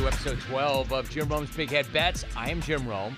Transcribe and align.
to 0.00 0.06
episode 0.06 0.40
12 0.48 0.92
of 0.92 1.10
Jim 1.10 1.28
Rome's 1.28 1.54
Big 1.54 1.68
Head 1.68 1.86
Bets. 1.92 2.24
I 2.34 2.48
am 2.48 2.62
Jim 2.62 2.88
Rome. 2.88 3.14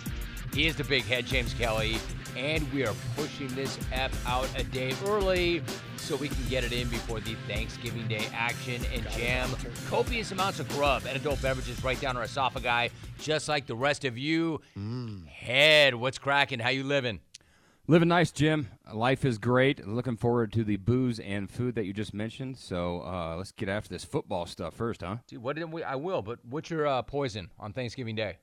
He 0.53 0.67
is 0.67 0.75
the 0.75 0.83
Big 0.83 1.05
Head, 1.05 1.27
James 1.27 1.55
Kelley, 1.55 1.97
and 2.37 2.71
we 2.73 2.85
are 2.85 2.95
pushing 3.15 3.47
this 3.55 3.79
app 3.93 4.11
out 4.27 4.49
a 4.59 4.65
day 4.65 4.93
early 5.07 5.63
so 5.97 6.17
we 6.17 6.27
can 6.29 6.45
get 6.49 6.65
it 6.65 6.73
in 6.73 6.89
before 6.89 7.21
the 7.21 7.37
Thanksgiving 7.47 8.09
Day 8.09 8.27
action 8.35 8.83
and 8.93 9.09
jam 9.11 9.49
copious 9.89 10.33
amounts 10.33 10.59
of 10.59 10.69
grub 10.71 11.05
and 11.07 11.17
adult 11.17 11.41
beverages 11.41 11.85
right 11.85 12.01
down 12.01 12.17
our 12.17 12.25
esophagi, 12.25 12.91
just 13.21 13.49
like 13.49 13.67
the 13.67 13.77
rest 13.77 14.05
of 14.05 14.19
you. 14.19 14.61
Head, 15.29 15.95
what's 15.95 16.19
cracking? 16.19 16.59
How 16.59 16.71
you 16.71 16.83
living? 16.83 17.21
Living 17.89 18.09
nice, 18.09 18.31
Jim. 18.31 18.69
Life 18.93 19.25
is 19.25 19.39
great. 19.39 19.87
Looking 19.87 20.17
forward 20.17 20.53
to 20.53 20.63
the 20.65 20.77
booze 20.77 21.19
and 21.19 21.51
food 21.51 21.75
that 21.75 21.85
you 21.85 21.93
just 21.93 22.15
mentioned. 22.15 22.57
So 22.57 23.03
uh, 23.03 23.35
let's 23.37 23.51
get 23.53 23.69
after 23.69 23.89
this 23.89 24.05
football 24.05 24.47
stuff 24.47 24.75
first, 24.75 25.03
huh? 25.03 25.17
Dude, 25.27 25.43
what 25.43 25.57
didn't 25.57 25.73
we? 25.73 25.83
I 25.83 25.97
will, 25.97 26.23
but 26.23 26.39
what's 26.49 26.71
your 26.71 26.87
uh, 26.87 27.03
poison 27.03 27.51
on 27.59 27.73
Thanksgiving 27.73 28.15
Day? 28.15 28.39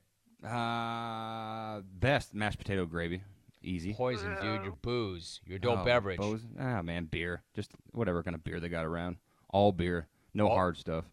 Uh, 0.46 1.80
best 1.98 2.34
mashed 2.34 2.58
potato 2.58 2.84
gravy. 2.84 3.22
Easy. 3.62 3.92
Poison, 3.94 4.34
dude. 4.40 4.62
Your 4.62 4.76
booze, 4.82 5.40
your 5.46 5.56
adult 5.56 5.80
Oh, 5.80 5.84
beverage. 5.84 6.18
booze? 6.18 6.42
Ah, 6.58 6.80
man, 6.82 7.06
beer. 7.06 7.42
Just 7.54 7.72
whatever 7.92 8.22
kind 8.22 8.34
of 8.34 8.44
beer 8.44 8.60
they 8.60 8.68
got 8.70 8.84
around. 8.86 9.16
All 9.50 9.72
beer. 9.72 10.06
No 10.34 10.48
All- 10.48 10.54
hard 10.56 10.76
stuff. 10.76 11.04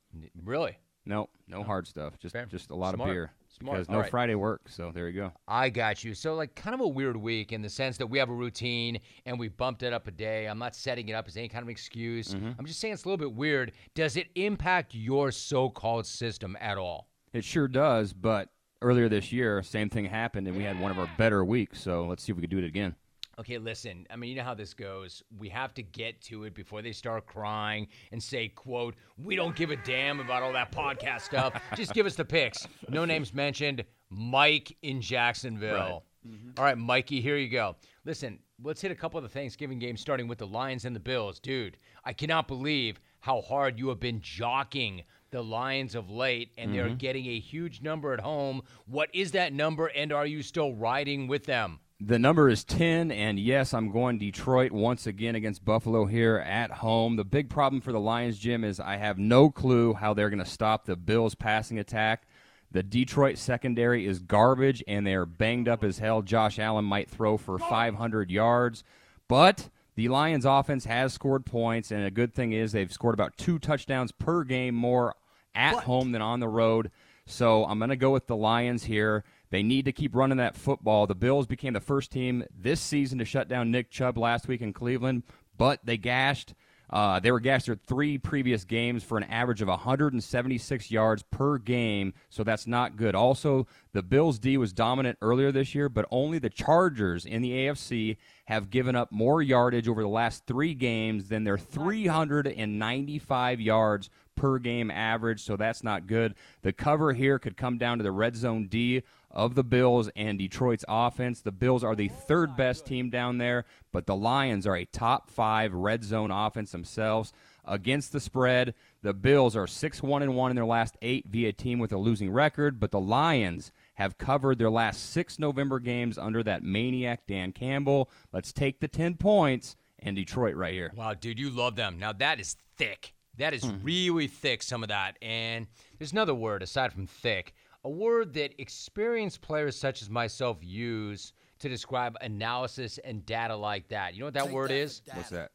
Really? 0.44 0.78
No, 1.06 1.30
no 1.48 1.64
hard 1.64 1.88
stuff. 1.88 2.18
Just 2.20 2.34
Fair. 2.34 2.46
just 2.46 2.70
a 2.72 2.76
lot 2.76 2.94
Smart. 2.96 3.10
of 3.10 3.14
beer. 3.14 3.32
Smart. 3.60 3.78
Because 3.78 3.90
no 3.90 4.00
right. 4.00 4.10
Friday 4.12 4.36
work. 4.36 4.62
So 4.70 4.92
there 4.94 5.08
you 5.08 5.22
go. 5.22 5.32
I 5.48 5.70
got 5.70 6.04
you. 6.04 6.14
So, 6.14 6.36
like, 6.36 6.56
kind 6.56 6.74
of 6.74 6.82
a 6.82 6.88
weird 6.88 7.18
week 7.18 7.52
in 7.52 7.62
the 7.62 7.70
sense 7.70 7.98
that 7.98 8.08
we 8.08 8.20
have 8.20 8.30
a 8.30 8.34
routine 8.34 9.00
and 9.26 9.40
we 9.40 9.48
bumped 9.48 9.84
it 9.84 9.94
up 9.94 10.08
a 10.08 10.12
day. 10.12 10.46
I'm 10.46 10.60
not 10.60 10.76
setting 10.76 11.10
it 11.10 11.14
up 11.14 11.28
as 11.28 11.38
any 11.38 11.48
kind 11.48 11.64
of 11.64 11.70
excuse. 11.70 12.34
Mm-hmm. 12.34 12.52
I'm 12.60 12.66
just 12.66 12.80
saying 12.80 12.94
it's 12.94 13.06
a 13.06 13.10
little 13.10 13.18
bit 13.18 13.36
weird. 13.36 13.72
Does 13.96 14.16
it 14.16 14.28
impact 14.36 14.94
your 14.94 15.32
so 15.32 15.70
called 15.70 16.06
system 16.06 16.56
at 16.60 16.78
all? 16.78 17.10
It 17.34 17.44
sure 17.44 17.68
does. 17.68 18.14
But 18.14 18.50
earlier 18.82 19.10
this 19.10 19.32
year, 19.32 19.64
same 19.64 19.90
thing 19.90 20.06
happened, 20.06 20.48
and 20.48 20.56
we 20.56 20.64
had 20.64 20.80
one 20.80 20.92
of 20.92 21.00
our 21.00 21.10
better 21.18 21.44
weeks. 21.44 21.82
So 21.82 22.06
let's 22.06 22.24
see 22.24 22.32
if 22.32 22.36
we 22.36 22.42
could 22.42 22.52
do 22.52 22.60
it 22.60 22.64
again. 22.64 22.96
Okay, 23.40 23.60
listen. 23.60 24.08
I 24.10 24.16
mean, 24.16 24.32
you 24.32 24.36
know 24.36 24.44
how 24.44 24.56
this 24.56 24.74
goes. 24.74 25.22
We 25.38 25.48
have 25.50 25.74
to 25.76 25.84
get 25.84 26.22
to 26.24 26.46
it 26.46 26.56
before 26.56 26.82
they 26.82 26.92
start 26.92 27.28
crying 27.28 27.88
and 28.12 28.22
say, 28.22 28.48
"quote 28.48 28.96
We 29.18 29.36
don't 29.36 29.56
give 29.56 29.70
a 29.70 29.76
damn 29.76 30.20
about 30.20 30.42
all 30.42 30.54
that 30.54 30.72
podcast 30.72 31.22
stuff. 31.22 31.62
Just 31.76 31.94
give 31.94 32.08
us 32.08 32.16
the 32.16 32.26
picks." 32.26 32.68
No 32.90 33.06
names 33.06 33.34
mentioned. 33.34 33.86
Mike 34.10 34.76
in 34.82 35.02
Jacksonville. 35.02 36.04
Mm-hmm. 36.28 36.52
All 36.58 36.64
right, 36.64 36.78
Mikey, 36.78 37.22
here 37.22 37.38
you 37.38 37.50
go. 37.50 37.76
Listen, 38.06 38.40
let's 38.64 38.82
hit 38.82 38.92
a 38.92 38.96
couple 38.96 39.18
of 39.18 39.24
the 39.24 39.30
Thanksgiving 39.30 39.80
games, 39.80 40.02
starting 40.02 40.28
with 40.28 40.40
the 40.40 40.48
Lions 40.48 40.86
and 40.86 40.96
the 40.96 41.00
Bills, 41.00 41.40
dude. 41.40 41.78
I 42.06 42.14
cannot 42.14 42.48
believe 42.48 43.00
how 43.20 43.42
hard 43.42 43.78
you 43.78 43.90
have 43.90 44.00
been 44.00 44.22
jockeying 44.22 45.04
the 45.30 45.44
Lions 45.44 45.94
of 45.94 46.10
late, 46.10 46.52
and 46.58 46.74
they're 46.74 46.86
mm-hmm. 46.86 46.96
getting 46.96 47.28
a 47.28 47.40
huge 47.40 47.82
number 47.82 48.14
at 48.14 48.22
home. 48.22 48.62
What 48.86 49.10
is 49.14 49.32
that 49.34 49.54
number, 49.54 49.88
and 49.88 50.12
are 50.12 50.26
you 50.26 50.42
still 50.42 50.74
riding 50.74 51.28
with 51.28 51.46
them? 51.46 51.80
The 52.00 52.20
number 52.20 52.48
is 52.48 52.64
10, 52.64 53.12
and 53.12 53.40
yes, 53.40 53.74
I'm 53.74 53.92
going 53.92 54.20
Detroit 54.20 54.72
once 54.72 55.08
again 55.08 55.34
against 55.34 55.66
Buffalo 55.66 56.06
here 56.06 56.38
at 56.38 56.70
home. 56.70 57.16
The 57.16 57.24
big 57.24 57.50
problem 57.50 57.82
for 57.82 57.92
the 57.92 58.00
Lions, 58.00 58.38
Jim, 58.38 58.64
is 58.64 58.80
I 58.80 58.98
have 58.98 59.18
no 59.18 59.50
clue 59.50 59.96
how 59.96 60.14
they're 60.14 60.30
going 60.30 60.38
to 60.38 60.46
stop 60.46 60.86
the 60.86 60.96
Bills' 60.96 61.34
passing 61.34 61.80
attack. 61.80 62.28
The 62.70 62.84
Detroit 62.84 63.40
secondary 63.40 64.06
is 64.06 64.20
garbage, 64.20 64.84
and 64.88 65.08
they 65.08 65.16
are 65.16 65.26
banged 65.26 65.68
up 65.68 65.84
as 65.84 65.98
hell. 65.98 66.22
Josh 66.22 66.60
Allen 66.60 66.86
might 66.86 67.10
throw 67.10 67.36
for 67.36 67.58
500 67.58 68.30
yards, 68.30 68.84
but 69.28 69.70
the 69.96 70.10
Lions' 70.10 70.46
offense 70.46 70.86
has 70.86 71.14
scored 71.14 71.48
points, 71.48 71.90
and 71.90 72.06
a 72.06 72.12
good 72.12 72.32
thing 72.36 72.52
is 72.52 72.74
they've 72.74 72.94
scored 72.94 73.16
about 73.16 73.38
two 73.38 73.58
touchdowns 73.58 74.12
per 74.12 74.44
game 74.44 74.76
more 74.76 75.16
at 75.56 75.84
home 75.86 76.12
than 76.12 76.22
on 76.22 76.42
the 76.42 76.48
road. 76.48 76.92
So 77.26 77.66
I'm 77.66 77.80
going 77.80 77.90
to 77.90 77.96
go 77.96 78.12
with 78.12 78.28
the 78.28 78.36
Lions 78.36 78.84
here. 78.84 79.24
They 79.50 79.64
need 79.64 79.86
to 79.86 79.92
keep 79.92 80.16
running 80.16 80.38
that 80.38 80.56
football. 80.56 81.08
The 81.08 81.16
Bills 81.16 81.48
became 81.48 81.74
the 81.74 81.80
first 81.80 82.12
team 82.12 82.44
this 82.56 82.82
season 82.82 83.18
to 83.20 83.26
shut 83.26 83.48
down 83.48 83.72
Nick 83.72 83.90
Chubb 83.90 84.18
last 84.18 84.48
week 84.48 84.62
in 84.62 84.74
Cleveland, 84.74 85.24
but 85.58 85.86
they 85.86 85.98
gashed. 85.98 86.54
Uh, 86.90 87.20
they 87.20 87.32
were 87.32 87.42
gashed 87.42 87.66
their 87.66 87.76
three 87.76 88.18
previous 88.18 88.64
games 88.64 89.04
for 89.04 89.18
an 89.18 89.26
average 89.26 89.62
of 89.62 89.68
176 89.68 90.90
yards 90.90 91.22
per 91.24 91.58
game, 91.58 92.14
so 92.30 92.46
that's 92.46 92.66
not 92.66 92.96
good. 92.96 93.14
Also, 93.14 93.68
the 93.92 94.02
Bills' 94.02 94.40
D 94.40 94.58
was 94.58 94.72
dominant 94.72 95.18
earlier 95.22 95.52
this 95.52 95.76
year, 95.76 95.90
but 95.90 96.06
only 96.12 96.40
the 96.40 96.50
Chargers 96.50 97.26
in 97.26 97.42
the 97.42 97.52
AFC 97.52 98.16
have 98.46 98.70
given 98.70 98.96
up 98.96 99.12
more 99.12 99.42
yardage 99.42 99.90
over 99.90 100.02
the 100.02 100.08
last 100.08 100.46
three 100.46 100.74
games 100.74 101.28
than 101.28 101.44
their 101.44 101.58
395 101.58 103.60
yards 103.60 104.10
per 104.38 104.58
game 104.58 104.90
average, 104.90 105.44
so 105.44 105.58
that's 105.58 105.84
not 105.84 106.08
good. 106.08 106.36
The 106.62 106.72
cover 106.72 107.12
here 107.12 107.38
could 107.38 107.58
come 107.58 107.78
down 107.78 107.98
to 107.98 108.04
the 108.04 108.14
red 108.14 108.38
zone 108.38 108.68
D 108.68 109.04
of 109.32 109.56
the 109.56 109.64
Bills 109.64 110.10
and 110.16 110.40
Detroit's 110.40 110.86
offense. 110.88 111.42
The 111.42 111.52
Bills 111.52 111.84
are 111.84 111.96
the 111.96 112.08
third 112.08 112.56
best 112.56 112.86
team 112.86 113.10
down 113.10 113.38
there, 113.38 113.66
but 113.92 114.06
the 114.06 114.16
Lions 114.16 114.66
are 114.66 114.76
a 114.76 114.86
top 114.86 115.30
five 115.30 115.74
red 115.74 116.04
zone 116.04 116.32
offense 116.32 116.72
themselves. 116.72 117.34
Against 117.66 118.14
the 118.14 118.20
spread, 118.20 118.74
the 119.02 119.14
Bills 119.14 119.56
are 119.56 119.68
6 119.68 120.02
1 120.02 120.22
and 120.22 120.36
1 120.36 120.52
in 120.52 120.56
their 120.56 120.66
last 120.66 120.98
eight 121.02 121.26
via 121.28 121.52
team 121.52 121.80
with 121.80 121.92
a 121.92 121.98
losing 121.98 122.32
record, 122.32 122.80
but 122.80 122.92
the 122.92 123.00
Lions 123.00 123.72
have 123.96 124.18
covered 124.18 124.58
their 124.58 124.70
last 124.70 125.12
six 125.12 125.38
November 125.38 125.80
games 125.80 126.18
under 126.18 126.44
that 126.44 126.64
maniac 126.64 127.28
Dan 127.28 127.52
Campbell. 127.52 128.10
Let's 128.32 128.54
take 128.54 128.80
the 128.80 128.88
10 128.88 129.16
points 129.16 129.76
and 130.00 130.16
Detroit 130.16 130.56
right 130.56 130.74
here. 130.74 130.94
Wow, 130.96 131.14
dude, 131.14 131.40
you 131.40 131.50
love 131.50 131.76
them. 131.76 132.00
Now 132.00 132.14
that 132.14 132.40
is 132.40 132.56
thick. 132.78 133.14
That 133.38 133.54
is 133.54 133.64
mm-hmm. 133.64 133.84
really 133.84 134.28
thick, 134.28 134.64
some 134.64 134.84
of 134.84 134.90
that. 134.90 135.18
And 135.22 135.68
there's 135.98 136.12
another 136.12 136.34
word 136.34 136.64
aside 136.64 136.92
from 136.92 137.06
thick, 137.06 137.54
a 137.88 137.90
word 137.90 138.34
that 138.34 138.52
experienced 138.62 139.40
players 139.40 139.74
such 139.74 140.02
as 140.02 140.10
myself 140.10 140.58
use 140.62 141.32
to 141.60 141.70
describe 141.70 142.18
analysis 142.20 142.98
and 142.98 143.26
data 143.26 143.56
like 143.56 143.88
that. 143.88 144.14
You 144.14 144.20
know 144.20 144.26
what 144.26 144.34
that 144.34 144.52
word 144.52 144.72
is? 144.72 145.02
What's 145.14 145.30
that? 145.30 145.52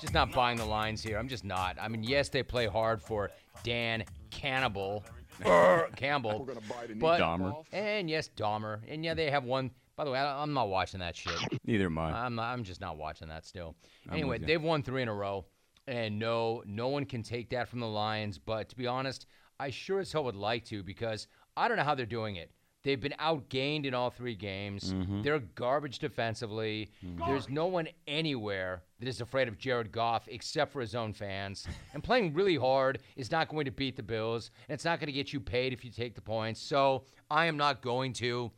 Just 0.00 0.12
not 0.12 0.32
buying 0.32 0.58
the 0.58 0.64
lines 0.64 1.04
here. 1.04 1.16
I'm 1.16 1.28
just 1.28 1.44
not. 1.44 1.76
I 1.80 1.86
mean, 1.86 2.02
yes, 2.02 2.28
they 2.28 2.42
play 2.42 2.66
hard 2.66 3.00
for 3.00 3.30
Dan 3.62 4.02
Cannibal. 4.30 5.04
er, 5.46 5.88
Campbell. 5.94 6.48
But, 6.96 7.20
Dahmer. 7.20 7.64
And 7.72 8.10
yes, 8.10 8.30
Dahmer. 8.36 8.80
And 8.88 9.04
yeah, 9.04 9.14
they 9.14 9.30
have 9.30 9.44
one. 9.44 9.70
By 9.94 10.04
the 10.04 10.10
way, 10.10 10.18
I, 10.18 10.42
I'm 10.42 10.52
not 10.52 10.68
watching 10.68 10.98
that 10.98 11.14
shit. 11.14 11.32
Neither 11.64 11.86
am 11.86 11.98
I. 11.98 12.10
I'm 12.24 12.40
I'm 12.40 12.64
just 12.64 12.80
not 12.80 12.96
watching 12.96 13.28
that 13.28 13.46
still. 13.46 13.76
I'm 14.08 14.14
anyway, 14.14 14.38
they've 14.38 14.62
won 14.62 14.82
three 14.82 15.02
in 15.02 15.08
a 15.08 15.14
row, 15.14 15.44
and 15.88 16.18
no, 16.18 16.62
no 16.66 16.88
one 16.88 17.04
can 17.04 17.22
take 17.22 17.50
that 17.50 17.68
from 17.68 17.80
the 17.80 17.86
Lions. 17.88 18.38
But 18.38 18.68
to 18.68 18.76
be 18.76 18.86
honest, 18.86 19.26
I 19.58 19.70
sure 19.70 20.00
as 20.00 20.12
hell 20.12 20.24
would 20.24 20.36
like 20.36 20.64
to 20.66 20.82
because 20.82 21.26
I 21.56 21.66
don't 21.66 21.76
know 21.76 21.84
how 21.84 21.94
they're 21.94 22.06
doing 22.06 22.36
it. 22.36 22.52
They've 22.84 23.00
been 23.00 23.14
outgained 23.18 23.86
in 23.86 23.92
all 23.92 24.08
three 24.08 24.36
games. 24.36 24.92
Mm-hmm. 24.94 25.22
They're 25.22 25.40
garbage 25.40 25.98
defensively. 25.98 26.92
There's 27.26 27.48
no 27.48 27.66
one 27.66 27.88
anywhere 28.06 28.82
that 29.00 29.08
is 29.08 29.20
afraid 29.20 29.48
of 29.48 29.58
Jared 29.58 29.90
Goff 29.90 30.28
except 30.28 30.72
for 30.72 30.80
his 30.80 30.94
own 30.94 31.12
fans. 31.12 31.66
and 31.92 32.04
playing 32.04 32.34
really 32.34 32.56
hard 32.56 33.00
is 33.16 33.32
not 33.32 33.48
going 33.48 33.64
to 33.64 33.72
beat 33.72 33.96
the 33.96 34.02
Bills, 34.02 34.52
and 34.68 34.74
it's 34.74 34.84
not 34.84 35.00
going 35.00 35.08
to 35.08 35.12
get 35.12 35.32
you 35.32 35.40
paid 35.40 35.72
if 35.72 35.84
you 35.84 35.90
take 35.90 36.14
the 36.14 36.20
points. 36.20 36.60
So 36.60 37.04
I 37.30 37.46
am 37.46 37.56
not 37.56 37.82
going 37.82 38.12
to. 38.14 38.52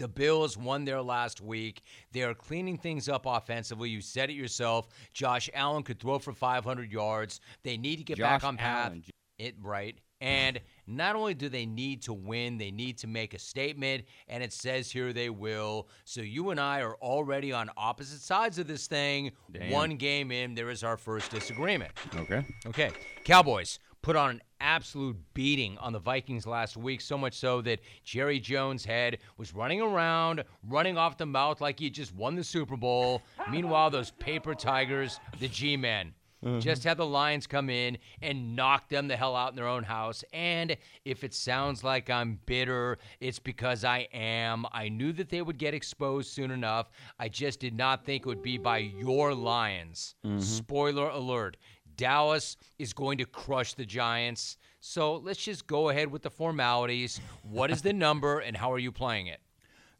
The 0.00 0.08
Bills 0.08 0.56
won 0.56 0.86
their 0.86 1.02
last 1.02 1.42
week. 1.42 1.82
They 2.12 2.22
are 2.22 2.32
cleaning 2.32 2.78
things 2.78 3.06
up 3.06 3.26
offensively. 3.26 3.90
You 3.90 4.00
said 4.00 4.30
it 4.30 4.32
yourself. 4.32 4.88
Josh 5.12 5.50
Allen 5.52 5.82
could 5.82 6.00
throw 6.00 6.18
for 6.18 6.32
500 6.32 6.90
yards. 6.90 7.42
They 7.64 7.76
need 7.76 7.96
to 7.96 8.04
get 8.04 8.18
back 8.18 8.42
on 8.42 8.56
path. 8.56 8.86
Allen, 8.86 9.04
It 9.38 9.56
right. 9.60 9.98
And 10.22 10.58
not 10.86 11.16
only 11.16 11.34
do 11.34 11.50
they 11.50 11.66
need 11.66 12.00
to 12.02 12.14
win, 12.14 12.56
they 12.56 12.70
need 12.70 12.96
to 12.98 13.06
make 13.06 13.34
a 13.34 13.38
statement, 13.38 14.04
and 14.26 14.42
it 14.42 14.54
says 14.54 14.90
here 14.90 15.12
they 15.12 15.28
will. 15.28 15.88
So 16.06 16.22
you 16.22 16.48
and 16.48 16.58
I 16.58 16.80
are 16.80 16.94
already 16.96 17.52
on 17.52 17.70
opposite 17.76 18.20
sides 18.20 18.58
of 18.58 18.66
this 18.66 18.86
thing. 18.86 19.32
Damn. 19.52 19.70
One 19.70 19.96
game 19.96 20.32
in, 20.32 20.54
there 20.54 20.70
is 20.70 20.82
our 20.82 20.96
first 20.96 21.30
disagreement. 21.30 21.92
Okay. 22.16 22.42
Okay. 22.66 22.90
Cowboys 23.24 23.78
put 24.02 24.16
on 24.16 24.30
an 24.30 24.42
absolute 24.60 25.16
beating 25.34 25.76
on 25.78 25.92
the 25.92 25.98
Vikings 25.98 26.46
last 26.46 26.76
week, 26.76 27.00
so 27.00 27.16
much 27.18 27.34
so 27.34 27.60
that 27.62 27.80
Jerry 28.04 28.40
Jones' 28.40 28.84
head 28.84 29.18
was 29.36 29.54
running 29.54 29.80
around, 29.80 30.44
running 30.68 30.98
off 30.98 31.16
the 31.16 31.26
mouth 31.26 31.60
like 31.60 31.78
he 31.78 31.90
just 31.90 32.14
won 32.14 32.34
the 32.34 32.44
Super 32.44 32.76
Bowl. 32.76 33.22
Meanwhile, 33.50 33.90
those 33.90 34.10
paper 34.12 34.54
tigers, 34.54 35.20
the 35.38 35.48
G 35.48 35.76
Men, 35.76 36.14
mm-hmm. 36.44 36.60
just 36.60 36.84
had 36.84 36.96
the 36.96 37.06
Lions 37.06 37.46
come 37.46 37.70
in 37.70 37.98
and 38.22 38.54
knock 38.56 38.88
them 38.88 39.08
the 39.08 39.16
hell 39.16 39.36
out 39.36 39.50
in 39.50 39.56
their 39.56 39.66
own 39.66 39.82
house. 39.82 40.24
And 40.32 40.76
if 41.04 41.24
it 41.24 41.34
sounds 41.34 41.84
like 41.84 42.10
I'm 42.10 42.38
bitter, 42.46 42.98
it's 43.20 43.38
because 43.38 43.84
I 43.84 44.08
am. 44.12 44.66
I 44.72 44.88
knew 44.88 45.12
that 45.14 45.28
they 45.28 45.42
would 45.42 45.58
get 45.58 45.74
exposed 45.74 46.30
soon 46.30 46.50
enough. 46.50 46.90
I 47.18 47.28
just 47.28 47.60
did 47.60 47.74
not 47.74 48.04
think 48.04 48.24
it 48.24 48.28
would 48.28 48.42
be 48.42 48.58
by 48.58 48.78
your 48.78 49.34
Lions. 49.34 50.14
Mm-hmm. 50.24 50.40
Spoiler 50.40 51.08
alert. 51.08 51.56
Dallas 52.00 52.56
is 52.78 52.94
going 52.94 53.18
to 53.18 53.26
crush 53.26 53.74
the 53.74 53.84
Giants. 53.84 54.56
So 54.80 55.16
let's 55.16 55.44
just 55.44 55.66
go 55.66 55.90
ahead 55.90 56.10
with 56.10 56.22
the 56.22 56.30
formalities. 56.30 57.20
What 57.42 57.70
is 57.70 57.82
the 57.82 57.92
number 57.92 58.38
and 58.38 58.56
how 58.56 58.72
are 58.72 58.78
you 58.78 58.90
playing 58.90 59.26
it? 59.26 59.40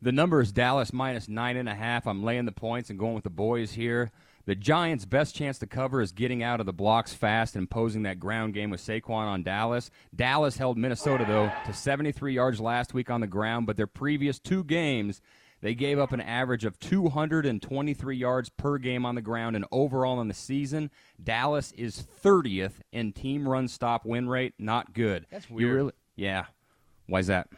The 0.00 0.10
number 0.10 0.40
is 0.40 0.50
Dallas 0.50 0.94
minus 0.94 1.28
nine 1.28 1.58
and 1.58 1.68
a 1.68 1.74
half. 1.74 2.06
I'm 2.06 2.24
laying 2.24 2.46
the 2.46 2.52
points 2.52 2.88
and 2.88 2.98
going 2.98 3.12
with 3.12 3.24
the 3.24 3.28
boys 3.28 3.72
here. 3.72 4.10
The 4.46 4.54
Giants' 4.54 5.04
best 5.04 5.34
chance 5.34 5.58
to 5.58 5.66
cover 5.66 6.00
is 6.00 6.10
getting 6.10 6.42
out 6.42 6.58
of 6.58 6.64
the 6.64 6.72
blocks 6.72 7.12
fast 7.12 7.54
and 7.54 7.68
posing 7.70 8.04
that 8.04 8.18
ground 8.18 8.54
game 8.54 8.70
with 8.70 8.80
Saquon 8.80 9.26
on 9.26 9.42
Dallas. 9.42 9.90
Dallas 10.16 10.56
held 10.56 10.78
Minnesota, 10.78 11.26
though, 11.28 11.52
to 11.66 11.74
73 11.74 12.32
yards 12.32 12.60
last 12.62 12.94
week 12.94 13.10
on 13.10 13.20
the 13.20 13.26
ground, 13.26 13.66
but 13.66 13.76
their 13.76 13.86
previous 13.86 14.38
two 14.38 14.64
games, 14.64 15.20
they 15.60 15.74
gave 15.74 15.98
up 15.98 16.12
an 16.12 16.20
average 16.20 16.64
of 16.64 16.78
223 16.80 18.16
yards 18.16 18.48
per 18.48 18.78
game 18.78 19.04
on 19.04 19.14
the 19.14 19.22
ground, 19.22 19.56
and 19.56 19.64
overall 19.70 20.20
in 20.20 20.28
the 20.28 20.34
season, 20.34 20.90
Dallas 21.22 21.72
is 21.72 22.02
30th 22.24 22.80
in 22.92 23.12
team 23.12 23.46
run 23.48 23.68
stop 23.68 24.04
win 24.04 24.28
rate. 24.28 24.54
Not 24.58 24.92
good. 24.94 25.26
That's 25.30 25.48
You 25.50 25.56
weird. 25.56 25.74
really, 25.74 25.92
yeah. 26.16 26.44
Why's 27.06 27.26
that? 27.26 27.48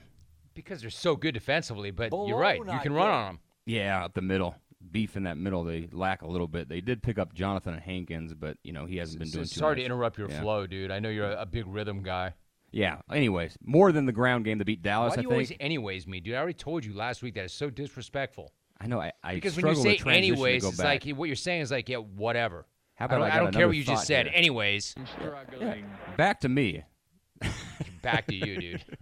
Because 0.54 0.80
they're 0.80 0.90
so 0.90 1.16
good 1.16 1.32
defensively, 1.34 1.90
but 1.90 2.10
you're 2.12 2.38
right. 2.38 2.58
You 2.58 2.78
can 2.80 2.92
run 2.92 3.08
on 3.08 3.26
them. 3.26 3.38
Yeah, 3.66 4.04
up 4.04 4.14
the 4.14 4.22
middle. 4.22 4.56
Beef 4.90 5.16
in 5.16 5.22
that 5.22 5.38
middle, 5.38 5.62
they 5.62 5.88
lack 5.92 6.22
a 6.22 6.26
little 6.26 6.48
bit. 6.48 6.68
They 6.68 6.80
did 6.80 7.02
pick 7.04 7.16
up 7.16 7.32
Jonathan 7.32 7.78
Hankins, 7.78 8.34
but 8.34 8.58
you 8.64 8.72
know 8.72 8.84
he 8.84 8.96
hasn't 8.96 9.20
been 9.20 9.30
doing 9.30 9.44
too 9.44 9.54
Sorry 9.54 9.72
much. 9.76 9.78
to 9.78 9.84
interrupt 9.84 10.18
your 10.18 10.28
Yeah. 10.28 10.40
flow, 10.40 10.66
dude. 10.66 10.90
I 10.90 10.98
know 10.98 11.08
you're 11.08 11.30
a, 11.30 11.42
a 11.42 11.46
big 11.46 11.66
rhythm 11.68 12.02
guy. 12.02 12.34
Yeah. 12.72 12.98
Anyways, 13.12 13.56
more 13.64 13.92
than 13.92 14.06
the 14.06 14.12
ground 14.12 14.44
game 14.44 14.58
to 14.58 14.64
beat 14.64 14.82
Dallas. 14.82 15.10
Why 15.10 15.16
do 15.16 15.20
I 15.20 15.22
you 15.22 15.28
think. 15.28 15.32
always 15.32 15.52
anyways 15.60 16.06
me, 16.06 16.20
dude? 16.20 16.34
I 16.34 16.38
already 16.38 16.54
told 16.54 16.84
you 16.84 16.94
last 16.94 17.22
week 17.22 17.34
that 17.34 17.44
it's 17.44 17.54
so 17.54 17.70
disrespectful. 17.70 18.52
I 18.80 18.86
know. 18.86 19.00
I, 19.00 19.12
I 19.22 19.34
Because 19.34 19.56
when 19.56 19.66
you 19.66 19.74
say 19.76 19.96
to 19.96 20.02
transition 20.02 20.06
to 20.06 20.16
anyways, 20.16 20.64
it's 20.64 20.76
back. 20.78 21.04
like 21.06 21.16
what 21.16 21.26
you're 21.28 21.36
saying 21.36 21.60
is 21.62 21.70
like, 21.70 21.88
yeah, 21.88 21.98
whatever. 21.98 22.66
How 22.94 23.04
I 23.04 23.06
about 23.06 23.18
don't, 23.18 23.30
I 23.30 23.34
I 23.34 23.38
don't 23.38 23.52
care 23.54 23.68
what 23.68 23.76
you 23.76 23.84
just 23.84 24.06
said. 24.06 24.26
here? 24.26 24.34
Anyways, 24.34 24.94
back 26.16 26.40
to 26.40 26.48
me. 26.48 26.82
back 28.02 28.26
to 28.26 28.34
you, 28.34 28.58
dude. 28.60 28.84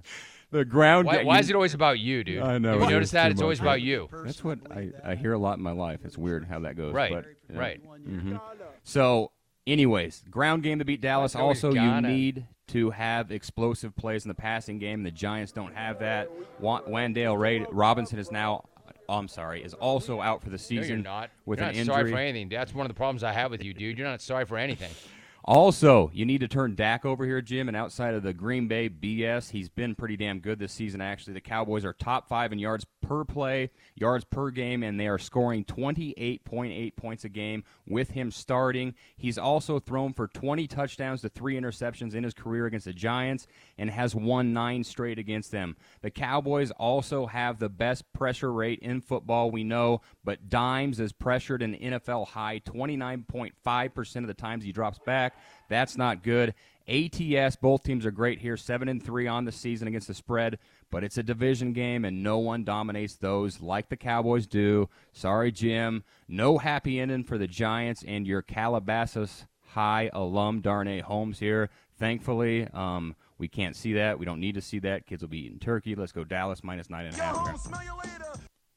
The 0.52 0.64
ground. 0.64 1.06
Why, 1.06 1.18
ga- 1.18 1.24
why 1.26 1.38
is 1.38 1.48
it 1.48 1.54
always 1.54 1.74
about 1.74 2.00
you, 2.00 2.24
dude? 2.24 2.42
I 2.42 2.58
know, 2.58 2.70
Have 2.72 2.80
you 2.80 2.86
is 2.86 2.90
noticed 2.90 3.12
that 3.12 3.30
it's 3.30 3.40
always 3.40 3.60
about 3.60 3.80
you. 3.82 4.08
That's 4.24 4.42
what 4.42 4.58
I, 4.68 4.90
I 5.04 5.14
hear 5.14 5.32
a 5.32 5.38
lot 5.38 5.58
in 5.58 5.62
my 5.62 5.70
life. 5.70 6.00
It's 6.04 6.18
weird 6.18 6.44
how 6.44 6.58
that 6.60 6.76
goes. 6.76 6.92
Right, 6.92 7.12
but, 7.12 7.24
you 7.48 7.54
know. 7.54 7.60
right. 7.60 7.80
Mm-hmm. 7.84 8.36
So, 8.82 9.30
anyways, 9.66 10.24
ground 10.30 10.62
game 10.62 10.78
to 10.78 10.84
beat 10.84 11.00
Dallas. 11.00 11.34
Also, 11.34 11.72
you 11.72 12.00
need 12.00 12.46
to 12.68 12.90
have 12.90 13.30
explosive 13.32 13.96
plays 13.96 14.24
in 14.24 14.28
the 14.28 14.34
passing 14.34 14.78
game. 14.78 15.02
The 15.02 15.10
Giants 15.10 15.52
don't 15.52 15.74
have 15.74 15.98
that. 16.00 16.30
Wa- 16.60 16.82
Wan'Dale 16.82 17.38
Ray 17.38 17.66
Robinson 17.70 18.18
is 18.18 18.30
now. 18.30 18.64
oh, 19.08 19.14
I'm 19.18 19.28
sorry, 19.28 19.62
is 19.64 19.74
also 19.74 20.20
out 20.20 20.40
for 20.42 20.50
the 20.50 20.52
No, 20.52 20.58
season 20.58 20.88
you're 20.88 20.96
not. 20.98 21.30
with 21.46 21.58
you're 21.58 21.68
an 21.68 21.76
not 21.86 21.86
sorry 21.86 22.10
for 22.12 22.18
anything. 22.18 22.48
That's 22.48 22.72
one 22.74 22.86
of 22.86 22.90
the 22.90 22.94
problems 22.94 23.24
I 23.24 23.32
have 23.32 23.50
with 23.50 23.64
you, 23.64 23.74
dude. 23.74 23.98
You're 23.98 24.06
not 24.06 24.20
sorry 24.22 24.44
for 24.44 24.56
anything. 24.56 24.90
Also, 25.50 26.12
you 26.14 26.24
need 26.24 26.38
to 26.38 26.46
turn 26.46 26.76
Dak 26.76 27.04
over 27.04 27.26
here, 27.26 27.42
Jim. 27.42 27.66
And 27.66 27.76
outside 27.76 28.14
of 28.14 28.22
the 28.22 28.32
Green 28.32 28.68
Bay 28.68 28.88
BS, 28.88 29.50
he's 29.50 29.68
been 29.68 29.96
pretty 29.96 30.16
damn 30.16 30.38
good 30.38 30.60
this 30.60 30.72
season. 30.72 31.00
Actually, 31.00 31.32
the 31.32 31.40
Cowboys 31.40 31.84
are 31.84 31.92
top 31.92 32.28
five 32.28 32.52
in 32.52 32.60
yards 32.60 32.86
per 33.02 33.24
play, 33.24 33.70
yards 33.96 34.24
per 34.24 34.52
game, 34.52 34.84
and 34.84 35.00
they 35.00 35.08
are 35.08 35.18
scoring 35.18 35.64
28.8 35.64 36.94
points 36.94 37.24
a 37.24 37.28
game 37.28 37.64
with 37.88 38.12
him 38.12 38.30
starting. 38.30 38.94
He's 39.16 39.38
also 39.38 39.80
thrown 39.80 40.12
for 40.12 40.28
20 40.28 40.68
touchdowns 40.68 41.20
to 41.22 41.28
three 41.28 41.56
interceptions 41.56 42.14
in 42.14 42.22
his 42.22 42.32
career 42.32 42.66
against 42.66 42.86
the 42.86 42.92
Giants 42.92 43.48
and 43.76 43.90
has 43.90 44.14
won 44.14 44.52
nine 44.52 44.84
straight 44.84 45.18
against 45.18 45.50
them. 45.50 45.76
The 46.02 46.12
Cowboys 46.12 46.70
also 46.70 47.26
have 47.26 47.58
the 47.58 47.68
best 47.68 48.04
pressure 48.12 48.52
rate 48.52 48.78
in 48.82 49.00
football, 49.00 49.50
we 49.50 49.64
know, 49.64 50.02
but 50.22 50.48
Dimes 50.48 51.00
is 51.00 51.12
pressured 51.12 51.62
an 51.62 51.74
NFL 51.74 52.28
high 52.28 52.60
29.5% 52.60 54.16
of 54.16 54.28
the 54.28 54.34
times 54.34 54.62
he 54.62 54.70
drops 54.70 55.00
back. 55.04 55.34
That's 55.68 55.96
not 55.96 56.22
good. 56.22 56.54
ATS, 56.88 57.56
both 57.56 57.84
teams 57.84 58.04
are 58.04 58.10
great 58.10 58.40
here, 58.40 58.56
7 58.56 58.88
and 58.88 59.02
3 59.02 59.28
on 59.28 59.44
the 59.44 59.52
season 59.52 59.86
against 59.86 60.08
the 60.08 60.14
spread, 60.14 60.58
but 60.90 61.04
it's 61.04 61.18
a 61.18 61.22
division 61.22 61.72
game 61.72 62.04
and 62.04 62.22
no 62.22 62.38
one 62.38 62.64
dominates 62.64 63.14
those 63.14 63.60
like 63.60 63.88
the 63.88 63.96
Cowboys 63.96 64.46
do. 64.46 64.88
Sorry, 65.12 65.52
Jim. 65.52 66.02
No 66.26 66.58
happy 66.58 66.98
ending 66.98 67.22
for 67.22 67.38
the 67.38 67.46
Giants 67.46 68.02
and 68.06 68.26
your 68.26 68.42
Calabasas 68.42 69.46
High 69.68 70.10
alum 70.12 70.60
Darnay 70.62 71.00
Holmes 71.00 71.38
here. 71.38 71.70
Thankfully, 71.96 72.66
um, 72.74 73.14
we 73.38 73.46
can't 73.46 73.76
see 73.76 73.92
that. 73.92 74.18
We 74.18 74.26
don't 74.26 74.40
need 74.40 74.56
to 74.56 74.60
see 74.60 74.80
that. 74.80 75.06
Kids 75.06 75.22
will 75.22 75.28
be 75.28 75.46
eating 75.46 75.60
turkey. 75.60 75.94
Let's 75.94 76.10
go 76.10 76.24
Dallas 76.24 76.64
minus 76.64 76.90
nine 76.90 77.06
and 77.06 77.16
a 77.16 77.22
half. 77.22 77.68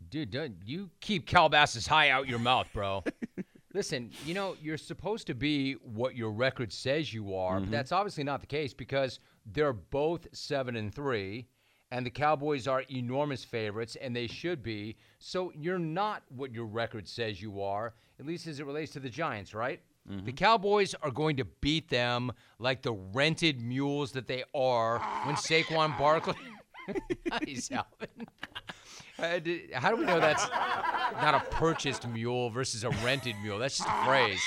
Dude, 0.09 0.29
don't, 0.29 0.53
you 0.63 0.91
keep 0.99 1.25
Calabasas 1.25 1.87
high 1.87 2.11
out 2.11 2.27
your 2.27 2.37
mouth, 2.37 2.67
bro. 2.73 3.03
Listen, 3.73 4.11
you 4.25 4.33
know, 4.33 4.55
you're 4.61 4.77
supposed 4.77 5.25
to 5.27 5.33
be 5.33 5.73
what 5.73 6.15
your 6.15 6.31
record 6.31 6.71
says 6.71 7.13
you 7.13 7.35
are, 7.35 7.55
but 7.55 7.63
mm-hmm. 7.63 7.71
that's 7.71 7.91
obviously 7.91 8.23
not 8.23 8.39
the 8.39 8.47
case 8.47 8.73
because 8.73 9.19
they're 9.51 9.73
both 9.73 10.27
7 10.31 10.75
and 10.75 10.93
3 10.93 11.47
and 11.91 12.05
the 12.05 12.09
Cowboys 12.09 12.67
are 12.67 12.83
enormous 12.89 13.43
favorites 13.43 13.97
and 14.01 14.15
they 14.15 14.27
should 14.27 14.63
be. 14.63 14.95
So 15.19 15.51
you're 15.55 15.79
not 15.79 16.23
what 16.29 16.51
your 16.51 16.65
record 16.65 17.07
says 17.07 17.41
you 17.41 17.61
are, 17.61 17.93
at 18.19 18.25
least 18.25 18.47
as 18.47 18.59
it 18.59 18.65
relates 18.65 18.91
to 18.93 18.99
the 18.99 19.09
Giants, 19.09 19.53
right? 19.53 19.79
The 20.05 20.13
mm-hmm. 20.15 20.29
Cowboys 20.31 20.95
are 21.01 21.11
going 21.11 21.37
to 21.37 21.45
beat 21.61 21.89
them 21.89 22.31
like 22.59 22.81
the 22.81 22.91
rented 22.91 23.61
mules 23.61 24.11
that 24.11 24.27
they 24.27 24.43
are 24.53 24.99
when 25.25 25.35
Saquon 25.35 25.97
Barkley 25.97 26.35
Nice, 27.29 27.71
Alvin. 27.71 28.27
Uh, 29.23 29.39
d- 29.39 29.69
How 29.73 29.89
do 29.89 29.95
we 29.97 30.05
know 30.05 30.19
that's 30.19 30.49
not 31.21 31.33
a 31.35 31.39
purchased 31.51 32.07
mule 32.07 32.49
versus 32.49 32.83
a 32.83 32.89
rented 33.05 33.35
mule? 33.41 33.57
That's 33.57 33.77
just 33.77 33.89
a 33.89 34.05
phrase. 34.05 34.41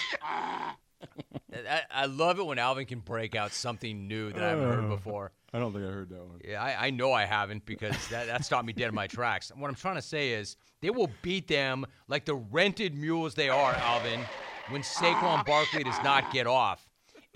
I, 1.69 1.81
I 1.90 2.06
love 2.06 2.38
it 2.38 2.44
when 2.46 2.58
Alvin 2.58 2.84
can 2.84 3.00
break 3.00 3.34
out 3.34 3.52
something 3.52 4.06
new 4.06 4.31
that 4.32 4.43
I 4.43 4.49
haven't 4.50 4.64
heard 4.69 4.88
before. 4.90 5.32
I 5.55 5.58
don't 5.58 5.73
think 5.73 5.87
I 5.87 5.90
heard 5.90 6.11
that 6.11 6.23
one. 6.26 6.40
Yeah, 6.44 6.62
I, 6.62 6.88
I 6.88 6.90
know 6.90 7.12
I 7.12 7.25
haven't 7.25 7.64
because 7.64 7.96
that, 8.08 8.26
that 8.26 8.44
stopped 8.44 8.67
me 8.67 8.75
dead 8.75 8.88
in 8.88 8.94
my 8.94 9.06
tracks. 9.06 9.50
What 9.56 9.69
I'm 9.69 9.75
trying 9.75 9.94
to 9.94 10.02
say 10.02 10.32
is 10.32 10.56
they 10.82 10.90
will 10.90 11.08
beat 11.22 11.49
them 11.49 11.87
like 12.08 12.26
the 12.26 12.34
rented 12.34 12.94
mules 12.94 13.34
they 13.34 13.49
are, 13.49 13.72
Alvin, 13.72 14.20
when 14.69 14.82
Saquon 14.82 15.46
Barkley 15.46 15.84
does 15.84 15.99
not 16.05 16.31
get 16.31 16.46
off. 16.46 16.85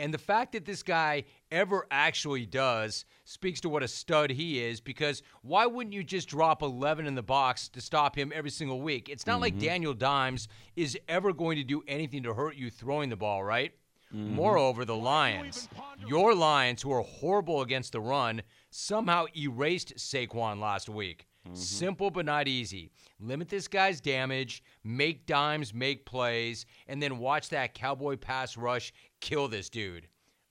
And 0.00 0.14
the 0.14 0.18
fact 0.18 0.52
that 0.52 0.64
this 0.64 0.82
guy 0.82 1.24
ever 1.52 1.86
actually 1.90 2.46
does 2.46 3.04
speaks 3.26 3.60
to 3.60 3.68
what 3.68 3.82
a 3.82 3.88
stud 3.88 4.30
he 4.30 4.64
is 4.64 4.80
because 4.80 5.22
why 5.42 5.66
wouldn't 5.66 5.92
you 5.92 6.02
just 6.02 6.26
drop 6.26 6.62
11 6.62 7.06
in 7.06 7.14
the 7.14 7.22
box 7.22 7.68
to 7.68 7.82
stop 7.82 8.16
him 8.16 8.32
every 8.34 8.48
single 8.48 8.80
week? 8.80 9.10
It's 9.10 9.26
not 9.26 9.42
like 9.42 9.52
mm-hmm. 9.52 9.66
Daniel 9.66 9.92
Dimes 9.92 10.48
is 10.74 10.98
ever 11.06 11.34
going 11.34 11.58
to 11.58 11.64
do 11.64 11.82
anything 11.86 12.22
to 12.22 12.32
hurt 12.32 12.56
you 12.56 12.70
throwing 12.70 13.10
the 13.10 13.16
ball, 13.16 13.44
right? 13.44 13.72
Mm-hmm. 14.14 14.36
Moreover, 14.36 14.86
the 14.86 14.96
Lions, 14.96 15.68
your 16.06 16.34
Lions, 16.34 16.80
who 16.80 16.92
are 16.92 17.02
horrible 17.02 17.60
against 17.60 17.92
the 17.92 18.00
run, 18.00 18.40
somehow 18.70 19.26
erased 19.36 19.96
Saquon 19.96 20.60
last 20.60 20.88
week. 20.88 21.26
Mm-hmm. 21.50 21.60
Simple 21.60 22.10
but 22.10 22.24
not 22.24 22.46
easy. 22.48 22.90
Limit 23.18 23.48
this 23.48 23.66
guy's 23.68 24.00
damage, 24.00 24.62
make 24.84 25.26
dimes, 25.26 25.74
make 25.74 26.06
plays, 26.06 26.64
and 26.86 27.02
then 27.02 27.18
watch 27.18 27.48
that 27.48 27.74
cowboy 27.74 28.16
pass 28.16 28.56
rush 28.56 28.92
kill 29.20 29.48
this 29.48 29.68
dude. 29.68 30.06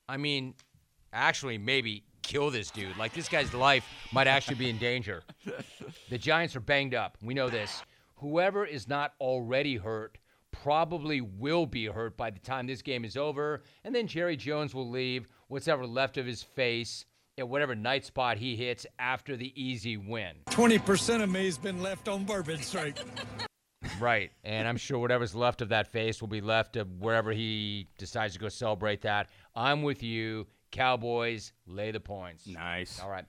I 0.07 0.17
mean, 0.17 0.55
actually, 1.13 1.57
maybe 1.57 2.03
kill 2.21 2.51
this 2.51 2.69
dude. 2.69 2.97
Like, 2.97 3.13
this 3.13 3.29
guy's 3.29 3.53
life 3.53 3.85
might 4.11 4.27
actually 4.27 4.55
be 4.55 4.69
in 4.69 4.77
danger. 4.77 5.23
The 6.09 6.17
Giants 6.17 6.55
are 6.55 6.61
banged 6.61 6.93
up. 6.93 7.17
We 7.21 7.33
know 7.33 7.49
this. 7.49 7.81
Whoever 8.15 8.65
is 8.65 8.87
not 8.87 9.13
already 9.21 9.77
hurt 9.77 10.17
probably 10.51 11.21
will 11.21 11.65
be 11.65 11.85
hurt 11.85 12.17
by 12.17 12.29
the 12.29 12.39
time 12.39 12.67
this 12.67 12.81
game 12.81 13.05
is 13.05 13.15
over, 13.15 13.61
and 13.83 13.95
then 13.95 14.07
Jerry 14.07 14.35
Jones 14.35 14.73
will 14.73 14.89
leave 14.89 15.27
what's 15.47 15.67
ever 15.67 15.85
left 15.85 16.17
of 16.17 16.25
his 16.25 16.43
face 16.43 17.05
at 17.39 17.47
whatever 17.49 17.75
night 17.75 18.05
spot 18.05 18.37
he 18.37 18.55
hits 18.55 18.85
after 18.99 19.35
the 19.35 19.51
easy 19.61 19.97
win. 19.97 20.33
20% 20.49 21.23
of 21.23 21.29
me's 21.29 21.57
been 21.57 21.81
left 21.81 22.07
on 22.07 22.25
Bourbon 22.25 22.61
Street. 22.61 23.01
Right. 23.99 24.31
And 24.43 24.67
I'm 24.67 24.77
sure 24.77 24.99
whatever's 24.99 25.33
left 25.33 25.61
of 25.61 25.69
that 25.69 25.87
face 25.87 26.21
will 26.21 26.27
be 26.27 26.41
left 26.41 26.75
of 26.75 26.99
wherever 26.99 27.31
he 27.31 27.87
decides 27.97 28.33
to 28.33 28.39
go 28.39 28.49
celebrate 28.49 29.01
that. 29.01 29.29
I'm 29.55 29.83
with 29.83 30.03
you. 30.03 30.47
Cowboys, 30.71 31.53
lay 31.65 31.91
the 31.91 31.99
points. 31.99 32.45
Nice. 32.45 32.99
All 32.99 33.09
right. 33.09 33.25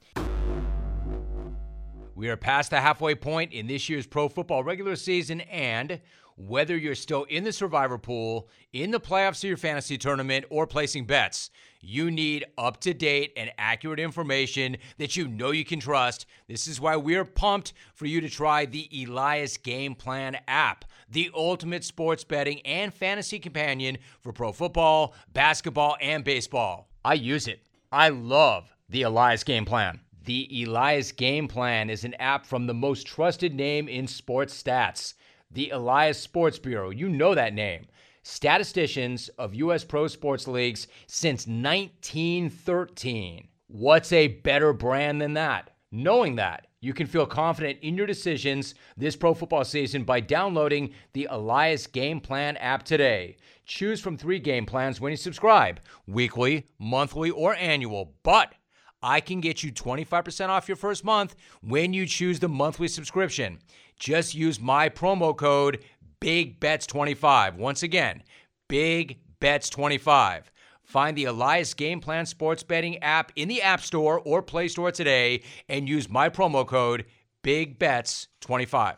We 2.20 2.28
are 2.28 2.36
past 2.36 2.68
the 2.68 2.82
halfway 2.82 3.14
point 3.14 3.54
in 3.54 3.66
this 3.66 3.88
year's 3.88 4.06
pro 4.06 4.28
football 4.28 4.62
regular 4.62 4.94
season, 4.94 5.40
and 5.40 6.02
whether 6.36 6.76
you're 6.76 6.94
still 6.94 7.24
in 7.24 7.44
the 7.44 7.50
survivor 7.50 7.96
pool, 7.96 8.50
in 8.74 8.90
the 8.90 9.00
playoffs 9.00 9.42
of 9.42 9.48
your 9.48 9.56
fantasy 9.56 9.96
tournament, 9.96 10.44
or 10.50 10.66
placing 10.66 11.06
bets, 11.06 11.48
you 11.80 12.10
need 12.10 12.44
up 12.58 12.78
to 12.82 12.92
date 12.92 13.32
and 13.38 13.50
accurate 13.56 13.98
information 13.98 14.76
that 14.98 15.16
you 15.16 15.28
know 15.28 15.50
you 15.50 15.64
can 15.64 15.80
trust. 15.80 16.26
This 16.46 16.66
is 16.66 16.78
why 16.78 16.94
we're 16.94 17.24
pumped 17.24 17.72
for 17.94 18.04
you 18.04 18.20
to 18.20 18.28
try 18.28 18.66
the 18.66 18.90
Elias 19.02 19.56
Game 19.56 19.94
Plan 19.94 20.36
app, 20.46 20.84
the 21.10 21.30
ultimate 21.34 21.84
sports 21.84 22.22
betting 22.22 22.60
and 22.66 22.92
fantasy 22.92 23.38
companion 23.38 23.96
for 24.20 24.34
pro 24.34 24.52
football, 24.52 25.14
basketball, 25.32 25.96
and 26.02 26.22
baseball. 26.22 26.90
I 27.02 27.14
use 27.14 27.48
it. 27.48 27.62
I 27.90 28.10
love 28.10 28.70
the 28.90 29.04
Elias 29.04 29.42
Game 29.42 29.64
Plan. 29.64 30.00
The 30.30 30.64
Elias 30.64 31.10
Game 31.10 31.48
Plan 31.48 31.90
is 31.90 32.04
an 32.04 32.14
app 32.20 32.46
from 32.46 32.68
the 32.68 32.72
most 32.72 33.04
trusted 33.04 33.52
name 33.52 33.88
in 33.88 34.06
sports 34.06 34.62
stats, 34.62 35.14
the 35.50 35.70
Elias 35.70 36.20
Sports 36.20 36.56
Bureau. 36.56 36.90
You 36.90 37.08
know 37.08 37.34
that 37.34 37.52
name. 37.52 37.88
Statisticians 38.22 39.28
of 39.30 39.56
U.S. 39.56 39.82
pro 39.82 40.06
sports 40.06 40.46
leagues 40.46 40.86
since 41.08 41.48
1913. 41.48 43.48
What's 43.66 44.12
a 44.12 44.28
better 44.28 44.72
brand 44.72 45.20
than 45.20 45.34
that? 45.34 45.70
Knowing 45.90 46.36
that 46.36 46.68
You 46.82 46.94
can 46.94 47.06
feel 47.06 47.26
confident 47.26 47.78
in 47.82 47.94
your 47.94 48.06
decisions 48.06 48.74
this 48.96 49.14
pro 49.14 49.34
football 49.34 49.64
season 49.64 50.02
by 50.02 50.20
downloading 50.20 50.94
the 51.12 51.28
Elias 51.30 51.86
Game 51.86 52.20
Plan 52.20 52.56
app 52.56 52.84
today. 52.84 53.36
Choose 53.66 54.00
from 54.00 54.16
three 54.16 54.38
game 54.38 54.64
plans 54.64 54.98
when 54.98 55.10
you 55.10 55.18
subscribe 55.18 55.80
weekly, 56.06 56.66
monthly, 56.78 57.30
or 57.30 57.54
annual. 57.56 58.14
But 58.22 58.54
I 59.02 59.20
can 59.20 59.40
get 59.40 59.62
you 59.62 59.72
25% 59.72 60.48
off 60.48 60.68
your 60.68 60.76
first 60.76 61.04
month 61.04 61.34
when 61.62 61.92
you 61.92 62.06
choose 62.06 62.40
the 62.40 62.48
monthly 62.48 62.88
subscription. 62.88 63.58
Just 63.98 64.34
use 64.34 64.60
my 64.60 64.88
promo 64.88 65.36
code 65.36 65.84
BIGBETS25. 66.20 67.56
Once 67.56 67.82
again, 67.82 68.22
BIGBETS25. 68.68 70.42
Find 70.82 71.16
the 71.16 71.24
Elias 71.26 71.72
Game 71.74 72.00
Plan 72.00 72.26
Sports 72.26 72.62
Betting 72.62 72.98
app 72.98 73.32
in 73.36 73.48
the 73.48 73.62
App 73.62 73.80
Store 73.80 74.20
or 74.20 74.42
Play 74.42 74.68
Store 74.68 74.90
today 74.90 75.42
and 75.68 75.88
use 75.88 76.08
my 76.08 76.28
promo 76.28 76.66
code 76.66 77.06
BIGBETS25. 77.44 78.96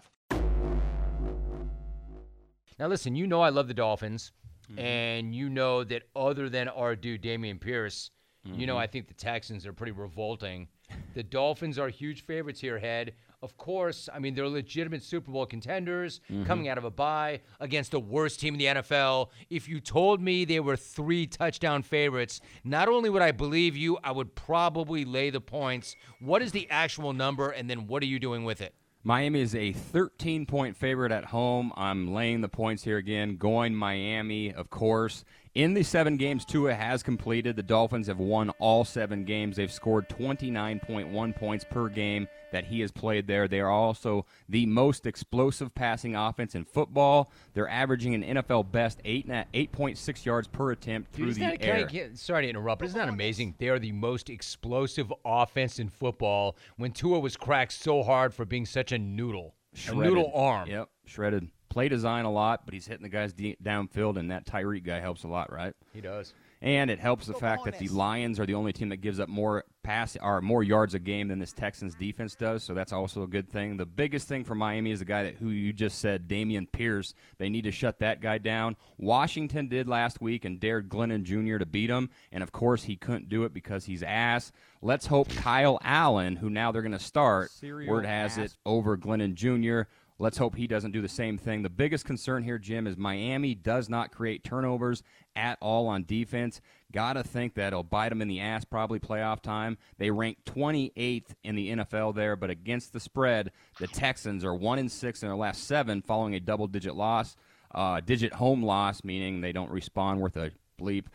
Now, 2.78 2.88
listen, 2.88 3.14
you 3.14 3.26
know 3.28 3.40
I 3.42 3.50
love 3.50 3.68
the 3.68 3.74
Dolphins, 3.74 4.32
mm-hmm. 4.68 4.80
and 4.80 5.34
you 5.34 5.48
know 5.48 5.84
that 5.84 6.04
other 6.16 6.48
than 6.48 6.68
our 6.68 6.96
dude, 6.96 7.22
Dameon 7.22 7.60
Pierce, 7.60 8.10
you 8.44 8.66
know 8.66 8.74
mm-hmm. 8.74 8.82
I 8.82 8.86
think 8.86 9.08
the 9.08 9.14
Texans 9.14 9.66
are 9.66 9.72
pretty 9.72 9.92
revolting. 9.92 10.68
The 11.14 11.22
Dolphins 11.22 11.78
are 11.78 11.88
huge 11.88 12.22
favorites 12.22 12.60
here, 12.60 12.78
Head. 12.78 13.14
Of 13.42 13.56
course, 13.56 14.08
I 14.12 14.20
mean, 14.20 14.34
they're 14.34 14.48
legitimate 14.48 15.02
Super 15.02 15.32
Bowl 15.32 15.46
contenders 15.46 16.20
mm-hmm. 16.30 16.44
coming 16.44 16.68
out 16.68 16.78
of 16.78 16.84
a 16.84 16.90
bye 16.90 17.40
against 17.58 17.90
the 17.90 17.98
worst 17.98 18.38
team 18.38 18.54
in 18.54 18.58
the 18.58 18.82
NFL. 18.82 19.30
If 19.50 19.68
you 19.68 19.80
told 19.80 20.20
me 20.20 20.44
they 20.44 20.60
were 20.60 20.76
three 20.76 21.26
touchdown 21.26 21.82
favorites, 21.82 22.40
not 22.62 22.88
only 22.88 23.10
would 23.10 23.22
I 23.22 23.32
believe 23.32 23.76
you, 23.76 23.98
I 24.04 24.12
would 24.12 24.34
probably 24.34 25.04
lay 25.04 25.30
the 25.30 25.40
points. 25.40 25.96
What 26.20 26.40
is 26.40 26.52
the 26.52 26.70
actual 26.70 27.12
number, 27.12 27.50
and 27.50 27.68
then 27.68 27.88
what 27.88 28.02
are 28.02 28.06
you 28.06 28.20
doing 28.20 28.44
with 28.44 28.60
it? 28.60 28.74
Miami 29.04 29.40
is 29.40 29.56
a 29.56 29.72
13 29.72 30.46
point 30.46 30.76
favorite 30.76 31.10
at 31.10 31.24
home. 31.24 31.72
I'm 31.76 32.14
laying 32.14 32.40
the 32.40 32.48
points 32.48 32.84
here 32.84 32.98
again, 32.98 33.36
going 33.36 33.74
Miami, 33.74 34.52
of 34.52 34.70
course. 34.70 35.24
In 35.54 35.74
the 35.74 35.82
seven 35.82 36.16
games 36.16 36.46
Tua 36.46 36.72
has 36.72 37.02
completed, 37.02 37.56
the 37.56 37.62
Dolphins 37.62 38.06
have 38.06 38.18
won 38.18 38.48
all 38.58 38.86
seven 38.86 39.24
games. 39.24 39.56
They've 39.56 39.70
scored 39.70 40.08
29.1 40.08 41.36
points 41.36 41.64
per 41.68 41.90
game 41.90 42.26
that 42.52 42.64
he 42.64 42.80
has 42.80 42.90
played 42.90 43.26
there. 43.26 43.46
They 43.46 43.60
are 43.60 43.70
also 43.70 44.24
the 44.48 44.64
most 44.64 45.04
explosive 45.06 45.74
passing 45.74 46.16
offense 46.16 46.54
in 46.54 46.64
football. 46.64 47.30
They're 47.52 47.68
averaging 47.68 48.14
an 48.14 48.22
NFL 48.38 48.72
best 48.72 49.00
eight 49.04 49.26
and 49.26 49.44
8.6 49.52 50.24
yards 50.24 50.48
per 50.48 50.70
attempt 50.72 51.12
through 51.12 51.28
Isn't 51.28 51.42
the 51.42 51.50
that- 51.50 51.60
can 51.60 51.76
I 51.76 51.80
air. 51.80 51.86
get- 51.86 52.18
sorry 52.18 52.44
to 52.44 52.48
interrupt, 52.48 52.78
but 52.78 52.86
isn't 52.86 52.98
that 52.98 53.10
amazing? 53.10 53.54
They 53.58 53.68
are 53.68 53.78
the 53.78 53.92
most 53.92 54.30
explosive 54.30 55.12
offense 55.22 55.78
in 55.78 55.90
football. 55.90 56.56
When 56.78 56.92
Tua 56.92 57.20
was 57.20 57.36
cracked 57.36 57.72
so 57.72 58.02
hard 58.02 58.32
for 58.32 58.46
being 58.46 58.64
such 58.64 58.90
a 58.90 58.98
noodle, 58.98 59.54
a 59.74 59.76
Shredded. 59.76 60.02
noodle 60.04 60.32
arm. 60.34 60.66
Yep, 60.70 60.88
shredded. 61.04 61.50
Play 61.72 61.88
design 61.88 62.26
a 62.26 62.30
lot, 62.30 62.66
but 62.66 62.74
he's 62.74 62.86
hitting 62.86 63.02
the 63.02 63.08
guys 63.08 63.32
de- 63.32 63.56
downfield, 63.64 64.18
and 64.18 64.30
that 64.30 64.44
Tyreek 64.44 64.84
guy 64.84 65.00
helps 65.00 65.24
a 65.24 65.28
lot, 65.28 65.50
right? 65.50 65.72
He 65.94 66.02
does. 66.02 66.34
And 66.60 66.90
it 66.90 67.00
helps 67.00 67.26
the 67.26 67.32
fact 67.32 67.64
that 67.64 67.78
the 67.78 67.88
Lions 67.88 68.38
are 68.38 68.44
the 68.44 68.54
only 68.54 68.72
team 68.74 68.90
that 68.90 68.98
gives 68.98 69.18
up 69.18 69.28
more 69.28 69.64
pass 69.82 70.16
or 70.22 70.40
more 70.40 70.62
yards 70.62 70.94
a 70.94 70.98
game 70.98 71.26
than 71.26 71.38
this 71.40 71.52
Texans 71.52 71.94
defense 71.96 72.36
does. 72.36 72.62
So 72.62 72.72
that's 72.72 72.92
also 72.92 73.22
a 73.22 73.26
good 73.26 73.48
thing. 73.48 73.78
The 73.78 73.86
biggest 73.86 74.28
thing 74.28 74.44
for 74.44 74.54
Miami 74.54 74.92
is 74.92 75.00
the 75.00 75.04
guy 75.04 75.24
that 75.24 75.36
who 75.36 75.48
you 75.48 75.72
just 75.72 75.98
said, 75.98 76.28
Dameon 76.28 76.70
Pierce. 76.70 77.14
They 77.38 77.48
need 77.48 77.64
to 77.64 77.72
shut 77.72 77.98
that 77.98 78.20
guy 78.20 78.38
down. 78.38 78.76
Washington 78.96 79.66
did 79.66 79.88
last 79.88 80.20
week 80.20 80.44
and 80.44 80.60
dared 80.60 80.88
Glennon 80.88 81.24
Jr. 81.24 81.58
to 81.58 81.66
beat 81.66 81.90
him, 81.90 82.10
and 82.30 82.44
of 82.44 82.52
course 82.52 82.84
he 82.84 82.94
couldn't 82.94 83.28
do 83.28 83.42
it 83.42 83.52
because 83.52 83.86
he's 83.86 84.02
ass. 84.04 84.52
Let's 84.82 85.06
hope 85.06 85.30
Kyle 85.30 85.80
Allen, 85.82 86.36
who 86.36 86.48
now 86.48 86.70
they're 86.70 86.82
going 86.82 86.92
to 86.92 86.98
start, 86.98 87.50
Serial 87.50 87.92
word 87.92 88.06
has 88.06 88.38
ass. 88.38 88.44
it, 88.52 88.56
over 88.64 88.96
Glennon 88.96 89.34
Jr. 89.34 89.88
Let's 90.22 90.38
hope 90.38 90.54
he 90.54 90.68
doesn't 90.68 90.92
do 90.92 91.02
the 91.02 91.08
same 91.08 91.36
thing. 91.36 91.64
The 91.64 91.68
biggest 91.68 92.04
concern 92.04 92.44
here, 92.44 92.56
Jim, 92.56 92.86
is 92.86 92.96
Miami 92.96 93.56
does 93.56 93.88
not 93.88 94.12
create 94.12 94.44
turnovers 94.44 95.02
at 95.34 95.58
all 95.60 95.88
on 95.88 96.04
defense. 96.04 96.60
Gotta 96.92 97.24
think 97.24 97.54
that'll 97.54 97.82
bite 97.82 98.10
them 98.10 98.22
in 98.22 98.28
the 98.28 98.38
ass 98.38 98.64
probably 98.64 99.00
playoff 99.00 99.40
time. 99.40 99.78
They 99.98 100.12
rank 100.12 100.38
28th 100.44 101.34
in 101.42 101.56
the 101.56 101.70
NFL 101.70 102.14
there, 102.14 102.36
but 102.36 102.50
against 102.50 102.92
the 102.92 103.00
spread, 103.00 103.50
the 103.80 103.88
Texans 103.88 104.44
are 104.44 104.54
one 104.54 104.78
in 104.78 104.88
six 104.88 105.24
in 105.24 105.28
their 105.28 105.36
last 105.36 105.66
seven, 105.66 106.02
following 106.02 106.36
a 106.36 106.40
double-digit 106.40 106.94
loss, 106.94 107.34
uh, 107.74 107.98
digit 107.98 108.34
home 108.34 108.62
loss, 108.62 109.02
meaning 109.02 109.40
they 109.40 109.50
don't 109.50 109.72
respond 109.72 110.20
worth 110.20 110.36
a 110.36 110.52
bleep. 110.80 111.06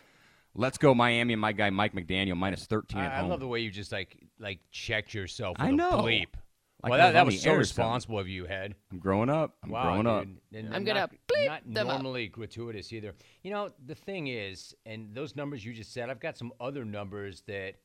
Let's 0.54 0.78
go 0.78 0.94
Miami 0.94 1.32
and 1.32 1.40
my 1.40 1.54
guy 1.54 1.70
Mike 1.70 1.94
McDaniel 1.94 2.36
minus 2.36 2.66
13 2.66 3.00
at 3.00 3.14
I, 3.14 3.18
I 3.20 3.22
love 3.22 3.40
the 3.40 3.48
way 3.48 3.62
you 3.62 3.72
just 3.72 3.94
like 3.94 4.18
like 4.38 4.60
checked 4.70 5.14
yourself. 5.14 5.56
I 5.62 5.72
know. 5.72 6.02
Bleep. 6.02 6.34
Like 6.84 6.92
well, 6.92 7.00
that, 7.00 7.06
was 7.06 7.14
that 7.14 7.26
was 7.26 7.42
so 7.42 7.54
responsible 7.56 8.20
of 8.20 8.28
you, 8.28 8.46
Head. 8.46 8.76
I'm 8.92 9.00
growing 9.00 9.30
up. 9.30 9.56
I'm 9.64 9.72
Wow, 9.72 9.84
growing 9.84 10.06
up. 10.08 10.28
And 10.54 10.74
I'm 10.76 10.84
gonna 10.84 11.10
bleep 11.28 11.48
not 11.48 11.62
them 11.66 11.88
up. 11.90 11.96
normally 12.04 12.28
gratuitous 12.28 12.94
either. 12.94 13.14
You 13.42 13.50
know, 13.52 13.70
the 13.88 13.96
thing 13.96 14.28
is, 14.28 14.76
and 14.86 15.14
those 15.16 15.36
numbers 15.36 15.66
you 15.66 15.74
just 15.74 15.92
said, 15.92 16.10
I've 16.12 16.20
got 16.20 16.38
some 16.38 16.52
other 16.60 16.86
numbers 16.86 17.42
that 17.48 17.76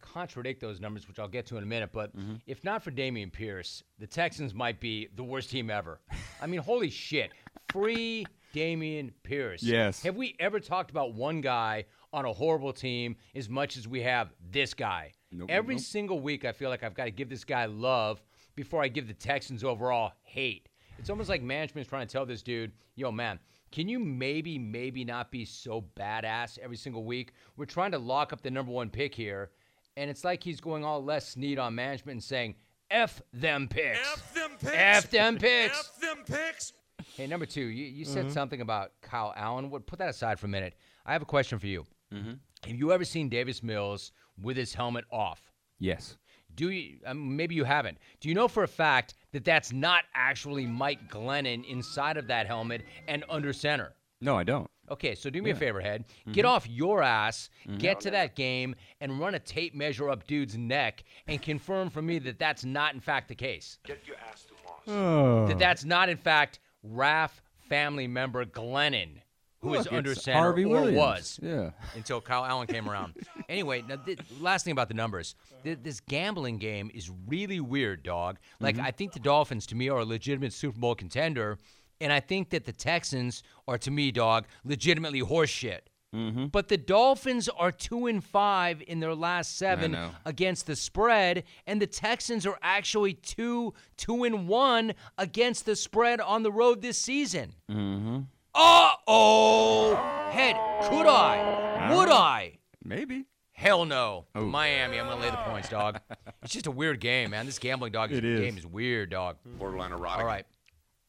contradict 0.00 0.60
those 0.60 0.80
numbers, 0.80 1.08
which 1.08 1.18
I'll 1.18 1.28
get 1.28 1.46
to 1.46 1.56
in 1.56 1.62
a 1.62 1.66
minute. 1.66 1.90
But 1.92 2.16
Mm-hmm. 2.16 2.36
if 2.46 2.62
not 2.64 2.82
for 2.82 2.90
Dameon 2.90 3.32
Pierce, 3.32 3.82
the 3.98 4.06
Texans 4.06 4.54
might 4.54 4.80
be 4.80 5.08
the 5.16 5.24
worst 5.24 5.50
team 5.50 5.68
ever. 5.70 6.00
I 6.40 6.46
mean, 6.46 6.60
holy 6.60 6.90
shit. 6.90 7.32
Free 7.72 8.26
Dameon 8.54 9.12
Pierce. 9.22 9.62
Yes. 9.62 10.02
Have 10.02 10.16
we 10.16 10.36
ever 10.40 10.58
talked 10.60 10.90
about 10.90 11.14
one 11.14 11.40
guy 11.40 11.84
on 12.12 12.24
a 12.24 12.32
horrible 12.32 12.72
team 12.72 13.16
as 13.34 13.48
much 13.48 13.76
as 13.76 13.86
we 13.86 14.02
have 14.02 14.32
this 14.50 14.74
guy? 14.74 15.12
Nope, 15.32 15.50
Every 15.50 15.76
nope. 15.76 15.84
single 15.84 16.20
week, 16.20 16.44
I 16.44 16.52
feel 16.52 16.70
like 16.70 16.82
I've 16.82 16.94
got 16.94 17.04
to 17.04 17.10
give 17.10 17.28
this 17.28 17.44
guy 17.44 17.66
love 17.66 18.22
before 18.56 18.82
I 18.82 18.88
give 18.88 19.06
the 19.06 19.14
Texans 19.14 19.64
overall 19.64 20.12
hate. 20.22 20.68
It's 20.98 21.08
almost 21.08 21.28
like 21.28 21.42
management's 21.42 21.88
trying 21.88 22.06
to 22.06 22.12
tell 22.12 22.26
this 22.26 22.42
dude, 22.42 22.72
yo, 22.94 23.10
man, 23.10 23.38
can 23.72 23.88
you 23.88 23.98
maybe, 23.98 24.58
maybe 24.58 25.04
not 25.04 25.30
be 25.30 25.44
so 25.44 25.84
badass 25.98 26.58
every 26.58 26.76
single 26.76 27.04
week? 27.04 27.32
We're 27.56 27.64
trying 27.64 27.92
to 27.92 27.98
lock 27.98 28.32
up 28.32 28.42
the 28.42 28.50
number 28.50 28.72
one 28.72 28.90
pick 28.90 29.14
here. 29.14 29.50
And 29.96 30.10
it's 30.10 30.24
like 30.24 30.42
he's 30.42 30.60
going 30.60 30.84
all 30.84 31.02
Les 31.02 31.26
Snead 31.28 31.58
on 31.58 31.74
management 31.74 32.16
and 32.16 32.24
saying, 32.24 32.56
F 32.90 33.22
them 33.32 33.68
picks. 33.68 33.98
F 34.00 34.34
them 34.34 34.50
picks. 34.60 34.74
F 34.74 35.10
them 35.10 35.38
picks. 35.38 35.78
F 35.78 36.00
them 36.00 36.18
picks. 36.26 36.72
Hey, 37.16 37.26
number 37.26 37.46
two, 37.46 37.62
you, 37.62 37.84
you 37.84 38.04
said 38.04 38.24
mm-hmm. 38.24 38.34
something 38.34 38.60
about 38.60 38.92
Kyle 39.00 39.32
Allen. 39.36 39.70
What, 39.70 39.86
put 39.86 39.98
that 40.00 40.08
aside 40.08 40.38
for 40.38 40.46
a 40.46 40.50
minute. 40.50 40.74
I 41.06 41.12
have 41.12 41.22
a 41.22 41.26
question 41.26 41.58
for 41.58 41.66
you. 41.66 41.86
Mm-hmm. 42.12 42.32
Have 42.66 42.76
you 42.76 42.92
ever 42.92 43.04
seen 43.04 43.28
Davis 43.28 43.62
Mills 43.62 44.12
with 44.40 44.56
his 44.56 44.74
helmet 44.74 45.04
off? 45.10 45.52
Yes. 45.78 46.16
Do 46.54 46.70
you? 46.70 46.98
Um, 47.06 47.36
maybe 47.36 47.54
you 47.54 47.64
haven't. 47.64 47.98
Do 48.20 48.28
you 48.28 48.34
know 48.34 48.48
for 48.48 48.64
a 48.64 48.68
fact 48.68 49.14
that 49.32 49.44
that's 49.44 49.72
not 49.72 50.04
actually 50.14 50.66
Mike 50.66 51.10
Glennon 51.10 51.64
inside 51.68 52.16
of 52.16 52.26
that 52.26 52.46
helmet 52.46 52.82
and 53.08 53.24
under 53.28 53.52
center? 53.52 53.94
No, 54.20 54.36
I 54.36 54.44
don't. 54.44 54.70
Okay, 54.90 55.14
so 55.14 55.30
do 55.30 55.40
me 55.40 55.50
a 55.50 55.54
favor, 55.54 55.80
head. 55.80 56.04
Mm-hmm. 56.04 56.32
Get 56.32 56.44
off 56.44 56.68
your 56.68 57.02
ass, 57.02 57.48
mm-hmm. 57.66 57.78
get 57.78 58.00
to 58.00 58.10
that 58.10 58.34
game, 58.34 58.74
and 59.00 59.20
run 59.20 59.36
a 59.36 59.38
tape 59.38 59.74
measure 59.74 60.10
up 60.10 60.26
dude's 60.26 60.58
neck 60.58 61.04
and 61.28 61.40
confirm 61.40 61.90
for 61.90 62.02
me 62.02 62.18
that 62.18 62.38
that's 62.38 62.64
not 62.64 62.92
in 62.92 63.00
fact 63.00 63.28
the 63.28 63.34
case. 63.34 63.78
Get 63.84 64.06
your 64.06 64.16
ass 64.28 64.46
to 64.46 64.54
Mars. 64.64 64.82
Oh. 64.88 65.46
That 65.46 65.58
that's 65.58 65.84
not 65.84 66.08
in 66.08 66.16
fact 66.16 66.58
Raf 66.82 67.40
family 67.68 68.08
member 68.08 68.44
Glennon, 68.44 69.20
who 69.62 69.74
is 69.74 69.86
under 69.88 70.14
center 70.14 70.38
Harvey 70.38 70.64
or 70.64 70.68
Williams. 70.68 70.96
was 70.96 71.40
Yeah. 71.42 71.70
until 71.94 72.20
Kyle 72.20 72.44
Allen 72.44 72.66
came 72.66 72.88
around. 72.88 73.14
anyway, 73.48 73.82
now 73.86 73.96
th- 73.96 74.18
last 74.40 74.64
thing 74.64 74.72
about 74.72 74.88
the 74.88 74.94
numbers. 74.94 75.34
Th- 75.64 75.78
this 75.82 76.00
gambling 76.00 76.58
game 76.58 76.90
is 76.94 77.10
really 77.26 77.60
weird, 77.60 78.02
dog. 78.02 78.38
Like 78.58 78.78
I 78.78 78.90
think 78.90 79.12
the 79.12 79.20
Dolphins 79.20 79.66
to 79.66 79.74
me 79.74 79.88
are 79.88 79.98
a 79.98 80.04
legitimate 80.04 80.52
Super 80.52 80.78
Bowl 80.78 80.94
contender, 80.94 81.58
and 82.00 82.12
I 82.12 82.20
think 82.20 82.50
that 82.50 82.64
the 82.64 82.72
Texans 82.72 83.42
are 83.68 83.76
to 83.78 83.90
me, 83.90 84.10
dog, 84.10 84.46
legitimately 84.64 85.20
horseshit. 85.22 85.80
Mm-hmm. 86.14 86.46
But 86.46 86.66
the 86.66 86.76
Dolphins 86.76 87.48
are 87.48 87.70
two 87.70 88.06
and 88.06 88.24
five 88.24 88.82
in 88.88 88.98
their 88.98 89.14
last 89.14 89.56
seven 89.58 89.96
against 90.24 90.66
the 90.66 90.74
spread, 90.74 91.44
and 91.68 91.80
the 91.80 91.86
Texans 91.86 92.46
are 92.46 92.58
actually 92.62 93.12
two 93.14 93.74
two 93.96 94.24
and 94.24 94.48
one 94.48 94.94
against 95.18 95.66
the 95.66 95.76
spread 95.76 96.20
on 96.20 96.42
the 96.42 96.50
road 96.50 96.82
this 96.82 96.98
season. 96.98 97.54
Mm-hmm. 97.70 98.20
Uh 98.62 98.90
oh, 99.06 99.94
head. 100.30 100.54
Could 100.86 101.06
I? 101.06 101.94
Would 101.94 102.10
I? 102.10 102.58
Maybe. 102.84 103.24
Hell 103.52 103.86
no. 103.86 104.26
Oh. 104.34 104.44
Miami, 104.44 105.00
I'm 105.00 105.06
gonna 105.06 105.18
lay 105.18 105.30
the 105.30 105.36
points, 105.38 105.70
dog. 105.70 105.98
it's 106.42 106.52
just 106.52 106.66
a 106.66 106.70
weird 106.70 107.00
game, 107.00 107.30
man. 107.30 107.46
This 107.46 107.58
gambling 107.58 107.92
dog 107.92 108.12
It 108.12 108.22
is. 108.22 108.38
game 108.40 108.58
is 108.58 108.66
weird, 108.66 109.08
dog. 109.08 109.38
Borderline 109.58 109.92
erotic. 109.92 110.20
All 110.20 110.26
right. 110.26 110.44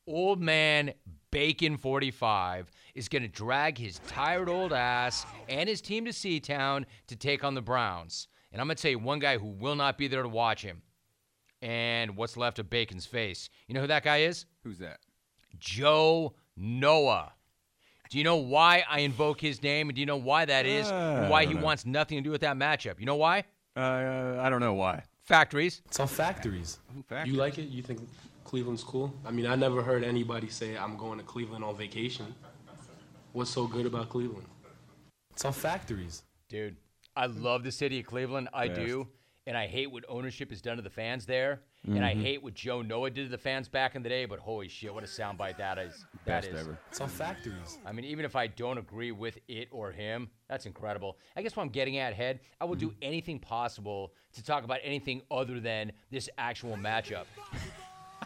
Old 0.08 0.39
man 0.39 0.93
Bacon 1.29 1.75
45 1.75 2.72
is 2.96 3.10
going 3.10 3.24
to 3.24 3.27
drag 3.27 3.77
his 3.77 4.00
tired 4.08 4.48
old 4.48 4.72
ass 4.72 5.25
and 5.50 5.67
his 5.67 5.81
team 5.81 6.05
to 6.05 6.13
C-Town 6.13 6.86
to 7.08 7.17
take 7.17 7.43
on 7.43 7.53
the 7.53 7.62
Browns. 7.62 8.29
And 8.53 8.62
I'm 8.62 8.67
going 8.67 8.77
to 8.77 8.81
tell 8.81 8.91
you 8.91 9.00
one 9.00 9.20
guy 9.20 9.38
who 9.38 9.48
will 9.48 9.75
not 9.75 9.98
be 9.98 10.08
there 10.08 10.24
to 10.24 10.29
watch 10.29 10.62
him. 10.62 10.81
And 11.62 12.15
what's 12.17 12.36
left 12.38 12.60
of 12.60 12.70
Bacon's 12.70 13.05
face. 13.05 13.50
You 13.67 13.74
know 13.75 13.81
who 13.81 13.88
that 13.88 14.03
guy 14.03 14.22
is? 14.22 14.46
Who's 14.63 14.79
that? 14.79 15.00
Joe 15.60 16.34
Noah. 16.58 17.34
Do 18.12 18.18
you 18.18 18.25
know 18.25 18.36
why 18.36 18.84
I 18.89 19.00
invoke 19.00 19.39
his 19.39 19.63
name? 19.63 19.88
And 19.88 19.96
do 19.96 20.01
you 20.01 20.06
know 20.06 20.18
why 20.18 20.44
that 20.44 20.65
is? 20.65 20.91
Uh, 20.91 21.27
why 21.30 21.46
he 21.46 21.53
know. 21.53 21.62
wants 21.62 21.86
nothing 21.86 22.18
to 22.18 22.22
do 22.22 22.30
with 22.30 22.41
that 22.41 22.58
matchup? 22.58 23.00
You 23.00 23.06
know 23.06 23.15
why? 23.15 23.46
Uh, 23.75 24.38
I 24.38 24.50
don't 24.50 24.60
know 24.60 24.74
why. 24.74 25.03
Factories. 25.24 25.82
It's 25.86 25.98
all 25.98 26.08
factories. 26.08 26.77
factories? 27.08 27.32
You 27.32 27.39
like 27.39 27.58
it? 27.58 27.70
You 27.70 27.82
think 27.82 28.01
Cleveland's 28.44 28.84
cool? 28.84 29.13
I 29.25 29.32
mean, 29.32 29.46
I 29.46 29.56
never 29.56 29.82
heard 29.82 30.03
anybody 30.03 30.50
say 30.50 30.77
I'm 30.77 30.98
going 30.98 31.20
to 31.20 31.24
Cleveland 31.24 31.63
on 31.63 31.77
vacation. 31.77 32.36
What's 33.32 33.50
so 33.50 33.65
good 33.65 33.86
about 33.86 34.10
Cleveland? 34.10 34.46
It's 35.32 35.46
all 35.46 35.53
factories. 35.53 36.24
Dude, 36.50 36.75
I 37.15 37.27
love 37.27 37.63
the 37.63 37.72
city 37.72 38.01
of 38.01 38.08
Cleveland. 38.08 38.50
I 38.53 38.68
do. 38.68 39.08
And 39.51 39.58
I 39.58 39.67
hate 39.67 39.91
what 39.91 40.05
ownership 40.08 40.50
has 40.51 40.62
done 40.62 40.77
to 40.77 40.81
the 40.81 40.89
fans 40.89 41.25
there. 41.25 41.60
And 41.86 41.96
Mm-hmm. 41.96 42.03
I 42.05 42.13
hate 42.13 42.41
what 42.41 42.53
Joe 42.53 42.81
Noah 42.81 43.10
did 43.10 43.25
to 43.25 43.29
the 43.29 43.38
fans 43.38 43.67
back 43.67 43.96
in 43.96 44.01
the 44.01 44.08
day. 44.08 44.24
But 44.24 44.39
holy 44.39 44.70
shit, 44.70 44.93
what 44.93 45.03
a 45.03 45.08
soundbite 45.08 45.58
that 45.58 45.77
is. 45.77 46.05
That 46.24 46.43
Best 46.43 46.48
is. 46.48 46.60
ever. 46.62 46.77
It's 46.89 47.01
all 47.01 47.08
factories. 47.10 47.79
I 47.86 47.91
mean, 47.91 48.05
even 48.05 48.24
if 48.24 48.34
I 48.38 48.48
don't 48.48 48.77
agree 48.77 49.12
with 49.12 49.38
it 49.50 49.67
or 49.72 49.91
him, 49.91 50.29
that's 50.48 50.65
incredible. 50.65 51.17
I 51.36 51.41
guess 51.41 51.53
what 51.58 51.63
I'm 51.63 51.70
getting 51.70 51.98
at, 51.98 52.13
Head, 52.13 52.39
I 52.62 52.65
will 52.65 52.75
do 52.77 52.93
anything 53.01 53.39
possible 53.39 54.13
to 54.34 54.41
talk 54.41 54.63
about 54.63 54.79
anything 54.84 55.22
other 55.29 55.60
than 55.60 55.91
this 56.12 56.29
actual 56.38 56.77
matchup. 56.77 57.25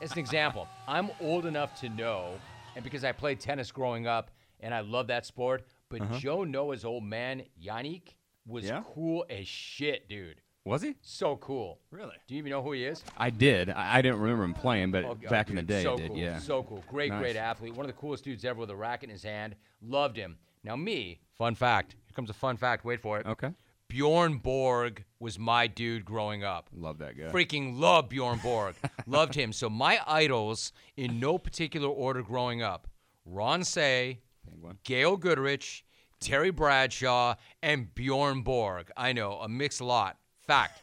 As 0.02 0.12
an 0.12 0.20
example, 0.20 0.68
I'm 0.88 1.10
old 1.20 1.48
enough 1.48 1.80
to 1.80 1.90
know, 1.90 2.34
and 2.76 2.84
because 2.84 3.04
I 3.04 3.14
played 3.14 3.40
tennis 3.40 3.72
growing 3.72 4.06
up 4.06 4.30
and 4.60 4.76
I 4.76 4.82
love 4.82 5.08
that 5.08 5.26
sport, 5.26 5.64
but 5.90 6.12
Joe 6.20 6.44
Noah's 6.44 6.86
old 6.86 7.04
man, 7.04 7.42
Yannick, 7.60 8.10
was 8.46 8.66
Yeah? 8.66 8.84
cool 8.94 9.26
as 9.30 9.48
shit, 9.48 10.08
dude. 10.08 10.42
Was 10.66 10.82
he? 10.82 10.96
So 11.04 11.36
cool. 11.38 11.80
Really? 11.92 12.16
Do 12.28 12.34
you 12.34 12.40
even 12.40 12.50
know 12.50 12.64
who 12.64 12.72
he 12.72 12.86
is? 12.86 13.04
I 13.18 13.30
did. 13.30 13.70
I, 13.70 13.98
I 13.98 14.02
didn't 14.02 14.20
remember 14.20 14.44
him 14.44 14.54
playing, 14.56 14.92
but 14.92 15.04
Oh, 15.06 15.16
back 15.30 15.50
in 15.52 15.56
the 15.56 15.62
day, 15.62 15.84
so 15.84 15.94
I 15.94 15.98
did. 15.98 16.08
cool, 16.10 16.18
Yeah. 16.18 16.40
so 16.40 16.64
cool. 16.64 16.84
Great, 16.90 17.12
Nice. 17.12 17.22
great 17.22 17.36
athlete. 17.36 17.76
One 17.76 17.86
of 17.86 17.88
the 17.96 18.00
coolest 18.00 18.24
dudes 18.24 18.44
ever 18.44 18.60
with 18.60 18.72
a 18.72 18.76
racket 18.76 19.10
in 19.10 19.14
his 19.14 19.22
hand. 19.24 19.56
Loved 19.82 20.18
him. 20.18 20.38
Now 20.64 20.76
me, 20.76 21.20
fun 21.38 21.54
fact. 21.54 21.92
Here 22.08 22.16
comes 22.16 22.32
a 22.32 22.34
fun 22.34 22.58
fact. 22.58 22.84
Wait 22.84 23.00
for 23.00 23.20
it. 23.20 23.28
Okay. 23.28 23.52
Bjorn 23.88 24.40
Borg 24.40 25.04
was 25.20 25.38
my 25.38 25.68
dude 25.68 26.04
growing 26.04 26.44
up. 26.44 26.68
Love 26.76 26.98
that 26.98 27.16
guy. 27.16 27.26
Freaking 27.26 27.80
love 27.80 28.10
Bjorn 28.10 28.40
Borg. 28.40 28.74
Loved 29.06 29.36
him. 29.36 29.54
So 29.54 29.70
my 29.70 30.00
idols, 30.08 30.74
in 30.98 31.20
no 31.20 31.38
particular 31.38 31.88
order 31.88 32.24
growing 32.24 32.64
up, 32.64 32.88
Ron 33.26 33.64
Cey, 33.64 34.22
Penguin. 34.50 34.80
Gail 34.84 35.16
Goodrich, 35.18 35.86
Terry 36.20 36.50
Bradshaw, 36.50 37.36
and 37.62 37.94
Bjorn 37.94 38.42
Borg. 38.42 38.90
I 38.98 39.14
know, 39.14 39.34
a 39.34 39.48
mixed 39.48 39.82
lot. 39.82 40.18
Fact. 40.48 40.82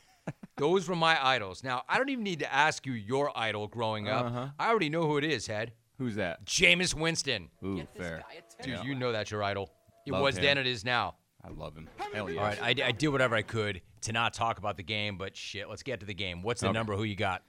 Those 0.57 0.89
were 0.89 0.97
my 0.97 1.25
idols. 1.25 1.65
Now, 1.65 1.83
I 1.89 1.99
don't 1.99 2.09
even 2.11 2.25
need 2.25 2.41
to 2.41 2.53
ask 2.53 2.87
you 2.87 2.93
your 2.93 3.37
idol 3.37 3.67
growing 3.67 4.09
up. 4.09 4.27
Uh-huh. 4.27 4.49
I 4.59 4.69
already 4.71 4.91
know 4.91 5.07
who 5.07 5.17
it 5.19 5.25
is, 5.25 5.47
Head. 5.47 5.73
Who's 5.99 6.15
that? 6.17 6.45
Jameis 6.45 6.95
Winston. 6.95 7.49
Ooh, 7.65 7.83
fair. 7.97 8.23
Dude, 8.63 8.85
you 8.85 8.95
know 8.95 9.13
that's 9.13 9.31
your 9.31 9.43
idol. 9.43 9.71
It 10.07 10.13
Love 10.13 10.23
was 10.23 10.37
him. 10.37 10.43
then, 10.45 10.59
it 10.59 10.67
is 10.67 10.85
now. 10.85 11.17
I 11.45 11.49
love 11.51 11.75
him. 11.77 11.89
Hell 12.13 12.31
yeah. 12.31 12.41
All 12.41 12.47
right, 12.47 12.63
I, 12.83 12.89
I 12.89 12.93
did 12.93 13.09
whatever 13.09 13.35
I 13.35 13.43
could 13.43 13.81
to 14.03 14.13
not 14.13 14.33
talk 14.35 14.59
about 14.59 14.77
the 14.77 14.83
game, 14.85 15.17
but 15.17 15.37
shit, 15.37 15.69
let's 15.69 15.83
get 15.83 16.01
to 16.01 16.07
the 16.07 16.15
game. 16.15 16.43
What's 16.43 16.61
the 16.61 16.69
Okay. 16.69 16.75
number? 16.75 16.95
Who 16.95 17.03
you 17.05 17.17
got? 17.17 17.43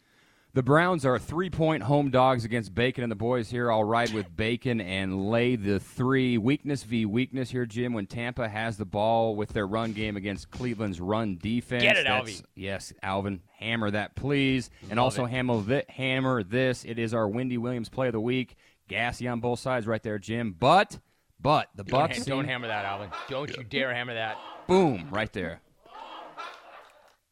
The 0.55 0.61
Browns 0.61 1.03
are 1.03 1.17
three 1.17 1.49
point 1.49 1.81
home 1.81 2.11
dogs 2.11 2.45
against 2.45 2.75
Bacon 2.75 3.03
and 3.03 3.09
the 3.11 3.15
boys 3.15 3.49
here. 3.49 3.71
I'll 3.71 3.83
ride 3.83 4.13
with 4.13 4.35
Bacon 4.35 4.79
and 4.81 5.31
lay 5.31 5.55
the 5.55 5.79
three. 5.79 6.37
Weakness 6.37 6.83
v 6.83 7.07
weakness 7.07 7.49
here, 7.49 7.65
Jim. 7.65 7.91
When 7.93 8.05
Tampa 8.05 8.47
has 8.47 8.77
the 8.77 8.85
ball 8.85 9.35
with 9.35 9.49
their 9.49 9.65
run 9.65 9.93
game 9.93 10.15
against 10.15 10.51
Cleveland's 10.51 11.01
run 11.01 11.39
defense. 11.41 11.81
Get 11.81 11.97
it, 11.97 12.05
Alvy. 12.05 12.43
Yes, 12.53 12.93
Alvin. 13.01 13.41
Hammer 13.57 13.89
that, 13.89 14.15
please. 14.15 14.69
And 14.91 14.97
Love 14.97 15.05
also 15.05 15.25
hammer, 15.25 15.59
thi- 15.59 15.85
hammer 15.89 16.43
this. 16.43 16.85
It 16.85 16.99
is 16.99 17.15
our 17.15 17.27
Wendy 17.27 17.57
Williams 17.57 17.89
play 17.89 18.07
of 18.07 18.13
the 18.13 18.21
week. 18.21 18.55
Gassy 18.87 19.27
on 19.27 19.39
both 19.39 19.57
sides 19.59 19.87
right 19.87 20.03
there, 20.03 20.19
Jim. 20.19 20.55
But, 20.59 20.99
but 21.41 21.69
the 21.73 21.83
Don't, 21.83 21.99
Bucks. 21.99 22.19
ha- 22.19 22.23
don't 22.27 22.45
hammer 22.45 22.67
that, 22.67 22.85
Alvin. 22.85 23.09
Don't 23.27 23.49
you 23.57 23.63
dare 23.63 23.91
hammer 23.91 24.13
that. 24.13 24.37
Boom, 24.67 25.07
right 25.09 25.33
there. 25.33 25.61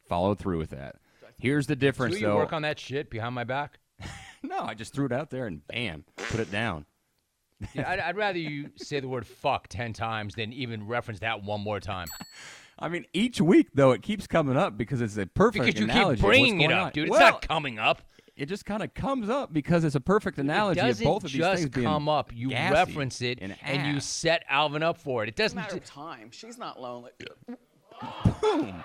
Followed 0.09 0.39
through 0.39 0.57
with 0.57 0.71
that. 0.71 0.95
Here's 1.41 1.67
the 1.67 1.75
difference, 1.75 2.15
Do 2.15 2.21
you 2.21 2.27
though. 2.27 2.35
work 2.37 2.53
on 2.53 2.61
that 2.61 2.79
shit 2.79 3.09
behind 3.09 3.33
my 3.35 3.43
back? 3.43 3.79
no, 4.43 4.59
I 4.59 4.73
just 4.73 4.93
threw 4.93 5.05
it 5.07 5.11
out 5.11 5.29
there 5.29 5.47
and 5.47 5.65
bam, 5.67 6.05
put 6.29 6.39
it 6.39 6.51
down. 6.51 6.85
Yeah, 7.75 7.87
I'd, 7.91 7.99
I'd 7.99 8.15
rather 8.17 8.39
you 8.39 8.71
say 8.77 8.99
the 9.01 9.07
word 9.07 9.27
fuck 9.27 9.67
10 9.67 9.93
times 9.93 10.33
than 10.33 10.51
even 10.51 10.87
reference 10.87 11.19
that 11.19 11.43
one 11.43 11.61
more 11.61 11.79
time. 11.79 12.07
I 12.79 12.89
mean, 12.89 13.05
each 13.13 13.39
week 13.39 13.67
though, 13.75 13.91
it 13.91 14.01
keeps 14.01 14.25
coming 14.25 14.57
up 14.57 14.75
because 14.79 14.99
it's 14.99 15.15
a 15.17 15.27
perfect 15.27 15.65
Because 15.65 15.79
you 15.79 15.85
analogy. 15.85 16.15
keep 16.15 16.23
of 16.23 16.23
what's 16.23 16.39
bringing 16.39 16.61
it 16.61 16.67
going 16.69 16.79
up, 16.79 16.85
on. 16.87 16.91
dude. 16.93 17.03
It's 17.09 17.11
Well, 17.11 17.19
not 17.33 17.47
coming 17.47 17.77
up. 17.77 18.01
It 18.35 18.47
just 18.47 18.65
kind 18.65 18.81
of 18.81 18.91
comes 18.95 19.29
up 19.29 19.53
because 19.53 19.83
it's 19.83 19.93
a 19.93 19.99
perfect 19.99 20.39
analogy 20.39 20.79
it 20.79 20.83
of 20.83 20.87
doesn't 20.89 21.05
both 21.05 21.23
of 21.23 21.31
these 21.31 21.37
just 21.37 21.61
things 21.61 21.69
being 21.69 21.85
come 21.85 22.09
up. 22.09 22.31
You 22.33 22.49
gassy 22.49 22.73
reference 22.73 23.21
it 23.21 23.37
and, 23.39 23.55
and 23.61 23.85
you 23.91 23.97
ass. 23.97 24.05
set 24.05 24.43
Alvin 24.49 24.81
up 24.81 24.97
for 24.97 25.21
it. 25.21 25.29
It 25.29 25.35
doesn't. 25.35 25.55
matter 25.55 25.75
of 25.77 25.85
time. 25.85 26.31
She's 26.31 26.57
not 26.57 26.81
lonely. 26.81 27.11
Boom. 27.19 28.83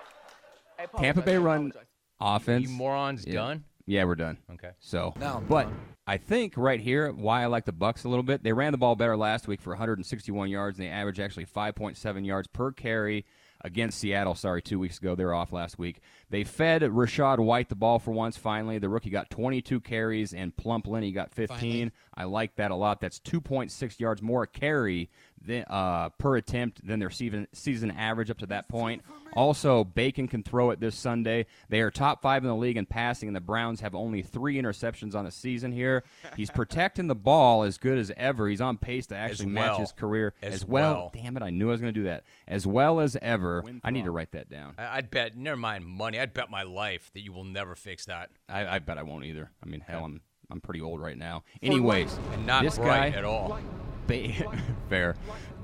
I 0.79 0.83
apologize, 0.83 1.01
Tampa 1.01 1.23
Bay 1.23 1.37
I 1.37 1.39
run 1.39 1.57
apologize. 1.69 1.86
Offense. 2.21 2.69
You 2.69 2.75
morons 2.75 3.25
Yeah. 3.27 3.35
done? 3.35 3.65
Yeah, 3.87 4.05
we're 4.05 4.17
done. 4.17 4.39
Okay. 4.53 4.71
So, 4.81 5.15
Now 5.19 5.41
but 5.47 5.65
done. 5.65 5.79
I 6.09 6.17
think 6.17 6.55
right 6.57 6.81
here 6.81 7.13
why 7.13 7.43
I 7.43 7.47
like 7.47 7.65
the 7.67 7.73
Bucks 7.73 8.05
a 8.05 8.09
little 8.09 8.23
bit. 8.25 8.43
They 8.43 8.53
ran 8.53 8.73
the 8.73 8.79
ball 8.79 8.97
better 8.97 9.17
last 9.17 9.47
week 9.47 9.61
for 9.61 9.71
161 9.71 10.49
yards, 10.51 10.79
and 10.79 10.87
they 10.87 10.91
averaged 10.91 11.21
actually 11.21 11.47
5.7 11.47 12.25
yards 12.27 12.49
per 12.49 12.73
carry 12.73 13.25
against 13.63 13.99
Seattle. 13.99 14.35
Sorry, 14.35 14.61
two 14.61 14.79
weeks 14.79 14.99
ago 14.99 15.15
they 15.15 15.25
were 15.25 15.35
off 15.35 15.53
last 15.53 15.79
week. 15.79 16.01
They 16.31 16.45
fed 16.45 16.83
Rachaad 16.83 17.39
White 17.39 17.69
the 17.69 17.75
ball 17.75 17.99
for 17.99 18.11
once. 18.11 18.37
Finally, 18.37 18.79
the 18.79 18.89
rookie 18.89 19.11
got 19.11 19.31
22 19.31 19.81
carries, 19.81 20.33
and 20.35 20.57
Plump 20.57 20.87
Lenny 20.87 21.13
got 21.13 21.33
15. 21.33 21.91
I 22.15 22.25
like 22.25 22.57
that 22.57 22.71
a 22.71 22.77
lot. 22.77 23.01
That's 23.01 23.19
2.6 23.21 23.99
yards 24.01 24.21
more 24.23 24.43
a 24.45 24.47
carry 24.49 25.11
than, 25.45 25.65
uh, 25.69 26.09
per 26.11 26.37
attempt 26.37 26.87
than 26.87 26.99
their 26.99 27.11
season 27.11 27.47
season 27.53 27.91
average 27.91 28.31
up 28.31 28.39
to 28.39 28.47
that 28.47 28.69
point. 28.69 29.03
Also, 29.35 29.85
Bacon 29.85 30.29
can 30.29 30.43
throw 30.43 30.71
it 30.71 30.81
this 30.81 30.97
Sunday. 30.97 31.45
They 31.69 31.81
are 31.81 31.91
top 31.91 32.23
five 32.23 32.43
in 32.43 32.49
the 32.49 32.57
league 32.57 32.77
in 32.79 32.87
passing, 32.87 33.29
and 33.29 33.37
the 33.37 33.41
Browns 33.41 33.81
have 33.81 33.95
only 33.95 34.23
three 34.23 34.57
interceptions 34.57 35.15
on 35.15 35.25
the 35.27 35.31
season 35.31 35.73
here. 35.73 36.05
He's 36.37 36.51
protecting 36.55 37.07
the 37.07 37.15
ball 37.15 37.63
as 37.65 37.77
good 37.77 37.99
as 37.99 38.11
ever. 38.17 38.49
He's 38.49 38.61
on 38.63 38.79
pace 38.79 39.07
to 39.09 39.17
actually 39.17 39.51
match 39.51 39.79
his 39.79 39.93
career 39.93 40.33
As 40.43 40.65
well. 40.65 40.93
well. 40.95 41.11
Damn 41.15 41.37
it, 41.37 41.43
I 41.43 41.51
knew 41.51 41.69
I 41.69 41.73
was 41.73 41.81
going 41.83 41.93
to 41.93 42.01
do 42.01 42.05
that. 42.05 42.25
As 42.49 42.67
well 42.67 42.99
as 43.01 43.17
ever. 43.21 43.63
I 43.85 43.91
need 43.91 44.05
to 44.05 44.11
write 44.11 44.33
that 44.33 44.49
down. 44.49 44.75
I- 44.79 44.97
I'd 44.99 45.11
bet, 45.11 45.37
never 45.37 45.57
mind 45.59 45.85
money, 45.85 46.19
I'd 46.19 46.33
bet 46.33 46.51
my 46.51 46.63
life 46.63 47.11
that 47.13 47.21
you 47.21 47.33
will 47.33 47.45
never 47.45 47.75
fix 47.75 48.07
that. 48.07 48.31
I, 48.49 48.67
I 48.67 48.79
bet 48.79 48.97
I 48.97 49.03
won't 49.03 49.25
either. 49.27 49.51
I 49.63 49.67
mean, 49.67 49.81
hell, 49.81 50.05
I'm 50.05 50.21
I'm 50.51 50.61
pretty 50.61 50.81
old 50.81 51.01
right 51.01 51.19
now. 51.19 51.43
Anyways, 51.61 52.17
And 52.33 52.47
not 52.47 52.63
this 52.63 52.79
guy, 52.79 53.09
at 53.09 53.25
all. 53.25 53.59
Ba- 54.07 54.63
fair. 54.89 55.17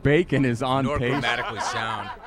Bacon 0.02 0.44
is 0.44 0.62
on 0.62 0.84
Nor 0.84 0.98
pace. 0.98 1.10
grammatically 1.10 1.60
sound. 1.60 2.10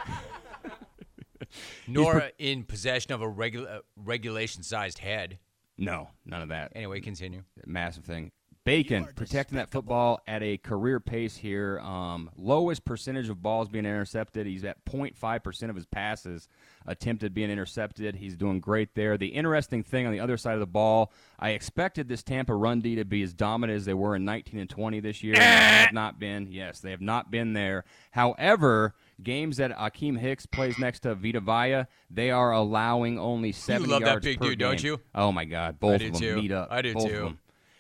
Nor 1.87 2.31
in 2.37 2.63
possession 2.63 3.13
of 3.13 3.21
a 3.21 3.25
regu- 3.27 3.69
uh, 3.69 3.79
regulation-sized 3.95 4.99
head. 4.99 5.39
No, 5.77 6.09
none 6.25 6.41
of 6.41 6.49
that. 6.49 6.71
Anyway, 6.75 7.01
continue. 7.01 7.43
massive 7.65 8.05
thing. 8.05 8.31
Bacon 8.65 9.07
protecting 9.15 9.57
that 9.57 9.69
football 9.69 10.19
at 10.27 10.41
a 10.41 10.57
career 10.57 10.99
pace 10.99 11.37
here. 11.37 11.79
Um, 11.79 12.31
lowest 12.35 12.83
percentage 12.83 13.29
of 13.29 13.41
balls 13.41 13.69
being 13.69 13.85
intercepted. 13.85 14.47
He's 14.47 14.63
at 14.65 14.83
0.5 14.85 15.43
percent 15.43 15.69
of 15.69 15.75
his 15.75 15.85
passes 15.85 16.49
attempted 16.87 17.33
being 17.33 17.49
intercepted. 17.49 18.15
He's 18.15 18.35
doing 18.35 18.59
great 18.59 18.95
there. 18.95 19.17
The 19.17 19.27
interesting 19.27 19.83
thing 19.83 20.05
on 20.05 20.11
the 20.11 20.19
other 20.19 20.37
side 20.37 20.55
of 20.55 20.59
the 20.59 20.65
ball, 20.65 21.11
I 21.39 21.51
expected 21.51 22.07
this 22.07 22.23
Tampa 22.23 22.55
run 22.55 22.81
D 22.81 22.95
to 22.95 23.05
be 23.05 23.21
as 23.21 23.33
dominant 23.33 23.77
as 23.77 23.85
they 23.85 23.93
were 23.93 24.15
in 24.15 24.25
19 24.25 24.59
and 24.59 24.69
20 24.69 24.99
this 24.99 25.23
year. 25.23 25.35
they 25.35 25.41
have 25.41 25.93
not 25.93 26.19
been. 26.19 26.47
Yes, 26.51 26.79
they 26.79 26.91
have 26.91 27.01
not 27.01 27.29
been 27.31 27.53
there. 27.53 27.85
However, 28.11 28.95
games 29.21 29.57
that 29.57 29.77
Akiem 29.77 30.17
Hicks 30.17 30.45
plays 30.45 30.79
next 30.79 31.01
to 31.01 31.13
Vita 31.15 31.39
Vaya, 31.39 31.85
they 32.09 32.31
are 32.31 32.51
allowing 32.51 33.19
only 33.19 33.51
70 33.51 33.89
love 33.91 34.01
that 34.03 34.21
big 34.21 34.39
dude, 34.39 34.59
don't 34.59 34.83
you? 34.83 34.99
Oh 35.13 35.31
my 35.31 35.45
God, 35.45 35.79
both 35.79 35.99
do 35.99 36.07
of 36.07 36.13
them 36.13 36.21
too. 36.21 36.35
meet 36.37 36.51
up. 36.51 36.69
I 36.71 36.81
do 36.81 36.93
both 36.93 37.07
too. 37.07 37.37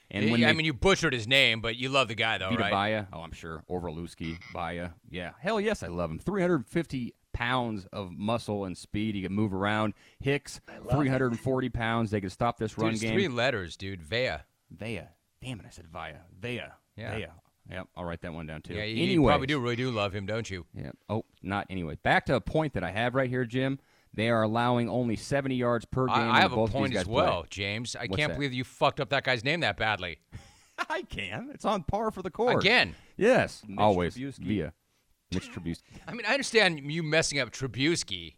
Them. 0.09 0.21
And 0.21 0.29
I- 0.29 0.31
when 0.31 0.43
I 0.43 0.47
they- 0.47 0.53
mean, 0.57 0.65
you 0.65 0.73
butchered 0.73 1.13
his 1.13 1.27
name, 1.27 1.61
but 1.61 1.75
you 1.75 1.89
love 1.89 2.07
the 2.07 2.15
guy, 2.15 2.37
though, 2.37 2.49
Vita 2.49 2.61
right? 2.61 2.71
Baia. 2.71 3.05
Oh, 3.13 3.21
I'm 3.21 3.31
sure. 3.31 3.63
Orvaluski, 3.69 4.37
Baia. 4.53 4.89
Yeah. 5.09 5.31
Hell 5.39 5.59
yes, 5.59 5.83
I 5.83 5.87
love 5.87 6.11
him. 6.11 6.19
350 6.19 7.13
pounds 7.33 7.85
of 7.91 8.11
muscle 8.11 8.65
and 8.65 8.77
speed. 8.77 9.15
He 9.15 9.21
can 9.23 9.33
move 9.33 9.53
around. 9.53 9.93
Hicks, 10.19 10.61
340 10.89 11.69
pounds. 11.69 12.11
They 12.11 12.21
can 12.21 12.29
stop 12.29 12.57
this 12.57 12.73
Dude, 12.73 12.83
run 12.83 12.93
it's 12.93 13.01
game. 13.01 13.13
three 13.13 13.27
letters, 13.27 13.75
dude. 13.75 14.01
Vea. 14.01 14.37
Vea. 14.71 15.01
Damn 15.41 15.59
it, 15.59 15.65
I 15.65 15.69
said 15.69 15.87
Via. 15.87 16.21
Vea. 16.39 16.61
Yeah. 16.95 17.15
Vea. 17.15 17.27
Yep, 17.69 17.87
I'll 17.95 18.05
write 18.05 18.21
that 18.21 18.31
one 18.33 18.45
down 18.45 18.61
too. 18.61 18.75
Yeah, 18.75 18.83
you, 18.83 19.03
you 19.05 19.23
probably 19.23 19.47
do 19.47 19.59
really 19.59 19.75
do 19.75 19.89
love 19.89 20.13
him, 20.13 20.27
don't 20.27 20.47
you? 20.49 20.65
Yeah. 20.75 20.91
Oh, 21.09 21.25
not 21.41 21.65
anyway. 21.69 21.97
Back 22.03 22.27
to 22.27 22.35
a 22.35 22.41
point 22.41 22.73
that 22.73 22.83
I 22.83 22.91
have 22.91 23.15
right 23.15 23.29
here, 23.29 23.43
Jim. 23.43 23.79
They 24.15 24.29
are 24.29 24.41
allowing 24.43 24.89
only 24.89 25.15
70 25.15 25.55
yards 25.55 25.85
per 25.85 26.07
game. 26.07 26.15
I, 26.15 26.37
I 26.37 26.41
have 26.41 26.53
a 26.53 26.55
both 26.55 26.69
of 26.69 26.73
point 26.75 26.93
as 26.93 26.99
guys 26.99 27.05
play. 27.05 27.13
well, 27.13 27.45
James. 27.49 27.95
I 27.95 28.05
What's 28.07 28.15
can't 28.15 28.31
that? 28.31 28.35
believe 28.37 28.53
you 28.53 28.63
fucked 28.63 28.99
up 28.99 29.09
that 29.09 29.23
guy's 29.25 29.43
name 29.43 29.59
that 29.59 29.77
badly. 29.77 30.19
I 30.89 31.03
can. 31.03 31.49
It's 31.53 31.65
on 31.65 31.83
par 31.83 32.11
for 32.11 32.21
the 32.21 32.31
course. 32.31 32.63
Again. 32.63 32.95
Yes. 33.17 33.61
Always. 33.77 34.15
Trubisky. 34.15 34.45
Via. 34.45 34.73
Mitch 35.33 35.51
Trubisky. 35.51 35.81
I 36.07 36.13
mean, 36.13 36.25
I 36.27 36.31
understand 36.31 36.79
you 36.91 37.03
messing 37.03 37.39
up 37.39 37.51
Trubisky, 37.51 38.35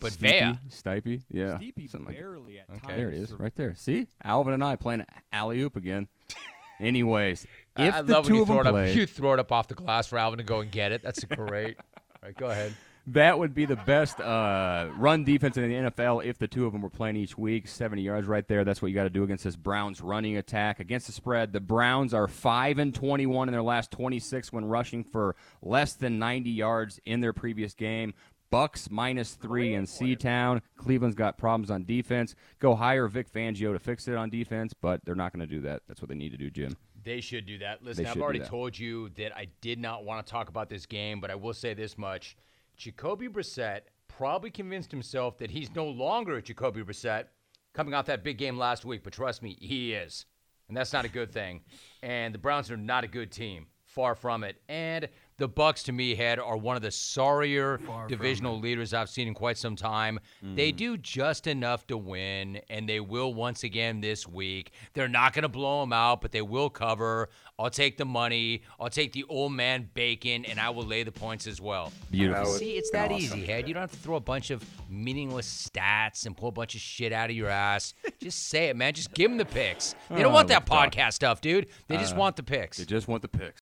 but 0.00 0.12
Vea. 0.12 0.54
Stipe. 0.68 1.22
Yeah. 1.30 1.58
Steepy 1.58 1.88
Something 1.88 2.06
like 2.08 2.16
barely 2.18 2.58
at 2.58 2.68
Okay. 2.70 2.78
times. 2.80 2.96
There 2.96 3.08
it 3.08 3.14
is, 3.14 3.32
right 3.32 3.54
there. 3.54 3.74
See, 3.76 4.06
Alvin 4.24 4.54
and 4.54 4.64
I 4.64 4.76
playing 4.76 5.04
alley 5.32 5.60
oop 5.60 5.76
again. 5.76 6.08
Anyways, 6.80 7.46
if 7.78 7.94
I 7.94 8.02
the 8.02 8.12
love 8.12 8.26
two 8.26 8.30
when 8.32 8.36
you 8.36 8.42
of 8.42 8.48
throw 8.48 8.56
them 8.64 8.66
it 8.66 8.70
play, 8.72 8.90
up. 8.90 8.96
You 8.96 9.06
throw 9.06 9.32
it 9.34 9.38
up 9.38 9.52
off 9.52 9.68
the 9.68 9.74
glass 9.74 10.06
for 10.08 10.18
Alvin 10.18 10.38
to 10.38 10.44
go 10.44 10.60
and 10.60 10.70
get 10.70 10.90
it. 10.90 11.02
That's 11.02 11.22
great. 11.24 11.76
All 11.78 12.18
right, 12.24 12.36
go 12.36 12.46
ahead. 12.46 12.74
That 13.08 13.38
would 13.38 13.52
be 13.52 13.64
the 13.64 13.76
best 13.76 14.20
uh, 14.20 14.88
run 14.96 15.24
defense 15.24 15.56
in 15.56 15.68
the 15.68 15.90
NFL 15.90 16.24
if 16.24 16.38
the 16.38 16.46
two 16.46 16.66
of 16.66 16.72
them 16.72 16.82
were 16.82 16.90
playing 16.90 17.16
each 17.16 17.36
week. 17.36 17.66
70 17.66 18.00
yards 18.00 18.28
right 18.28 18.46
there. 18.46 18.64
That's 18.64 18.80
what 18.80 18.88
you 18.88 18.94
got 18.94 19.04
to 19.04 19.10
do 19.10 19.24
against 19.24 19.42
this 19.42 19.56
Browns 19.56 20.00
running 20.00 20.36
attack. 20.36 20.78
Against 20.78 21.06
the 21.06 21.12
spread, 21.12 21.52
the 21.52 21.60
Browns 21.60 22.14
are 22.14 22.28
5 22.28 22.78
and 22.78 22.94
21 22.94 23.48
in 23.48 23.52
their 23.52 23.62
last 23.62 23.90
26 23.90 24.52
when 24.52 24.64
rushing 24.66 25.02
for 25.02 25.34
less 25.62 25.94
than 25.94 26.20
90 26.20 26.50
yards 26.50 27.00
in 27.04 27.20
their 27.20 27.32
previous 27.32 27.74
game. 27.74 28.14
Bucks 28.50 28.90
minus 28.90 29.32
three 29.32 29.74
in 29.74 29.86
C-Town. 29.86 30.60
Cleveland's 30.76 31.16
got 31.16 31.38
problems 31.38 31.70
on 31.70 31.84
defense. 31.84 32.34
Go 32.58 32.74
hire 32.74 33.08
Vic 33.08 33.32
Fangio 33.32 33.72
to 33.72 33.78
fix 33.78 34.06
it 34.06 34.14
on 34.14 34.28
defense, 34.28 34.74
but 34.74 35.02
they're 35.04 35.14
not 35.14 35.32
going 35.32 35.40
to 35.40 35.52
do 35.52 35.62
that. 35.62 35.80
That's 35.88 36.02
what 36.02 36.10
they 36.10 36.14
need 36.14 36.32
to 36.32 36.36
do, 36.36 36.50
Jim. 36.50 36.76
They 37.02 37.20
should 37.20 37.46
do 37.46 37.58
that. 37.58 37.82
Listen, 37.82 38.06
I've 38.06 38.20
already 38.20 38.40
told 38.40 38.78
you 38.78 39.08
that 39.16 39.34
I 39.34 39.48
did 39.60 39.78
not 39.78 40.04
want 40.04 40.24
to 40.24 40.30
talk 40.30 40.50
about 40.50 40.68
this 40.68 40.86
game, 40.86 41.18
but 41.18 41.30
I 41.30 41.34
will 41.34 41.54
say 41.54 41.74
this 41.74 41.96
much. 41.96 42.36
Jacoby 42.76 43.28
Brissett 43.28 43.82
probably 44.08 44.50
convinced 44.50 44.90
himself 44.90 45.38
that 45.38 45.50
he's 45.50 45.74
no 45.74 45.86
longer 45.86 46.36
a 46.36 46.42
Jacoby 46.42 46.82
Brissett 46.82 47.26
coming 47.72 47.94
off 47.94 48.06
that 48.06 48.22
big 48.22 48.38
game 48.38 48.58
last 48.58 48.84
week, 48.84 49.02
but 49.02 49.12
trust 49.12 49.42
me, 49.42 49.56
he 49.60 49.94
is. 49.94 50.26
And 50.68 50.76
that's 50.76 50.92
not 50.92 51.04
a 51.04 51.08
good 51.08 51.32
thing. 51.32 51.62
And 52.02 52.34
the 52.34 52.38
Browns 52.38 52.70
are 52.70 52.76
not 52.76 53.04
a 53.04 53.08
good 53.08 53.30
team. 53.30 53.66
Far 53.84 54.14
from 54.14 54.42
it. 54.42 54.56
And 54.68 55.08
the 55.42 55.48
Bucks, 55.48 55.82
to 55.82 55.92
me, 55.92 56.14
head 56.14 56.38
are 56.38 56.56
one 56.56 56.76
of 56.76 56.82
the 56.82 56.92
sorrier 56.92 57.80
divisional 58.06 58.60
leaders 58.60 58.94
I've 58.94 59.10
seen 59.10 59.26
in 59.26 59.34
quite 59.34 59.58
some 59.58 59.74
time. 59.74 60.20
They 60.40 60.70
mm. 60.70 60.76
do 60.76 60.96
just 60.96 61.48
enough 61.48 61.84
to 61.88 61.98
win, 61.98 62.60
and 62.70 62.88
they 62.88 63.00
will 63.00 63.34
once 63.34 63.64
again 63.64 64.00
this 64.00 64.24
week. 64.24 64.70
They're 64.94 65.08
not 65.08 65.32
going 65.32 65.42
to 65.42 65.48
blow 65.48 65.80
them 65.80 65.92
out, 65.92 66.20
but 66.20 66.30
they 66.30 66.42
will 66.42 66.70
cover. 66.70 67.28
I'll 67.58 67.70
take 67.70 67.96
the 67.96 68.04
money. 68.04 68.62
I'll 68.78 68.88
take 68.88 69.12
the 69.12 69.24
old 69.28 69.52
man 69.52 69.90
bacon, 69.94 70.44
and 70.44 70.60
I 70.60 70.70
will 70.70 70.84
lay 70.84 71.02
the 71.02 71.10
points 71.10 71.48
as 71.48 71.60
well. 71.60 71.92
Beautiful. 72.12 72.46
See, 72.52 72.76
it's 72.76 72.90
that 72.90 73.10
easy, 73.10 73.44
head. 73.44 73.66
You 73.66 73.74
don't 73.74 73.80
have 73.80 73.90
to 73.90 73.96
throw 73.96 74.14
a 74.14 74.20
bunch 74.20 74.52
of 74.52 74.64
meaningless 74.88 75.68
stats 75.68 76.24
and 76.24 76.36
pull 76.36 76.50
a 76.50 76.52
bunch 76.52 76.76
of 76.76 76.80
shit 76.80 77.12
out 77.12 77.30
of 77.30 77.36
your 77.36 77.48
ass. 77.48 77.94
just 78.20 78.48
say 78.48 78.66
it, 78.66 78.76
man. 78.76 78.94
Just 78.94 79.12
give 79.12 79.28
them 79.28 79.38
the 79.38 79.44
picks. 79.44 79.96
They 80.08 80.22
don't 80.22 80.26
Oh, 80.26 80.34
want 80.34 80.46
that 80.48 80.68
let's 80.70 80.70
talk. 80.70 80.92
podcast 80.92 81.14
stuff, 81.14 81.40
dude. 81.40 81.66
They 81.88 81.96
just 81.96 82.14
uh, 82.14 82.18
want 82.18 82.36
the 82.36 82.44
picks. 82.44 82.78
They 82.78 82.84
just 82.84 83.08
want 83.08 83.22
the 83.22 83.28
picks. 83.28 83.60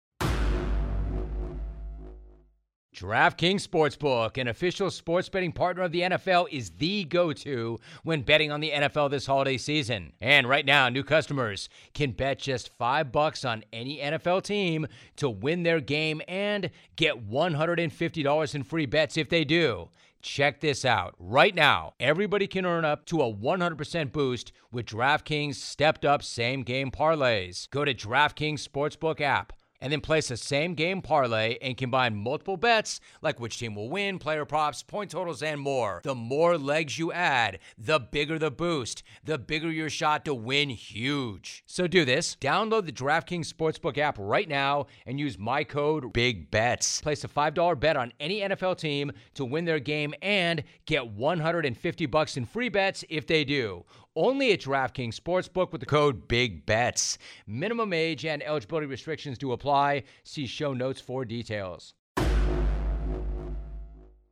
DraftKings 2.96 3.68
Sportsbook, 3.68 4.38
an 4.38 4.48
official 4.48 4.90
sports 4.90 5.30
betting 5.30 5.52
partner 5.52 5.84
of 5.84 5.92
the 5.92 6.02
NFL, 6.02 6.48
is 6.52 6.72
the 6.72 7.04
go 7.04 7.32
to 7.32 7.80
when 8.04 8.24
betting 8.24 8.52
on 8.52 8.62
the 8.62 8.72
NFL 8.72 9.12
this 9.12 9.28
holiday 9.28 9.58
season. 9.58 10.14
And 10.20 10.50
right 10.50 10.66
now, 10.66 10.90
new 10.90 11.04
customers 11.04 11.70
can 11.94 12.12
bet 12.12 12.40
just 12.40 12.76
five 12.78 13.12
bucks 13.12 13.46
on 13.46 13.64
any 13.72 14.00
NFL 14.00 14.44
team 14.44 14.88
to 15.18 15.30
win 15.30 15.64
their 15.64 15.80
game 15.80 16.22
and 16.28 16.72
get 16.96 17.30
$150 17.30 18.56
in 18.56 18.64
free 18.64 18.86
bets 18.88 19.18
if 19.18 19.30
they 19.30 19.46
do. 19.46 19.90
Check 20.22 20.60
this 20.60 20.84
out. 20.84 21.14
Right 21.20 21.56
now, 21.56 21.94
everybody 22.00 22.48
can 22.48 22.66
earn 22.66 22.86
up 22.86 23.06
to 23.06 23.22
a 23.22 23.34
100% 23.34 24.12
boost 24.12 24.52
with 24.72 24.88
DraftKings 24.88 25.56
stepped 25.56 26.04
up 26.04 26.24
same 26.24 26.64
game 26.64 26.92
parlays. 26.92 27.70
Go 27.70 27.86
to 27.86 27.94
DraftKings 27.94 28.68
Sportsbook 28.68 29.22
app 29.22 29.54
and 29.82 29.92
then 29.92 30.02
place 30.02 30.32
a 30.32 30.38
same 30.38 30.74
game 30.74 31.02
parlay 31.02 31.58
and 31.62 31.78
combine 31.78 32.16
multiple 32.16 32.58
bets 32.58 33.00
like 33.22 33.40
which 33.40 33.60
team 33.60 33.76
will 33.76 33.90
win, 33.90 34.20
player 34.20 34.46
props, 34.46 34.84
point 34.84 35.12
totals, 35.12 35.42
and 35.44 35.60
more. 35.60 36.02
The 36.04 36.16
more 36.16 36.58
legs 36.58 36.98
you 36.98 37.12
add, 37.12 37.60
the 37.78 38.00
bigger 38.00 38.40
the 38.40 38.52
boost, 38.52 39.04
the 39.24 39.38
bigger 39.38 39.72
your 39.72 39.90
shot 39.90 40.26
to 40.26 40.34
win 40.34 40.70
huge. 40.70 41.64
So 41.66 41.88
do 41.88 42.06
this. 42.06 42.36
Download 42.40 42.86
the 42.86 42.92
DraftKings 42.92 43.52
Sportsbook 43.52 43.98
app 43.98 44.18
right 44.20 44.48
now 44.48 44.88
and 45.06 45.20
use 45.20 45.38
my 45.38 45.64
code 45.64 46.14
BIGBETS. 46.14 47.02
Place 47.02 47.24
a 47.24 47.28
$5 47.28 47.80
bet 47.80 47.98
on 47.98 48.14
any 48.20 48.42
NFL 48.42 48.78
team 48.78 49.12
to 49.36 49.46
win 49.46 49.66
their 49.66 49.80
game 49.80 50.14
and 50.22 50.64
get 50.86 51.08
150 51.08 52.06
bucks 52.08 52.38
in 52.38 52.46
free 52.46 52.70
bets 52.70 53.04
if 53.10 53.28
they 53.28 53.44
do. 53.44 53.86
Only 54.16 54.52
at 54.52 54.62
DraftKings 54.62 55.20
Sportsbook 55.20 55.72
with 55.72 55.82
the 55.82 55.88
code 55.88 56.28
BIGBETS. 56.28 57.18
Minimum 57.46 57.94
age 57.94 58.26
and 58.26 58.42
eligibility 58.44 58.88
restrictions 58.88 59.38
do 59.38 59.52
apply. 59.52 60.04
See 60.24 60.48
show 60.48 60.74
notes 60.74 61.00
for 61.00 61.26
details. 61.26 61.94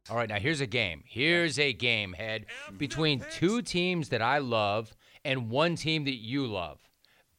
All 0.09 0.15
right, 0.15 0.29
now 0.29 0.39
here's 0.39 0.61
a 0.61 0.67
game. 0.67 1.03
Here's 1.05 1.59
a 1.59 1.73
game, 1.73 2.13
head, 2.13 2.45
between 2.77 3.23
two 3.31 3.61
teams 3.61 4.09
that 4.09 4.21
I 4.21 4.37
love 4.37 4.95
and 5.25 5.49
one 5.49 5.75
team 5.75 6.05
that 6.05 6.15
you 6.15 6.47
love. 6.47 6.79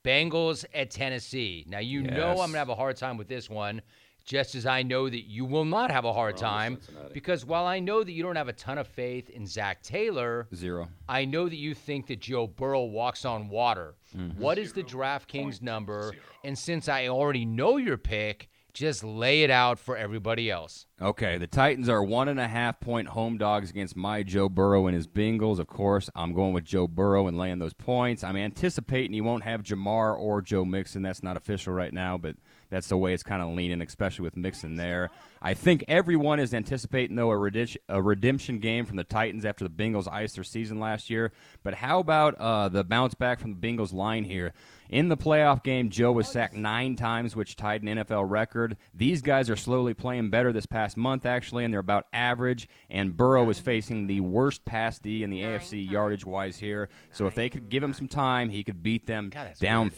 Bengals 0.05 0.65
at 0.75 0.91
Tennessee. 0.91 1.65
Now, 1.67 1.79
you 1.79 2.03
know 2.03 2.31
I'm 2.31 2.37
going 2.37 2.53
to 2.53 2.59
have 2.59 2.69
a 2.69 2.75
hard 2.75 2.97
time 2.97 3.17
with 3.17 3.29
this 3.29 3.51
one, 3.51 3.83
just 4.29 4.55
as 4.55 4.67
I 4.67 4.83
know 4.83 5.09
that 5.09 5.27
you 5.27 5.47
will 5.47 5.65
not 5.65 5.91
have 5.91 6.05
a 6.05 6.13
hard 6.13 6.37
time. 6.37 6.79
Because 7.15 7.47
while 7.47 7.65
I 7.65 7.81
know 7.81 8.05
that 8.05 8.13
you 8.13 8.23
don't 8.23 8.37
have 8.37 8.49
a 8.49 8.53
ton 8.53 8.77
of 8.77 8.87
faith 8.87 9.31
in 9.31 9.47
Zac 9.47 9.83
Taylor, 9.83 10.47
Zero. 10.55 10.89
I 11.09 11.25
know 11.25 11.49
that 11.49 11.57
you 11.57 11.75
think 11.75 12.09
that 12.09 12.21
Joe 12.21 12.47
Burrow 12.47 12.85
walks 12.85 13.25
on 13.25 13.49
water. 13.49 13.95
Mm-hmm. 14.15 14.39
What 14.39 14.59
is 14.59 14.75
the 14.75 14.83
DraftKings 14.83 15.63
number? 15.63 16.13
And 16.45 16.59
since 16.59 16.91
I 16.91 17.09
already 17.09 17.47
know 17.47 17.79
your 17.79 17.97
pick, 17.97 18.51
just 18.75 19.03
lay 19.03 19.45
it 19.45 19.51
out 19.51 19.79
for 19.79 19.97
everybody 19.97 20.51
else. 20.51 20.85
Okay, 21.01 21.39
the 21.39 21.47
Titans 21.47 21.89
are 21.89 22.05
one 22.05 22.29
and 22.29 22.39
a 22.39 22.47
half 22.47 22.81
point 22.81 23.09
home 23.09 23.39
dogs 23.39 23.71
against 23.71 23.97
my 23.97 24.23
Joe 24.23 24.51
Burrow 24.51 24.87
and 24.87 24.95
his 24.95 25.07
Bengals. 25.07 25.59
Of 25.59 25.69
course, 25.69 26.11
I'm 26.15 26.35
going 26.35 26.53
with 26.53 26.65
Joe 26.65 26.87
Burrow 26.87 27.27
and 27.29 27.39
laying 27.39 27.61
those 27.61 27.73
points. 27.73 28.23
I'm 28.23 28.37
anticipating 28.37 29.15
he 29.15 29.23
won't 29.23 29.45
have 29.45 29.63
Ja'Marr 29.63 30.19
or 30.19 30.43
Joe 30.43 30.67
Mixon. 30.67 31.01
That's 31.01 31.23
not 31.23 31.39
official 31.39 31.73
right 31.73 31.95
now, 31.95 32.19
but 32.19 32.37
that's 32.71 32.89
the 32.89 32.97
way 32.97 33.15
it's 33.15 33.23
kind 33.23 33.43
of 33.43 33.49
leaning, 33.49 33.81
especially 33.81 34.25
with 34.25 34.37
Mixon 34.37 34.77
there. 34.77 35.11
I 35.41 35.55
think 35.55 35.85
everyone 35.89 36.41
is 36.41 36.53
anticipating, 36.53 37.17
though, 37.17 37.31
a, 37.31 37.37
redemption, 37.37 37.81
a 37.89 38.03
redemption 38.03 38.59
game 38.59 38.85
from 38.85 38.97
the 38.97 39.05
Titans 39.05 39.45
after 39.45 39.65
the 39.65 39.71
Bengals 39.71 40.11
iced 40.11 40.35
their 40.35 40.45
season 40.45 40.81
last 40.81 41.11
year. 41.11 41.33
But 41.63 41.75
how 41.75 42.01
about 42.01 42.35
uh, 42.37 42.69
the 42.69 42.85
bounce 42.85 43.15
back 43.15 43.41
from 43.41 43.59
the 43.59 43.61
Bengals 43.61 43.93
line 43.93 44.25
here? 44.25 44.53
In 44.91 45.09
the 45.09 45.17
playoff 45.17 45.63
game, 45.63 45.91
Joe 45.91 46.13
was 46.13 46.29
sacked 46.29 46.55
nine 46.55 46.97
times, 46.97 47.37
which 47.37 47.57
tied 47.57 47.83
an 47.83 47.99
NFL 47.99 48.29
record. 48.29 48.77
These 48.95 49.21
guys 49.21 49.51
are 49.51 49.57
slowly 49.57 49.93
playing 49.93 50.31
better 50.31 50.51
this 50.51 50.67
past 50.67 50.97
month, 50.97 51.27
actually, 51.27 51.65
and 51.65 51.73
they're 51.73 51.81
about 51.81 52.07
average. 52.13 52.69
And 52.89 53.17
Burrow 53.17 53.49
is 53.51 53.59
facing 53.59 54.07
the 54.07 54.21
worst 54.21 54.65
pass 54.65 54.99
D 54.99 55.23
in 55.23 55.31
the 55.31 55.43
AFC 55.43 55.89
yardage 55.91 56.25
wise 56.25 56.57
here. 56.57 56.89
So 57.13 57.27
if 57.27 57.35
they 57.35 57.51
could 57.51 57.69
give 57.69 57.83
him 57.83 57.93
some 57.93 58.09
time, 58.09 58.49
he 58.49 58.65
could 58.65 58.83
beat 58.83 59.07
them 59.07 59.29
God, 59.29 59.49
that's 59.49 59.61
weird. 59.61 59.95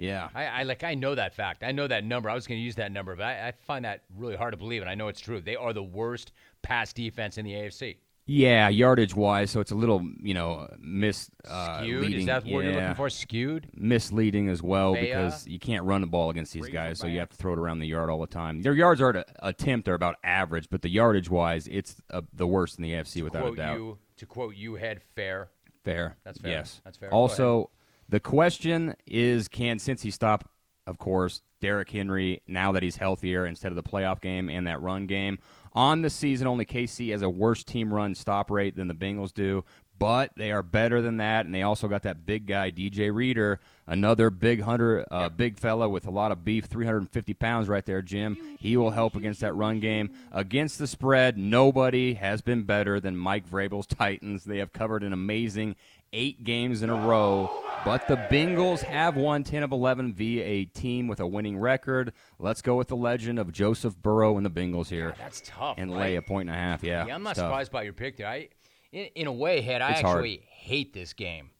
Yeah. 0.00 0.28
I, 0.34 0.46
I 0.46 0.62
like 0.62 0.82
I 0.82 0.94
know 0.94 1.14
that 1.14 1.34
fact. 1.34 1.62
I 1.62 1.72
know 1.72 1.86
that 1.86 2.04
number. 2.04 2.30
I 2.30 2.34
was 2.34 2.46
going 2.46 2.58
to 2.58 2.64
use 2.64 2.76
that 2.76 2.90
number, 2.90 3.14
but 3.16 3.24
I, 3.24 3.48
I 3.48 3.52
find 3.52 3.84
that 3.84 4.02
really 4.16 4.36
hard 4.36 4.52
to 4.52 4.56
believe, 4.56 4.80
and 4.80 4.90
I 4.90 4.94
know 4.94 5.08
it's 5.08 5.20
true. 5.20 5.40
They 5.40 5.56
are 5.56 5.72
the 5.72 5.82
worst 5.82 6.32
pass 6.62 6.92
defense 6.92 7.38
in 7.38 7.44
the 7.44 7.52
AFC. 7.52 7.96
Yeah, 8.26 8.68
yardage 8.68 9.14
wise, 9.16 9.50
so 9.50 9.60
it's 9.60 9.72
a 9.72 9.74
little, 9.74 10.08
you 10.22 10.34
know, 10.34 10.72
mis 10.78 11.30
uh, 11.48 11.78
Skewed? 11.78 12.02
leading. 12.02 12.20
Is 12.20 12.26
that 12.26 12.44
what 12.44 12.64
you're 12.64 12.72
looking 12.72 12.94
for? 12.94 13.10
Skewed? 13.10 13.68
misleading 13.74 14.48
as 14.48 14.62
well 14.62 14.94
because 14.94 15.48
you 15.48 15.58
can't 15.58 15.84
run 15.84 16.00
the 16.00 16.06
ball 16.06 16.30
against 16.30 16.52
these 16.52 16.68
guys, 16.68 16.98
so 17.00 17.08
you 17.08 17.18
have 17.18 17.28
to 17.30 17.36
throw 17.36 17.52
it 17.52 17.58
around 17.58 17.80
the 17.80 17.88
yard 17.88 18.08
all 18.08 18.20
the 18.20 18.28
time. 18.28 18.62
Their 18.62 18.74
yards 18.74 19.00
are 19.00 19.10
at 19.10 19.16
a, 19.16 19.48
attempt 19.48 19.88
are 19.88 19.94
about 19.94 20.16
average, 20.22 20.68
but 20.70 20.82
the 20.82 20.88
yardage 20.88 21.28
wise, 21.28 21.66
it's 21.66 21.96
uh, 22.10 22.20
the 22.32 22.46
worst 22.46 22.78
in 22.78 22.84
the 22.84 22.92
AFC 22.92 23.24
without 23.24 23.42
quote 23.42 23.54
a 23.54 23.56
doubt. 23.56 23.76
you 23.78 23.98
to 24.18 24.26
quote 24.26 24.54
you 24.54 24.76
head 24.76 25.02
fair. 25.16 25.50
Fair. 25.82 26.16
That's 26.24 26.38
fair. 26.38 26.50
Yes. 26.52 26.80
That's 26.84 26.98
fair. 26.98 27.12
Also, 27.12 27.70
the 28.10 28.20
question 28.20 28.94
is 29.06 29.48
can 29.48 29.78
Cincy 29.78 30.12
stop, 30.12 30.48
of 30.86 30.98
course, 30.98 31.42
Derrick 31.60 31.90
Henry 31.90 32.42
now 32.46 32.72
that 32.72 32.82
he's 32.82 32.96
healthier 32.96 33.46
instead 33.46 33.70
of 33.70 33.76
the 33.76 33.82
playoff 33.82 34.20
game 34.20 34.50
and 34.50 34.66
that 34.66 34.82
run 34.82 35.06
game? 35.06 35.38
On 35.72 36.02
the 36.02 36.10
season, 36.10 36.48
only 36.48 36.64
KC 36.64 37.12
has 37.12 37.22
a 37.22 37.30
worse 37.30 37.62
team 37.62 37.94
run 37.94 38.14
stop 38.14 38.50
rate 38.50 38.74
than 38.74 38.88
the 38.88 38.94
Bengals 38.94 39.32
do, 39.32 39.64
but 39.98 40.32
they 40.36 40.50
are 40.50 40.62
better 40.62 41.00
than 41.00 41.18
that, 41.18 41.46
and 41.46 41.54
they 41.54 41.62
also 41.62 41.86
got 41.86 42.02
that 42.02 42.26
big 42.26 42.46
guy, 42.46 42.72
DJ 42.72 43.14
Reader, 43.14 43.60
another 43.90 44.30
big 44.30 44.62
hunter, 44.62 45.04
uh, 45.10 45.28
big 45.28 45.58
fella 45.58 45.88
with 45.88 46.06
a 46.06 46.10
lot 46.10 46.32
of 46.32 46.44
beef, 46.44 46.64
350 46.64 47.34
pounds 47.34 47.68
right 47.68 47.84
there, 47.84 48.00
Jim. 48.00 48.56
He 48.58 48.76
will 48.76 48.92
help 48.92 49.14
against 49.16 49.40
that 49.40 49.52
run 49.54 49.80
game. 49.80 50.10
Against 50.32 50.78
the 50.78 50.86
spread, 50.86 51.36
nobody 51.36 52.14
has 52.14 52.40
been 52.40 52.62
better 52.62 53.00
than 53.00 53.16
Mike 53.16 53.48
Vrabel's 53.48 53.86
Titans. 53.86 54.44
They 54.44 54.58
have 54.58 54.72
covered 54.72 55.02
an 55.02 55.12
amazing 55.12 55.76
eight 56.12 56.42
games 56.44 56.82
in 56.82 56.90
a 56.90 56.94
row. 56.94 57.50
But 57.84 58.08
the 58.08 58.16
Bengals 58.16 58.82
have 58.82 59.16
won 59.16 59.42
10 59.44 59.62
of 59.62 59.72
11 59.72 60.12
via 60.14 60.44
a 60.44 60.64
team 60.66 61.08
with 61.08 61.18
a 61.20 61.26
winning 61.26 61.58
record. 61.58 62.12
Let's 62.38 62.62
go 62.62 62.76
with 62.76 62.88
the 62.88 62.96
legend 62.96 63.38
of 63.38 63.52
Joseph 63.52 63.96
Burrow 63.96 64.36
and 64.36 64.44
the 64.44 64.50
Bengals 64.50 64.88
here. 64.88 65.14
That's 65.18 65.42
tough. 65.44 65.76
and 65.78 65.90
right? 65.90 66.00
lay 66.00 66.16
a 66.16 66.22
point 66.22 66.48
and 66.48 66.56
a 66.56 66.60
half. 66.60 66.82
Yeah, 66.82 67.06
Yeah, 67.06 67.14
I'm 67.14 67.22
not 67.22 67.36
tough. 67.36 67.44
surprised 67.46 67.72
by 67.72 67.82
your 67.84 67.92
pick 67.92 68.16
there. 68.18 68.26
I, 68.26 68.48
in, 68.92 69.06
in 69.14 69.26
a 69.28 69.32
way, 69.32 69.62
head, 69.62 69.80
I 69.82 69.92
It's 69.92 70.00
hard. 70.02 70.18
actually 70.18 70.42
hate 70.48 70.92
this 70.92 71.12
game. 71.14 71.50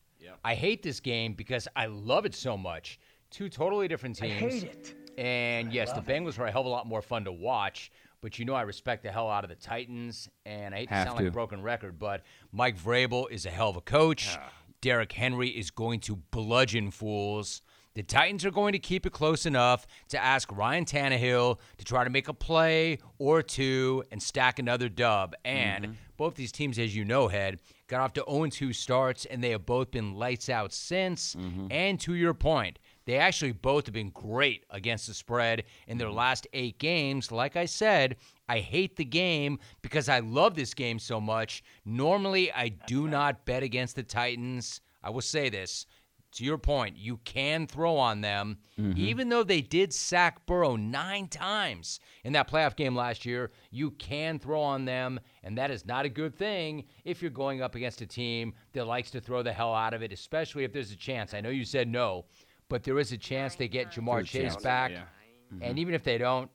I 0.44 0.54
hate 0.54 0.82
this 0.82 1.00
game 1.00 1.34
because 1.34 1.68
I 1.76 1.86
love 1.86 2.26
it 2.26 2.34
so 2.34 2.56
much. 2.56 2.98
Two 3.30 3.48
totally 3.48 3.88
different 3.88 4.16
teams. 4.16 4.32
I 4.32 4.34
hate 4.34 4.62
it. 4.64 4.94
And 5.18 5.72
yes, 5.72 5.92
the 5.92 6.00
Bengals 6.00 6.38
are 6.38 6.46
a 6.46 6.50
hell 6.50 6.62
of 6.62 6.66
a 6.66 6.70
lot 6.70 6.86
more 6.86 7.02
fun 7.02 7.24
to 7.24 7.32
watch. 7.32 7.92
But 8.20 8.38
you 8.38 8.44
know, 8.44 8.54
I 8.54 8.62
respect 8.62 9.02
the 9.02 9.10
hell 9.10 9.30
out 9.30 9.44
of 9.44 9.50
the 9.50 9.56
Titans, 9.56 10.28
and 10.44 10.74
I 10.74 10.78
hate 10.78 10.88
to 10.88 10.94
Have 10.94 11.06
sound 11.08 11.18
like 11.18 11.28
a 11.28 11.30
broken 11.30 11.62
record, 11.62 11.98
but 11.98 12.22
Mike 12.52 12.78
Vrabel 12.78 13.30
is 13.30 13.46
a 13.46 13.50
hell 13.50 13.70
of 13.70 13.76
a 13.76 13.80
coach. 13.80 14.36
Ah. 14.38 14.52
Derrick 14.82 15.12
Henry 15.12 15.48
is 15.48 15.70
going 15.70 16.00
to 16.00 16.16
bludgeon 16.16 16.90
fools. 16.90 17.62
The 17.94 18.02
Titans 18.02 18.44
are 18.44 18.50
going 18.50 18.72
to 18.72 18.78
keep 18.78 19.04
it 19.04 19.12
close 19.12 19.46
enough 19.46 19.86
to 20.10 20.22
ask 20.22 20.50
Ryan 20.52 20.84
Tannehill 20.84 21.58
to 21.78 21.84
try 21.84 22.04
to 22.04 22.10
make 22.10 22.28
a 22.28 22.34
play 22.34 22.98
or 23.18 23.42
two 23.42 24.04
and 24.12 24.22
stack 24.22 24.58
another 24.58 24.88
dub. 24.88 25.34
And 25.44 25.96
both 26.16 26.34
these 26.36 26.52
teams, 26.52 26.78
as 26.78 26.94
you 26.94 27.04
know, 27.04 27.28
Head, 27.28 27.58
got 27.90 28.00
off 28.00 28.12
to 28.14 28.24
0 28.30 28.46
2 28.46 28.72
starts, 28.72 29.26
and 29.26 29.42
they 29.42 29.50
have 29.50 29.66
both 29.66 29.90
been 29.90 30.14
lights 30.14 30.48
out 30.48 30.72
since. 30.72 31.34
Mm-hmm. 31.34 31.66
And 31.70 32.00
to 32.00 32.14
your 32.14 32.32
point, 32.32 32.78
they 33.04 33.16
actually 33.18 33.52
both 33.52 33.86
have 33.86 33.92
been 33.92 34.10
great 34.10 34.64
against 34.70 35.08
the 35.08 35.14
spread 35.14 35.64
in 35.88 35.98
their 35.98 36.08
mm-hmm. 36.08 36.16
last 36.16 36.46
eight 36.52 36.78
games. 36.78 37.30
Like 37.32 37.56
I 37.56 37.66
said, 37.66 38.16
I 38.48 38.60
hate 38.60 38.96
the 38.96 39.04
game 39.04 39.58
because 39.82 40.08
I 40.08 40.20
love 40.20 40.54
this 40.54 40.72
game 40.72 40.98
so 40.98 41.20
much. 41.20 41.62
Normally, 41.84 42.52
I 42.52 42.68
do 42.68 43.08
not 43.08 43.44
bet 43.44 43.62
against 43.62 43.96
the 43.96 44.04
Titans. 44.04 44.80
I 45.02 45.10
will 45.10 45.20
say 45.20 45.48
this. 45.48 45.86
To 46.32 46.44
your 46.44 46.58
point, 46.58 46.96
you 46.96 47.16
can 47.24 47.66
throw 47.66 47.96
on 47.96 48.20
them, 48.20 48.58
mm-hmm. 48.78 48.96
even 48.96 49.28
though 49.28 49.42
they 49.42 49.60
did 49.60 49.92
sack 49.92 50.46
Burrow 50.46 50.76
nine 50.76 51.26
times 51.26 51.98
in 52.22 52.32
that 52.34 52.48
playoff 52.48 52.76
game 52.76 52.94
last 52.94 53.26
year. 53.26 53.50
You 53.70 53.90
can 53.92 54.38
throw 54.38 54.60
on 54.60 54.84
them, 54.84 55.18
and 55.42 55.58
that 55.58 55.72
is 55.72 55.84
not 55.84 56.04
a 56.04 56.08
good 56.08 56.36
thing 56.36 56.84
if 57.04 57.20
you're 57.20 57.32
going 57.32 57.62
up 57.62 57.74
against 57.74 58.00
a 58.00 58.06
team 58.06 58.54
that 58.74 58.86
likes 58.86 59.10
to 59.10 59.20
throw 59.20 59.42
the 59.42 59.52
hell 59.52 59.74
out 59.74 59.92
of 59.92 60.02
it, 60.02 60.12
especially 60.12 60.62
if 60.62 60.72
there's 60.72 60.92
a 60.92 60.96
chance. 60.96 61.34
I 61.34 61.40
know 61.40 61.50
you 61.50 61.64
said 61.64 61.88
no, 61.88 62.26
but 62.68 62.84
there 62.84 63.00
is 63.00 63.10
a 63.10 63.18
chance 63.18 63.56
they 63.56 63.66
get 63.66 63.90
Ja'Marr 63.90 64.24
Chase 64.24 64.52
chance, 64.52 64.62
back. 64.62 64.92
yeah. 64.92 65.02
And 65.50 65.62
mm-hmm. 65.62 65.78
even 65.78 65.94
if 65.94 66.04
they 66.04 66.16
don't, 66.16 66.48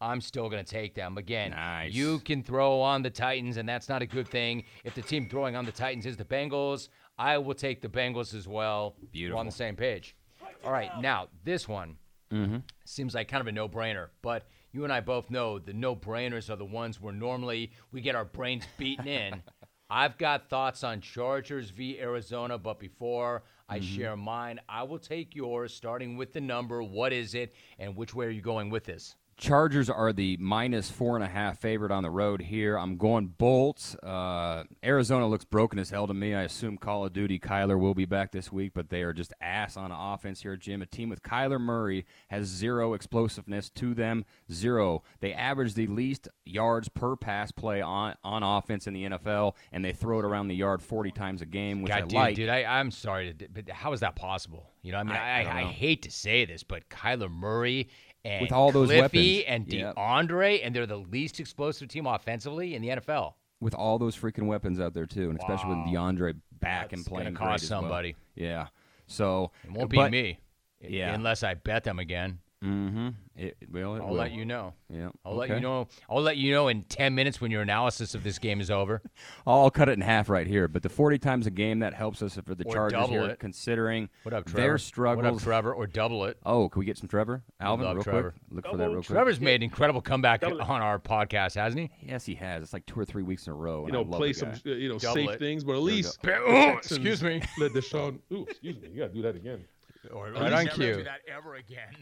I'm 0.00 0.20
still 0.20 0.48
going 0.48 0.64
to 0.64 0.70
take 0.70 0.94
them. 0.94 1.18
Again, 1.18 1.50
Nice. 1.50 1.92
you 1.92 2.20
can 2.20 2.42
throw 2.42 2.80
on 2.80 3.02
the 3.02 3.10
Titans, 3.10 3.58
and 3.58 3.68
that's 3.68 3.88
not 3.88 4.00
a 4.00 4.06
good 4.06 4.26
thing. 4.26 4.64
If 4.82 4.94
the 4.94 5.02
team 5.02 5.28
throwing 5.28 5.56
on 5.56 5.66
the 5.66 5.72
Titans 5.72 6.06
is 6.06 6.16
the 6.16 6.24
Bengals, 6.24 6.88
I 7.20 7.36
will 7.36 7.54
take 7.54 7.82
the 7.82 7.88
Bengals 7.88 8.34
as 8.34 8.48
well. 8.48 8.96
We're 9.14 9.36
on 9.36 9.44
the 9.44 9.52
same 9.52 9.76
page. 9.76 10.16
All 10.64 10.72
right, 10.72 10.90
now 11.00 11.28
this 11.44 11.68
one 11.68 11.96
mm-hmm. 12.32 12.58
seems 12.86 13.14
like 13.14 13.28
kind 13.28 13.42
of 13.42 13.46
a 13.46 13.52
no-brainer, 13.52 14.08
but 14.22 14.48
you 14.72 14.84
and 14.84 14.92
I 14.92 15.00
both 15.00 15.30
know 15.30 15.58
the 15.58 15.74
no-brainers 15.74 16.48
are 16.48 16.56
the 16.56 16.64
ones 16.64 16.98
where 16.98 17.12
normally 17.12 17.72
we 17.92 18.00
get 18.00 18.14
our 18.14 18.24
brains 18.24 18.64
beaten 18.78 19.06
in. 19.06 19.42
I've 19.90 20.16
got 20.16 20.48
thoughts 20.48 20.82
on 20.82 21.02
Chargers 21.02 21.68
v 21.70 21.98
Arizona, 22.00 22.56
but 22.56 22.78
before 22.78 23.42
I 23.68 23.80
mm-hmm. 23.80 23.96
share 23.96 24.16
mine, 24.16 24.60
I 24.66 24.84
will 24.84 24.98
take 24.98 25.34
yours, 25.34 25.74
starting 25.74 26.16
with 26.16 26.32
the 26.32 26.40
number. 26.40 26.82
What 26.82 27.12
is 27.12 27.34
it, 27.34 27.52
and 27.78 27.96
which 27.96 28.14
way 28.14 28.26
are 28.26 28.30
you 28.30 28.40
going 28.40 28.70
with 28.70 28.84
this? 28.84 29.16
Chargers 29.40 29.88
are 29.88 30.12
the 30.12 30.36
minus 30.38 30.90
four 30.90 31.16
and 31.16 31.24
a 31.24 31.28
half 31.28 31.58
favorite 31.58 31.90
on 31.90 32.02
the 32.02 32.10
road 32.10 32.42
here. 32.42 32.76
I'm 32.76 32.98
going 32.98 33.28
Bolts. 33.28 33.94
Uh, 33.96 34.64
Arizona 34.84 35.26
looks 35.26 35.46
broken 35.46 35.78
as 35.78 35.88
hell 35.88 36.06
to 36.06 36.12
me. 36.12 36.34
I 36.34 36.42
assume 36.42 36.76
Call 36.76 37.06
of 37.06 37.14
Duty 37.14 37.38
Kyler 37.38 37.78
will 37.80 37.94
be 37.94 38.04
back 38.04 38.32
this 38.32 38.52
week, 38.52 38.72
but 38.74 38.90
they 38.90 39.02
are 39.02 39.14
just 39.14 39.32
ass 39.40 39.78
on 39.78 39.92
offense 39.92 40.42
here, 40.42 40.56
Jim. 40.56 40.82
A 40.82 40.86
team 40.86 41.08
with 41.08 41.22
Kyler 41.22 41.58
Murray 41.58 42.04
has 42.28 42.48
zero 42.48 42.92
explosiveness 42.92 43.70
to 43.70 43.94
them, 43.94 44.26
zero. 44.52 45.02
They 45.20 45.32
average 45.32 45.72
the 45.72 45.86
least 45.86 46.28
yards 46.44 46.90
per 46.90 47.16
pass 47.16 47.50
play 47.50 47.80
on, 47.80 48.16
on 48.22 48.42
offense 48.42 48.86
in 48.86 48.92
the 48.92 49.04
NFL, 49.04 49.54
and 49.72 49.82
they 49.82 49.94
throw 49.94 50.18
it 50.18 50.26
around 50.26 50.48
the 50.48 50.56
yard 50.56 50.82
40 50.82 51.12
times 51.12 51.40
a 51.40 51.46
game, 51.46 51.80
which 51.80 51.92
I 51.92 52.02
dude, 52.02 52.12
like. 52.12 52.36
Dude, 52.36 52.50
I, 52.50 52.64
I'm 52.64 52.90
sorry, 52.90 53.32
to, 53.32 53.48
but 53.48 53.70
how 53.70 53.94
is 53.94 54.00
that 54.00 54.16
possible? 54.16 54.70
You 54.82 54.92
know, 54.92 54.98
I 54.98 55.02
mean, 55.02 55.16
I- 55.16 55.42
I, 55.42 55.42
I 55.42 55.60
I, 55.60 55.64
hate 55.64 56.02
to 56.02 56.10
say 56.10 56.44
this, 56.44 56.62
but 56.62 56.88
Kyler 56.88 57.30
Murray 57.30 57.88
and 58.24 58.42
With 58.42 58.52
all 58.52 58.70
those 58.72 58.88
Cliffy 58.88 59.38
weapons. 59.44 59.44
and 59.48 59.72
Yep. 59.72 59.96
DeAndre, 59.96 60.60
and 60.62 60.74
they're 60.74 60.86
the 60.86 60.96
least 60.98 61.40
explosive 61.40 61.88
team 61.88 62.06
offensively 62.06 62.74
in 62.74 62.82
the 62.82 62.88
NFL. 62.90 63.34
with 63.62 63.74
all 63.74 63.98
those 63.98 64.16
freaking 64.16 64.46
weapons 64.46 64.80
out 64.80 64.94
there 64.94 65.04
too, 65.06 65.28
and 65.28 65.38
especially 65.38 65.68
with 65.70 65.78
DeAndre 65.88 66.34
back 66.60 66.92
and 66.94 67.00
That's 67.00 67.08
playing 67.08 67.24
gonna 67.34 67.36
great 67.36 67.46
cost 67.50 67.64
as 67.64 67.70
well. 67.70 67.80
somebody. 67.82 68.16
Yeah. 68.34 68.68
So 69.06 69.50
It 69.64 69.72
won't 69.72 69.90
be 69.90 69.96
but- 69.96 70.10
me, 70.10 70.38
yeah. 70.80 71.12
unless 71.14 71.42
I 71.42 71.54
bet 71.54 71.84
them 71.84 71.98
again. 71.98 72.38
Mm-hmm. 72.62 73.08
It, 73.36 73.56
well, 73.72 73.94
it 73.94 74.00
I'll 74.02 74.08
will. 74.08 74.16
let 74.16 74.32
you 74.32 74.44
know. 74.44 74.74
Yeah. 74.92 75.08
I'll 75.24 75.34
let 75.34 75.48
you 75.48 75.60
know. 75.60 75.88
I'll 76.10 76.20
let 76.20 76.36
you 76.36 76.52
know 76.52 76.68
in 76.68 76.82
ten 76.82 77.14
minutes 77.14 77.40
when 77.40 77.50
your 77.50 77.62
analysis 77.62 78.14
of 78.14 78.22
this 78.22 78.38
game 78.38 78.60
is 78.60 78.70
over. 78.70 79.00
I'll, 79.46 79.60
I'll 79.60 79.70
cut 79.70 79.88
it 79.88 79.92
in 79.92 80.02
half 80.02 80.28
right 80.28 80.46
here. 80.46 80.68
But 80.68 80.82
the 80.82 80.90
40 80.90 81.18
times 81.18 81.46
a 81.46 81.50
game 81.50 81.78
that 81.78 81.94
helps 81.94 82.20
us 82.20 82.38
for 82.44 82.54
the 82.54 82.64
Or 82.66 82.74
Chargers 82.74 82.92
double 83.00 83.08
here, 83.14 83.24
it. 83.30 83.38
considering 83.38 84.10
What 84.24 84.34
up, 84.34 84.44
Trevor? 84.44 84.60
their 84.60 84.72
What 84.72 84.80
struggles. 84.82 85.36
up, 85.38 85.42
Trevor? 85.42 85.72
Or 85.72 85.86
double 85.86 86.26
it. 86.26 86.36
Oh, 86.44 86.68
can 86.68 86.80
we 86.80 86.84
get 86.84 86.98
some 86.98 87.08
Trevor? 87.08 87.42
Alvin, 87.60 87.86
real 87.94 88.02
Trevor. 88.02 88.32
quick. 88.32 88.42
Look 88.50 88.66
for 88.70 88.76
that 88.76 88.88
real 88.88 88.96
quick. 88.96 89.06
Trevor's 89.06 89.40
made 89.40 89.54
an 89.56 89.62
incredible 89.62 90.02
comeback 90.02 90.42
Double 90.42 90.60
on 90.60 90.82
our 90.82 90.98
podcast, 90.98 91.54
hasn't 91.54 91.80
he? 91.80 91.90
Yes, 92.06 92.26
he 92.26 92.34
has. 92.34 92.62
It's 92.62 92.72
like 92.74 92.84
two 92.84 93.00
or 93.00 93.06
three 93.06 93.22
weeks 93.22 93.46
in 93.46 93.52
a 93.54 93.56
row. 93.56 93.86
You 93.86 93.92
know, 93.92 94.00
I 94.02 94.04
love 94.04 94.18
play 94.18 94.34
some, 94.34 94.50
uh, 94.50 94.56
you 94.70 94.90
know, 94.90 94.98
Double 94.98 95.14
safe 95.14 95.30
it. 95.30 95.38
things, 95.38 95.64
but 95.64 95.76
at 95.76 95.82
least 95.82 96.18
Oh, 96.26 96.74
excuse 96.76 97.22
me. 97.22 97.40
Let 97.58 97.72
Deshaun. 97.72 98.18
Ooh, 98.32 98.44
excuse 98.50 98.76
me. 98.82 98.88
You 98.92 98.98
gotta 99.00 99.14
do 99.14 99.22
that 99.22 99.34
again. 99.36 99.64
Or, 100.14 100.30
right 100.32 100.50
on 100.50 100.66
cue. 100.68 101.04
that 101.04 101.20
ever 101.30 101.56
again. 101.56 101.94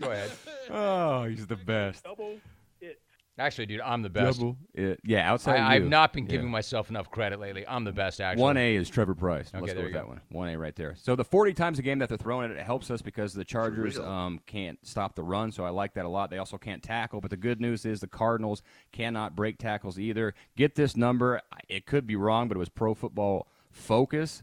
Go 0.00 0.10
ahead. 0.10 0.30
Oh, 0.68 1.24
he's 1.24 1.46
the 1.46 1.54
best. 1.54 2.02
Double 2.02 2.38
it. 2.80 2.98
Actually, 3.38 3.66
dude, 3.66 3.80
I'm 3.82 4.02
the 4.02 4.10
best. 4.10 4.38
Double 4.40 4.56
it. 4.74 4.98
Yeah, 5.04 5.30
outside 5.30 5.60
I, 5.60 5.76
of 5.76 5.82
I've 5.84 5.88
not 5.88 6.12
been 6.12 6.24
Yeah. 6.24 6.30
giving 6.32 6.50
myself 6.50 6.90
enough 6.90 7.08
credit 7.08 7.38
lately. 7.38 7.64
I'm 7.68 7.84
the 7.84 7.92
best, 7.92 8.20
actually. 8.20 8.42
One 8.42 8.56
A 8.56 8.74
is 8.74 8.90
Trevor 8.90 9.14
Price. 9.14 9.48
Okay, 9.54 9.60
Let's 9.60 9.66
there 9.66 9.74
go 9.74 9.80
you 9.82 9.84
with 9.86 9.92
go. 9.92 9.98
that 10.00 10.08
one. 10.08 10.20
One 10.30 10.48
A 10.48 10.58
right 10.58 10.74
there. 10.74 10.96
So 10.96 11.14
the 11.14 11.22
40 11.24 11.54
times 11.54 11.78
a 11.78 11.82
game 11.82 12.00
that 12.00 12.08
they're 12.08 12.18
throwing 12.18 12.50
it, 12.50 12.56
it 12.56 12.64
helps 12.64 12.90
us 12.90 13.00
because 13.00 13.32
the 13.32 13.44
Chargers 13.44 13.96
um, 13.98 14.40
can't 14.46 14.76
stop 14.84 15.14
the 15.14 15.22
run. 15.22 15.52
So 15.52 15.64
I 15.64 15.68
like 15.68 15.94
that 15.94 16.04
a 16.04 16.08
lot. 16.08 16.30
They 16.30 16.38
also 16.38 16.58
can't 16.58 16.82
tackle. 16.82 17.20
But 17.20 17.30
the 17.30 17.36
good 17.36 17.60
news 17.60 17.84
is 17.86 18.00
the 18.00 18.08
Cardinals 18.08 18.62
cannot 18.90 19.36
break 19.36 19.58
tackles 19.58 20.00
either. 20.00 20.34
Get 20.56 20.74
this 20.74 20.96
number. 20.96 21.40
It 21.68 21.86
could 21.86 22.08
be 22.08 22.16
wrong, 22.16 22.48
but 22.48 22.56
it 22.56 22.58
was 22.58 22.70
Pro 22.70 22.92
Football 22.94 23.46
Focus. 23.70 24.42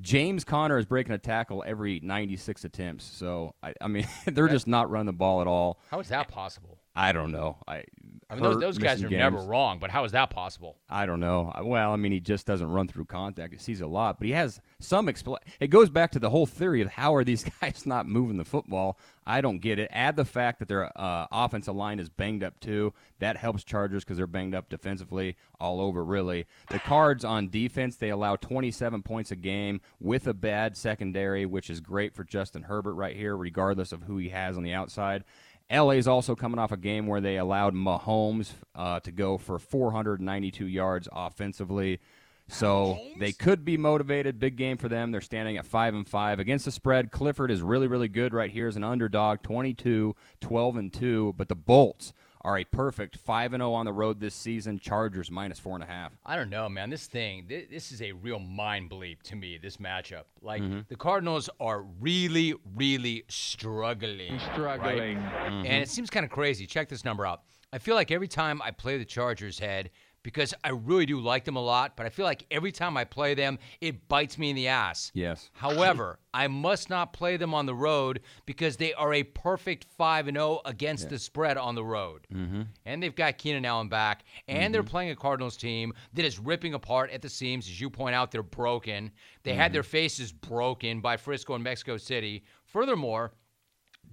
James 0.00 0.44
Conner 0.44 0.78
is 0.78 0.86
breaking 0.86 1.12
a 1.12 1.18
tackle 1.18 1.64
every 1.66 2.00
96 2.00 2.64
attempts. 2.64 3.04
So 3.04 3.54
I, 3.62 3.74
I 3.80 3.88
mean, 3.88 4.06
they're 4.26 4.48
just 4.48 4.66
not 4.66 4.90
running 4.90 5.06
the 5.06 5.12
ball 5.12 5.40
at 5.40 5.46
all. 5.46 5.80
How 5.90 6.00
is 6.00 6.08
that 6.08 6.28
possible? 6.28 6.78
I 6.94 7.12
don't 7.12 7.32
know. 7.32 7.58
I. 7.68 7.84
I 8.28 8.34
mean, 8.34 8.42
those, 8.42 8.58
those 8.58 8.78
guys 8.78 9.04
are 9.04 9.08
never 9.08 9.38
wrong, 9.38 9.78
but 9.78 9.90
how 9.90 10.02
is 10.02 10.10
that 10.12 10.30
possible? 10.30 10.76
I 10.90 11.06
don't 11.06 11.20
know. 11.20 11.52
Well, 11.62 11.92
I 11.92 11.96
mean, 11.96 12.10
he 12.10 12.18
just 12.18 12.44
doesn't 12.44 12.68
run 12.68 12.88
through 12.88 13.04
contact. 13.04 13.52
He 13.52 13.58
sees 13.58 13.80
a 13.80 13.86
lot, 13.86 14.18
but 14.18 14.26
he 14.26 14.32
has 14.32 14.60
some. 14.80 15.06
Expl- 15.06 15.38
it 15.60 15.68
goes 15.68 15.90
back 15.90 16.10
to 16.12 16.18
the 16.18 16.30
whole 16.30 16.46
theory 16.46 16.82
of 16.82 16.88
how 16.88 17.14
are 17.14 17.22
these 17.22 17.44
guys 17.60 17.86
not 17.86 18.08
moving 18.08 18.36
the 18.36 18.44
football? 18.44 18.98
I 19.24 19.40
don't 19.40 19.58
get 19.58 19.78
it. 19.78 19.90
Add 19.92 20.16
the 20.16 20.24
fact 20.24 20.58
that 20.58 20.66
their 20.68 20.90
uh, 20.98 21.26
offensive 21.30 21.76
line 21.76 22.00
is 22.00 22.08
banged 22.08 22.42
up 22.42 22.58
too. 22.58 22.92
That 23.20 23.36
helps 23.36 23.62
Chargers 23.62 24.02
because 24.02 24.16
they're 24.16 24.26
banged 24.26 24.56
up 24.56 24.68
defensively 24.68 25.36
all 25.60 25.80
over. 25.80 26.04
Really, 26.04 26.46
the 26.70 26.80
Cards 26.80 27.24
on 27.24 27.48
defense 27.48 27.96
they 27.96 28.10
allow 28.10 28.34
27 28.34 29.02
points 29.02 29.30
a 29.30 29.36
game 29.36 29.80
with 30.00 30.26
a 30.26 30.34
bad 30.34 30.76
secondary, 30.76 31.46
which 31.46 31.70
is 31.70 31.80
great 31.80 32.12
for 32.12 32.24
Justin 32.24 32.62
Herbert 32.62 32.94
right 32.94 33.16
here, 33.16 33.36
regardless 33.36 33.92
of 33.92 34.02
who 34.02 34.16
he 34.18 34.30
has 34.30 34.56
on 34.56 34.64
the 34.64 34.72
outside. 34.72 35.22
LA 35.70 35.92
is 35.92 36.06
also 36.06 36.34
coming 36.34 36.58
off 36.58 36.72
a 36.72 36.76
game 36.76 37.06
where 37.06 37.20
they 37.20 37.36
allowed 37.38 37.74
Mahomes 37.74 38.52
uh, 38.74 39.00
to 39.00 39.10
go 39.10 39.36
for 39.36 39.58
492 39.58 40.66
yards 40.66 41.08
offensively. 41.12 42.00
So 42.48 42.96
they 43.18 43.32
could 43.32 43.64
be 43.64 43.76
motivated. 43.76 44.38
Big 44.38 44.56
game 44.56 44.76
for 44.76 44.88
them. 44.88 45.10
They're 45.10 45.20
standing 45.20 45.56
at 45.56 45.66
5 45.66 45.94
and 45.94 46.08
5 46.08 46.38
against 46.38 46.64
the 46.64 46.70
spread. 46.70 47.10
Clifford 47.10 47.50
is 47.50 47.60
really 47.60 47.88
really 47.88 48.08
good 48.08 48.32
right 48.32 48.50
here 48.50 48.68
as 48.68 48.76
an 48.76 48.84
underdog, 48.84 49.42
22, 49.42 50.14
12 50.40 50.76
and 50.76 50.92
2, 50.92 51.34
but 51.36 51.48
the 51.48 51.56
Bolts 51.56 52.12
are 52.46 52.58
a 52.58 52.64
perfect 52.64 53.16
5 53.16 53.54
and 53.54 53.60
0 53.60 53.72
on 53.72 53.86
the 53.86 53.92
road 53.92 54.20
this 54.20 54.34
season. 54.34 54.78
Chargers 54.78 55.32
minus 55.32 55.58
4.5. 55.58 56.10
I 56.24 56.36
don't 56.36 56.48
know, 56.48 56.68
man. 56.68 56.90
This 56.90 57.08
thing, 57.08 57.46
this, 57.48 57.64
this 57.68 57.90
is 57.90 58.00
a 58.00 58.12
real 58.12 58.38
mind 58.38 58.88
bleep 58.88 59.20
to 59.24 59.36
me, 59.36 59.58
this 59.60 59.78
matchup. 59.78 60.22
Like, 60.40 60.62
mm-hmm. 60.62 60.80
the 60.88 60.94
Cardinals 60.94 61.50
are 61.58 61.82
really, 62.00 62.54
really 62.76 63.24
struggling. 63.26 64.38
Struggling. 64.52 65.18
And 65.18 65.66
mm-hmm. 65.66 65.66
it 65.66 65.88
seems 65.88 66.08
kind 66.08 66.24
of 66.24 66.30
crazy. 66.30 66.66
Check 66.66 66.88
this 66.88 67.04
number 67.04 67.26
out. 67.26 67.42
I 67.72 67.78
feel 67.78 67.96
like 67.96 68.12
every 68.12 68.28
time 68.28 68.62
I 68.62 68.70
play 68.70 68.96
the 68.96 69.04
Chargers 69.04 69.58
head, 69.58 69.90
because 70.26 70.52
I 70.64 70.70
really 70.70 71.06
do 71.06 71.20
like 71.20 71.44
them 71.44 71.54
a 71.54 71.62
lot, 71.62 71.96
but 71.96 72.04
I 72.04 72.08
feel 72.08 72.24
like 72.24 72.46
every 72.50 72.72
time 72.72 72.96
I 72.96 73.04
play 73.04 73.34
them, 73.34 73.60
it 73.80 74.08
bites 74.08 74.36
me 74.36 74.50
in 74.50 74.56
the 74.56 74.66
ass. 74.66 75.12
Yes. 75.14 75.50
However, 75.54 76.18
I 76.34 76.48
must 76.48 76.90
not 76.90 77.12
play 77.12 77.36
them 77.36 77.54
on 77.54 77.64
the 77.64 77.76
road 77.76 78.22
because 78.44 78.76
they 78.76 78.92
are 78.94 79.14
a 79.14 79.22
perfect 79.22 79.84
5 79.96 80.26
and 80.26 80.36
0 80.36 80.62
against 80.64 81.10
the 81.10 81.20
spread 81.20 81.56
on 81.56 81.76
the 81.76 81.84
road. 81.84 82.26
Mm-hmm. 82.34 82.62
And 82.86 83.00
they've 83.00 83.14
got 83.14 83.38
Keenan 83.38 83.64
Allen 83.64 83.88
back, 83.88 84.24
and 84.48 84.74
they're 84.74 84.82
playing 84.82 85.10
a 85.10 85.16
Cardinals 85.16 85.56
team 85.56 85.92
that 86.14 86.24
is 86.24 86.40
ripping 86.40 86.74
apart 86.74 87.12
at 87.12 87.22
the 87.22 87.28
seams. 87.28 87.68
As 87.68 87.80
you 87.80 87.88
point 87.88 88.16
out, 88.16 88.32
they're 88.32 88.42
broken. 88.42 89.12
They 89.44 89.54
had 89.54 89.72
their 89.72 89.84
faces 89.84 90.32
broken 90.32 91.00
by 91.00 91.18
Frisco 91.18 91.54
and 91.54 91.62
Mexico 91.62 91.98
City. 91.98 92.42
Furthermore, 92.64 93.30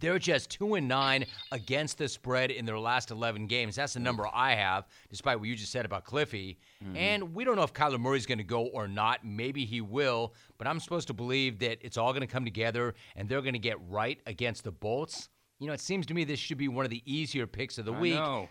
they're 0.04 0.20
just 0.20 0.50
two 0.50 0.76
and 0.76 0.86
nine 0.86 1.26
against 1.54 1.98
the 1.98 2.10
spread 2.10 2.52
in 2.52 2.66
their 2.66 2.78
last 2.78 3.10
11 3.10 3.48
games. 3.48 3.78
That's 3.78 3.94
the 3.94 4.02
mm. 4.02 4.04
number 4.04 4.28
I 4.34 4.54
have, 4.54 4.86
despite 5.10 5.39
what 5.39 5.48
you 5.48 5.56
just 5.56 5.72
said 5.72 5.86
about 5.86 6.04
Cliffy. 6.04 6.60
Mm-hmm. 6.84 6.98
And 6.98 7.34
we 7.34 7.46
don't 7.46 7.56
know 7.56 7.63
if 7.63 7.72
Kyler 7.72 7.98
Murray's 7.98 8.26
going 8.26 8.38
to 8.39 8.44
go 8.44 8.66
or 8.66 8.89
not. 8.89 9.26
Maybe 9.26 9.63
he 9.63 9.80
will, 9.80 10.34
but 10.58 10.68
I'm 10.68 10.82
supposed 10.82 11.08
to 11.08 11.13
believe 11.13 11.60
that 11.60 11.78
it's 11.82 11.96
all 11.96 12.12
going 12.12 12.20
to 12.20 12.28
come 12.28 12.44
together 12.44 12.96
and 13.16 13.30
they're 13.30 13.42
going 13.42 13.54
to 13.54 13.60
get 13.60 13.78
right 13.89 14.20
against 14.28 14.66
the 14.66 14.74
Bolts. 14.74 15.30
You 15.60 15.68
know, 15.68 15.74
it 15.74 15.80
seems 15.80 16.06
to 16.08 16.13
me 16.13 16.26
this 16.26 16.38
should 16.38 16.58
be 16.58 16.68
one 16.68 16.84
of 16.84 16.92
the 16.92 17.02
easier 17.06 17.48
picks 17.48 17.78
of 17.78 17.86
the 17.86 17.94
week. 17.94 18.20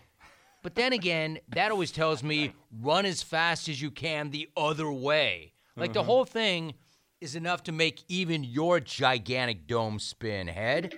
But 0.63 0.75
then 0.75 0.93
again, 0.93 1.39
that 1.49 1.71
always 1.71 1.91
tells 1.91 2.23
me 2.23 2.53
run 2.79 3.05
as 3.05 3.21
fast 3.21 3.67
as 3.67 3.81
you 3.81 3.91
can 3.91 4.29
the 4.29 4.47
other 4.55 4.89
way. 4.89 5.51
Like 5.75 5.91
the 5.91 5.99
mm-hmm. 5.99 6.07
whole 6.07 6.23
thing 6.23 6.75
is 7.19 7.35
enough 7.35 7.63
to 7.63 7.73
make 7.73 8.05
even 8.07 8.45
your 8.45 8.79
gigantic 8.79 9.67
dome 9.67 9.99
spin, 9.99 10.47
head. 10.47 10.93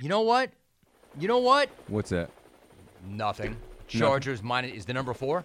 You 0.00 0.08
know 0.08 0.20
what? 0.20 0.50
You 1.18 1.26
know 1.28 1.38
what? 1.38 1.70
What's 1.88 2.10
that? 2.10 2.30
Nothing. 3.06 3.56
Chargers 3.88 4.42
minus 4.42 4.72
is 4.72 4.84
the 4.84 4.92
number 4.92 5.14
four? 5.14 5.44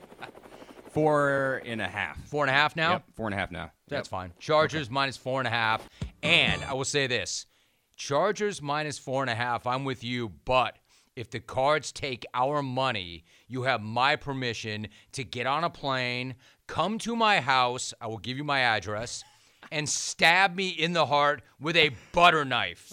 Four 0.92 1.62
and 1.66 1.82
a 1.82 1.88
half. 1.88 2.24
Four 2.28 2.44
and 2.44 2.52
a 2.52 2.54
half 2.54 2.76
now? 2.76 2.92
Yep, 2.94 3.04
four 3.16 3.26
and 3.28 3.34
a 3.34 3.38
half 3.38 3.50
now. 3.52 3.72
That's 3.88 4.08
Yep. 4.08 4.12
fine. 4.12 4.34
Chargers 4.40 4.90
minus 4.90 5.18
four 5.18 5.40
and 5.40 5.48
a 5.48 5.52
half. 5.52 5.88
And 6.22 6.64
I 6.66 6.74
will 6.74 6.86
say 6.86 7.08
this 7.08 7.48
Chargers 7.96 8.62
minus 8.62 9.00
four 9.00 9.24
and 9.24 9.30
a 9.30 9.36
half. 9.36 9.66
I'm 9.66 9.86
with 9.86 10.04
you, 10.04 10.30
but 10.46 10.78
if 11.16 11.32
the 11.32 11.40
cards 11.40 11.92
take 11.92 12.26
our 12.34 12.62
money, 12.62 13.24
you 13.48 13.64
have 13.64 13.82
my 13.82 14.16
permission 14.16 14.88
to 15.14 15.24
get 15.24 15.48
on 15.48 15.64
a 15.64 15.70
plane, 15.70 16.36
come 16.68 17.00
to 17.00 17.16
my 17.16 17.40
house. 17.40 17.94
I 18.02 18.08
will 18.08 18.18
give 18.18 18.38
you 18.38 18.44
my 18.44 18.60
address, 18.60 19.24
and 19.72 19.88
stab 19.90 20.56
me 20.56 20.70
in 20.70 20.94
the 20.94 21.06
heart 21.08 21.42
with 21.60 21.76
a 21.76 21.92
butter 22.12 22.46
knife. 22.46 22.92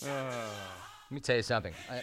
Let 1.11 1.15
me 1.15 1.21
tell 1.21 1.37
you 1.37 1.43
something. 1.43 1.75
I, 1.91 2.03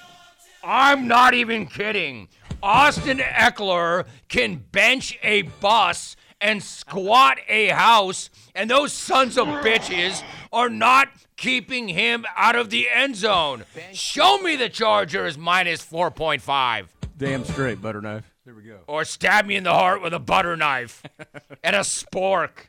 I'm 0.63 1.07
not 1.07 1.33
even 1.33 1.65
kidding. 1.65 2.27
Austin 2.61 3.19
Ekeler 3.19 4.05
can 4.27 4.57
bench 4.71 5.17
a 5.23 5.43
bus 5.43 6.17
and 6.41 6.61
squat 6.61 7.37
a 7.47 7.69
house, 7.69 8.29
and 8.53 8.69
those 8.69 8.91
sons 8.91 9.37
of 9.37 9.47
bitches 9.47 10.23
are 10.51 10.69
not 10.69 11.07
keeping 11.37 11.87
him 11.87 12.25
out 12.35 12.57
of 12.57 12.69
the 12.69 12.89
end 12.89 13.15
zone. 13.15 13.63
Show 13.93 14.39
me 14.39 14.57
the 14.57 14.67
Chargers 14.67 15.37
minus 15.37 15.85
4.5. 15.85 16.87
Damn 17.15 17.45
straight, 17.45 17.81
butter 17.81 18.01
knife. 18.01 18.29
There 18.45 18.53
we 18.53 18.63
go. 18.63 18.79
Or 18.87 19.05
stab 19.05 19.45
me 19.45 19.55
in 19.55 19.63
the 19.63 19.73
heart 19.73 20.01
with 20.01 20.13
a 20.13 20.19
butter 20.19 20.57
knife 20.57 21.01
and 21.63 21.77
a 21.77 21.79
spork. 21.79 22.67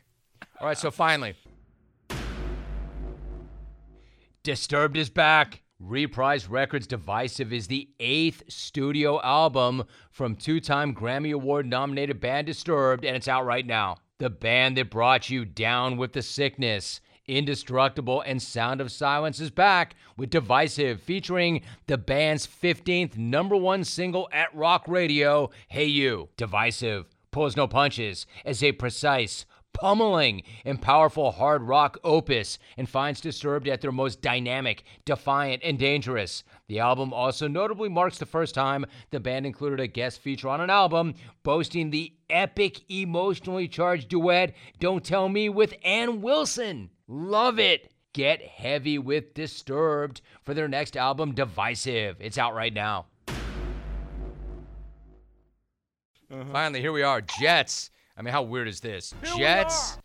All 0.61 0.67
right, 0.67 0.77
so 0.77 0.89
finally. 0.89 1.35
Disturbed 4.41 4.95
is 4.95 5.09
back. 5.09 5.63
Reprise 5.79 6.49
Records 6.49 6.87
Divisive 6.87 7.53
is 7.53 7.67
the 7.67 7.87
eighth 8.01 8.43
studio 8.49 9.21
album 9.21 9.85
from 10.11 10.35
two 10.35 10.59
time 10.59 10.93
Grammy 10.93 11.33
Award 11.33 11.67
nominated 11.67 12.19
band 12.19 12.47
Disturbed, 12.47 13.05
and 13.05 13.15
it's 13.15 13.29
out 13.29 13.45
right 13.45 13.65
now. 13.65 13.95
The 14.17 14.29
band 14.29 14.75
that 14.75 14.89
brought 14.89 15.29
you 15.29 15.45
Down 15.45 15.95
with 15.95 16.11
the 16.11 16.21
Sickness, 16.21 16.99
Indestructible, 17.27 18.19
and 18.19 18.41
Sound 18.41 18.81
of 18.81 18.91
Silence 18.91 19.39
is 19.39 19.51
back 19.51 19.95
with 20.17 20.31
Divisive, 20.31 21.01
featuring 21.01 21.61
the 21.87 21.97
band's 21.97 22.45
15th 22.45 23.17
number 23.17 23.55
one 23.55 23.85
single 23.85 24.27
at 24.33 24.53
rock 24.53 24.83
radio, 24.85 25.49
Hey 25.69 25.85
You. 25.85 26.27
Divisive 26.35 27.05
pulls 27.31 27.55
no 27.55 27.69
punches 27.69 28.27
as 28.43 28.61
a 28.61 28.73
precise, 28.73 29.45
pummeling 29.73 30.43
and 30.65 30.81
powerful 30.81 31.31
hard 31.31 31.63
rock 31.63 31.97
opus 32.03 32.59
and 32.77 32.87
finds 32.87 33.21
Disturbed 33.21 33.67
at 33.67 33.81
their 33.81 33.91
most 33.91 34.21
dynamic, 34.21 34.83
defiant, 35.05 35.61
and 35.63 35.79
dangerous. 35.79 36.43
The 36.67 36.79
album 36.79 37.13
also 37.13 37.47
notably 37.47 37.89
marks 37.89 38.17
the 38.17 38.25
first 38.25 38.55
time 38.55 38.85
the 39.11 39.19
band 39.19 39.45
included 39.45 39.79
a 39.79 39.87
guest 39.87 40.19
feature 40.19 40.49
on 40.49 40.61
an 40.61 40.69
album, 40.69 41.15
boasting 41.43 41.89
the 41.89 42.13
epic, 42.29 42.81
emotionally 42.89 43.67
charged 43.67 44.09
duet 44.09 44.53
Don't 44.79 45.03
Tell 45.03 45.29
Me 45.29 45.49
with 45.49 45.73
Ann 45.83 46.21
Wilson. 46.21 46.89
Love 47.07 47.59
it! 47.59 47.91
Get 48.13 48.41
heavy 48.41 48.97
with 48.97 49.33
Disturbed 49.33 50.21
for 50.43 50.53
their 50.53 50.67
next 50.67 50.97
album, 50.97 51.33
Divisive. 51.33 52.17
It's 52.19 52.37
out 52.37 52.55
right 52.55 52.73
now. 52.73 53.05
Uh-huh. 56.31 56.43
Finally, 56.51 56.81
here 56.81 56.91
we 56.91 57.01
are. 57.01 57.21
Jets. 57.21 57.91
I 58.19 58.21
mean, 58.21 58.33
how 58.33 58.43
weird 58.43 58.67
is 58.67 58.81
this? 58.81 59.15
Jets. 59.37 59.97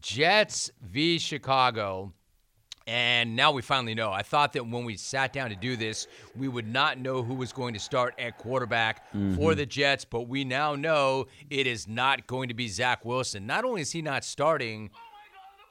Jets 0.00 0.70
v 0.80 1.18
Chicago. 1.18 2.14
And 2.86 3.36
now 3.36 3.52
we 3.52 3.60
finally 3.60 3.94
know. 3.94 4.10
I 4.10 4.22
thought 4.22 4.54
that 4.54 4.66
when 4.66 4.86
we 4.86 4.96
sat 4.96 5.34
down 5.34 5.50
to 5.50 5.56
do 5.56 5.76
this, 5.76 6.06
we 6.34 6.48
would 6.48 6.66
not 6.66 6.98
know 6.98 7.22
who 7.22 7.34
was 7.34 7.52
going 7.52 7.74
to 7.74 7.80
start 7.80 8.14
at 8.18 8.38
quarterback 8.38 9.10
for 9.12 9.18
mm-hmm. 9.18 9.52
the 9.52 9.66
Jets, 9.66 10.06
but 10.06 10.22
we 10.22 10.42
now 10.44 10.74
know 10.74 11.26
it 11.50 11.66
is 11.66 11.86
not 11.86 12.26
going 12.26 12.48
to 12.48 12.54
be 12.54 12.66
Zach 12.66 13.04
Wilson. 13.04 13.46
Not 13.46 13.66
only 13.66 13.82
is 13.82 13.92
he 13.92 14.00
not 14.00 14.24
starting, 14.24 14.88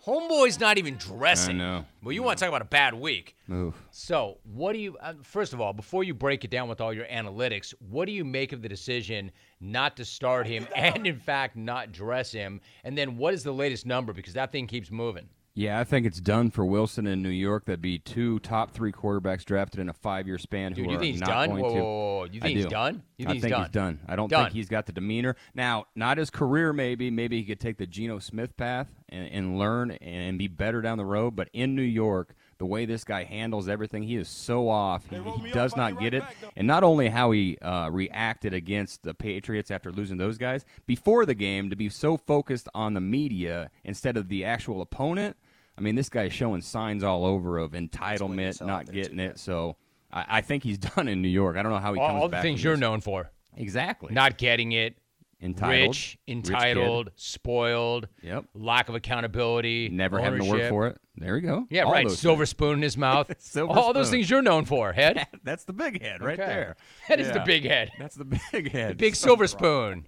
Homeboy's 0.08 0.58
not 0.58 0.78
even 0.78 0.96
dressing. 0.96 1.60
I 1.60 1.80
know. 1.80 1.86
Well, 2.02 2.14
you 2.14 2.24
want 2.24 2.38
to 2.38 2.46
talk 2.46 2.50
about 2.50 2.62
a 2.62 2.66
bad 2.66 2.94
week. 2.94 3.36
Oof. 3.52 3.76
So, 3.92 4.38
what 4.46 4.72
do 4.72 4.80
you, 4.80 4.96
uh, 5.02 5.16
first 5.22 5.52
of 5.52 5.60
all, 5.60 5.74
before 5.74 6.06
you 6.06 6.14
break 6.14 6.46
it 6.46 6.50
down 6.50 6.70
with 6.70 6.80
all 6.80 6.94
your 6.94 7.06
analytics, 7.08 7.74
what 7.90 8.06
do 8.06 8.14
you 8.14 8.24
make 8.24 8.54
of 8.54 8.62
the 8.62 8.70
decision 8.70 9.32
not 9.60 9.98
to 9.98 10.06
start 10.06 10.48
him 10.48 10.66
and, 10.76 11.06
in 11.06 11.20
fact, 11.20 11.58
not 11.58 11.92
dress 11.92 12.32
him? 12.32 12.62
And 12.86 12.98
then 12.98 13.18
what 13.18 13.34
is 13.34 13.44
the 13.44 13.52
latest 13.52 13.86
number? 13.86 14.14
Because 14.14 14.34
that 14.36 14.54
thing 14.54 14.66
keeps 14.66 14.92
moving. 14.92 15.28
Yeah, 15.58 15.80
I 15.80 15.86
think 15.86 16.06
it's 16.06 16.20
done 16.22 16.52
for 16.52 16.64
Wilson 16.64 17.08
in 17.08 17.24
New 17.24 17.30
York. 17.30 17.66
That'd 17.66 17.82
be 17.82 17.98
two 17.98 18.38
top 18.42 18.70
three 18.76 18.92
quarterbacks 18.92 19.44
drafted 19.44 19.80
in 19.80 19.90
a 19.90 19.94
five-year 19.94 20.38
span 20.38 20.74
Dude, 20.74 20.86
who 20.86 20.92
you 20.92 20.98
are 20.98 21.00
think 21.00 21.14
he's 21.14 21.22
not 21.22 21.30
done? 21.30 21.50
going 21.50 21.64
Whoa, 21.64 21.70
to. 21.70 21.76
whoa, 21.76 21.82
whoa, 21.84 22.18
whoa. 22.20 22.24
You 22.26 22.40
I 22.44 22.46
think 22.46 22.56
he's 22.58 22.66
do. 22.66 22.70
done? 22.70 23.04
You 23.18 23.26
I 23.26 23.30
think 23.30 23.34
he's 23.34 23.42
think 23.42 23.52
done? 23.54 23.62
he's 23.64 23.72
done. 23.72 24.00
I 24.08 24.16
don't 24.16 24.30
Done. 24.30 24.44
think 24.46 24.54
he's 24.54 24.70
got 24.70 24.86
the 24.86 24.92
demeanor. 24.92 25.36
Now, 25.56 25.86
not 25.96 26.20
his 26.20 26.30
career, 26.30 26.74
maybe. 26.74 27.10
Maybe 27.10 27.40
he 27.40 27.44
could 27.44 27.60
take 27.60 27.80
the 27.80 27.88
Geno 27.88 28.20
Smith 28.20 28.56
path 28.56 28.88
and, 29.10 29.30
and 29.32 29.58
learn 29.58 29.92
and 29.94 30.38
be 30.38 30.48
better 30.48 30.84
down 30.84 31.00
the 31.00 31.06
road. 31.06 31.36
But 31.36 31.50
in 31.54 31.76
New 31.76 31.82
York, 31.82 32.36
the 32.60 32.66
way 32.68 32.86
this 32.86 33.04
guy 33.04 33.24
handles 33.24 33.68
everything, 33.68 34.04
he 34.04 34.16
is 34.16 34.30
so 34.30 34.70
off. 34.70 35.10
He, 35.10 35.18
he 35.44 35.52
does 35.54 35.76
not 35.76 36.00
get 36.00 36.14
it. 36.14 36.24
And 36.56 36.68
not 36.68 36.84
only 36.84 37.10
how 37.10 37.32
he 37.32 37.58
uh, 37.64 37.90
reacted 37.90 38.54
against 38.54 39.02
the 39.02 39.16
Patriots 39.16 39.72
after 39.72 39.92
losing 39.92 40.18
those 40.18 40.38
guys 40.38 40.66
before 40.86 41.26
the 41.26 41.34
game, 41.34 41.72
to 41.72 41.76
be 41.76 41.90
so 41.90 42.16
focused 42.16 42.70
on 42.76 42.94
the 42.94 43.02
media 43.02 43.72
instead 43.84 44.18
of 44.18 44.30
the 44.30 44.46
actual 44.46 44.84
opponent. 44.84 45.36
I 45.78 45.82
mean, 45.82 45.96
this 45.96 46.10
guy's 46.10 46.34
showing 46.34 46.62
signs 46.62 47.04
all 47.04 47.26
over 47.26 47.58
of 47.60 47.72
entitlement, 47.74 48.66
not 48.66 48.92
getting 48.92 49.20
it. 49.20 49.38
So 49.38 49.78
I, 50.12 50.26
I 50.38 50.42
think 50.42 50.64
he's 50.64 50.78
done 50.96 51.08
in 51.08 51.22
New 51.22 51.28
York. 51.28 51.56
I 51.58 51.62
don't 51.64 51.72
know 51.72 51.78
how 51.80 51.94
he 51.94 52.00
All, 52.00 52.08
comes 52.08 52.22
all 52.22 52.28
the 52.28 52.32
back 52.34 52.42
things 52.42 52.64
you're 52.64 52.74
this. 52.74 52.82
known 52.82 53.02
for. 53.02 53.32
Exactly. 53.56 54.14
Not 54.14 54.38
getting 54.38 54.72
it, 54.72 54.98
entitled, 55.42 55.90
rich, 55.90 56.18
rich 56.28 56.36
entitled, 56.38 57.12
spoiled, 57.16 58.08
Yep. 58.22 58.46
lack 58.54 58.90
of 58.90 58.96
accountability, 58.96 59.90
Never 59.90 60.20
having 60.20 60.42
to 60.42 60.50
work 60.50 60.70
for 60.70 60.88
it. 60.88 60.98
There 61.20 61.34
we 61.34 61.42
go. 61.42 61.66
Yeah, 61.72 61.84
All 61.84 61.92
right. 61.92 62.10
Silver 62.12 62.42
things. 62.42 62.50
spoon 62.50 62.74
in 62.76 62.82
his 62.84 62.96
mouth. 62.96 63.32
All 63.58 63.92
those 63.92 64.12
things 64.12 64.30
you're 64.30 64.44
known 64.44 64.66
for, 64.66 64.94
head. 64.94 65.26
That's 65.44 65.64
the 65.64 65.74
big 65.74 66.00
head 66.02 66.22
right 66.22 66.40
Okay. 66.40 66.48
there. 66.48 66.76
That 67.10 67.20
is 67.20 67.32
the 67.32 67.40
big 67.40 67.64
head. 67.66 67.90
That's 67.98 68.16
the 68.16 68.26
big 68.26 68.72
head. 68.72 68.92
The 68.92 68.96
big 68.96 69.16
silver 69.16 69.48
spoon 69.48 70.06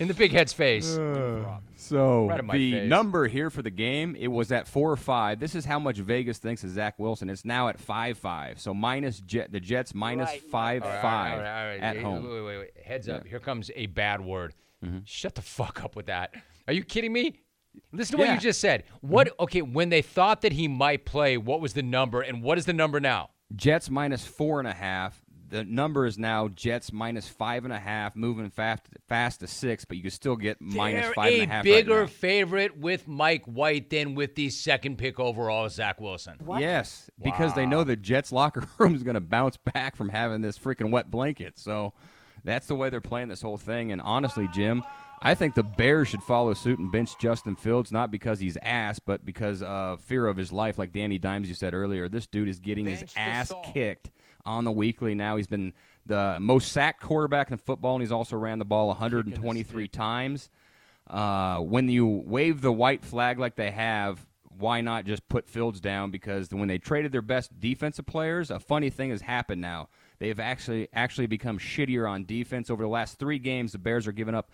in 0.00 0.08
the 0.08 0.14
big 0.14 0.32
head's 0.32 0.52
face. 0.54 0.86
So 1.76 2.26
Right 2.28 2.40
the 2.52 2.72
face. 2.72 2.88
number 2.88 3.26
here 3.28 3.50
for 3.50 3.62
the 3.62 3.70
game, 3.70 4.16
it 4.18 4.28
was 4.28 4.50
at 4.52 4.66
four 4.66 4.90
or 4.90 4.96
five. 4.96 5.38
This 5.40 5.54
is 5.54 5.64
how 5.64 5.78
much 5.78 5.98
Vegas 5.98 6.38
thinks 6.38 6.64
of 6.64 6.70
Zach 6.70 6.98
Wilson. 6.98 7.28
It's 7.28 7.44
now 7.44 7.68
at 7.68 7.78
five 7.78 8.16
five. 8.16 8.58
So 8.60 8.72
minus 8.72 9.20
Jet, 9.20 9.52
the 9.52 9.60
Jets 9.60 9.94
minus 9.94 10.30
five 10.50 10.82
right, 10.82 11.02
five 11.02 11.32
all 11.34 11.38
right, 11.40 11.60
all 11.62 11.66
right. 11.68 11.80
at 11.80 11.96
Hey, 11.96 12.02
home. 12.02 12.24
Wait, 12.24 12.40
wait, 12.42 12.58
wait. 12.58 12.70
Heads 12.84 13.08
up. 13.08 13.26
Here 13.26 13.40
comes 13.40 13.70
a 13.74 13.86
bad 13.86 14.20
word. 14.20 14.54
Mm-hmm. 14.84 14.98
Shut 15.04 15.34
the 15.34 15.42
fuck 15.42 15.84
up 15.84 15.96
with 15.96 16.06
that. 16.06 16.32
Are 16.66 16.72
you 16.72 16.82
kidding 16.84 17.12
me? 17.12 17.34
Listen 17.92 18.16
to 18.18 18.24
what 18.24 18.34
you 18.34 18.40
just 18.40 18.60
said. 18.60 18.84
What? 19.00 19.32
Okay, 19.40 19.62
when 19.62 19.88
they 19.88 20.02
thought 20.02 20.42
that 20.42 20.52
he 20.52 20.68
might 20.68 21.04
play, 21.04 21.36
what 21.36 21.60
was 21.60 21.72
the 21.72 21.82
number, 21.82 22.20
and 22.20 22.42
what 22.42 22.58
is 22.58 22.66
the 22.66 22.72
number 22.72 23.00
now? 23.00 23.30
Jets 23.54 23.88
minus 23.90 24.26
four 24.26 24.58
and 24.58 24.68
a 24.68 24.72
half. 24.72 25.22
The 25.48 25.62
number 25.62 26.06
is 26.06 26.18
now 26.18 26.48
Jets 26.48 26.92
minus 26.92 27.28
five 27.28 27.62
and 27.64 27.72
a 27.72 27.78
half, 27.78 28.16
moving 28.16 28.50
fast 28.50 28.82
fast 29.08 29.38
to 29.40 29.46
six, 29.46 29.84
but 29.84 29.96
you 29.96 30.02
can 30.02 30.10
still 30.10 30.34
get 30.34 30.60
minus 30.60 31.04
They're 31.04 31.14
five 31.14 31.32
and 31.34 31.42
a 31.42 31.44
a 31.44 31.48
half. 31.48 31.62
bigger 31.64 31.92
right 32.00 32.00
now. 32.00 32.06
favorite 32.06 32.76
with 32.76 33.06
Mike 33.06 33.44
White 33.44 33.88
than 33.90 34.16
with 34.16 34.34
the 34.34 34.50
second 34.50 34.98
pick 34.98 35.20
overall, 35.20 35.68
Zach 35.68 36.00
Wilson. 36.00 36.38
Yes, 36.58 37.08
because 37.22 37.54
they 37.54 37.64
know 37.64 37.84
the 37.84 37.94
Jets 37.94 38.32
locker 38.32 38.64
room 38.78 38.96
is 38.96 39.04
going 39.04 39.14
to 39.14 39.20
bounce 39.20 39.56
back 39.56 39.94
from 39.94 40.08
having 40.08 40.40
this 40.40 40.58
freaking 40.58 40.90
wet 40.90 41.12
blanket. 41.12 41.60
So 41.60 41.92
that's 42.42 42.66
the 42.66 42.74
way 42.74 42.90
they're 42.90 43.00
playing 43.00 43.28
this 43.28 43.42
whole 43.42 43.56
thing. 43.56 43.92
And 43.92 44.02
honestly, 44.02 44.48
Jim, 44.52 44.82
I 45.22 45.34
think 45.34 45.54
the 45.54 45.62
Bears 45.62 46.08
should 46.08 46.22
follow 46.22 46.52
suit 46.54 46.78
and 46.78 46.92
bench 46.92 47.18
Justin 47.18 47.56
Fields, 47.56 47.90
not 47.90 48.10
because 48.10 48.38
he's 48.38 48.56
ass, 48.62 48.98
but 48.98 49.24
because 49.24 49.62
of 49.62 50.00
fear 50.00 50.26
of 50.26 50.36
his 50.36 50.52
life. 50.52 50.78
Like 50.78 50.92
Danny 50.92 51.18
Dimes, 51.18 51.48
you 51.48 51.54
said 51.54 51.74
earlier, 51.74 52.08
this 52.08 52.26
dude 52.26 52.48
is 52.48 52.58
getting 52.60 52.86
his 52.86 53.04
ass 53.16 53.52
kicked 53.72 54.10
on 54.44 54.64
the 54.64 54.72
weekly 54.72 55.14
now. 55.14 55.36
He's 55.36 55.46
been 55.46 55.72
the 56.04 56.36
most 56.40 56.70
sacked 56.70 57.02
quarterback 57.02 57.50
in 57.50 57.58
football, 57.58 57.94
and 57.94 58.02
he's 58.02 58.12
also 58.12 58.36
ran 58.36 58.58
the 58.58 58.64
ball 58.64 58.88
123 58.88 59.88
times. 59.88 60.50
Uh, 61.08 61.58
when 61.58 61.88
you 61.88 62.06
wave 62.06 62.60
the 62.60 62.72
white 62.72 63.04
flag 63.04 63.38
like 63.38 63.56
they 63.56 63.70
have, 63.70 64.24
why 64.58 64.80
not 64.80 65.04
just 65.04 65.28
put 65.28 65.48
Fields 65.48 65.80
down? 65.80 66.10
Because 66.10 66.50
when 66.50 66.68
they 66.68 66.78
traded 66.78 67.12
their 67.12 67.22
best 67.22 67.58
defensive 67.58 68.06
players, 68.06 68.50
a 68.50 68.58
funny 68.58 68.90
thing 68.90 69.10
has 69.10 69.20
happened 69.22 69.60
now. 69.60 69.88
They've 70.18 70.40
actually 70.40 70.88
actually 70.92 71.26
become 71.26 71.58
shittier 71.58 72.10
on 72.10 72.24
defense. 72.24 72.70
Over 72.70 72.84
the 72.84 72.88
last 72.88 73.18
three 73.18 73.38
games, 73.38 73.72
the 73.72 73.78
Bears 73.78 74.06
are 74.06 74.12
giving 74.12 74.34
up 74.34 74.50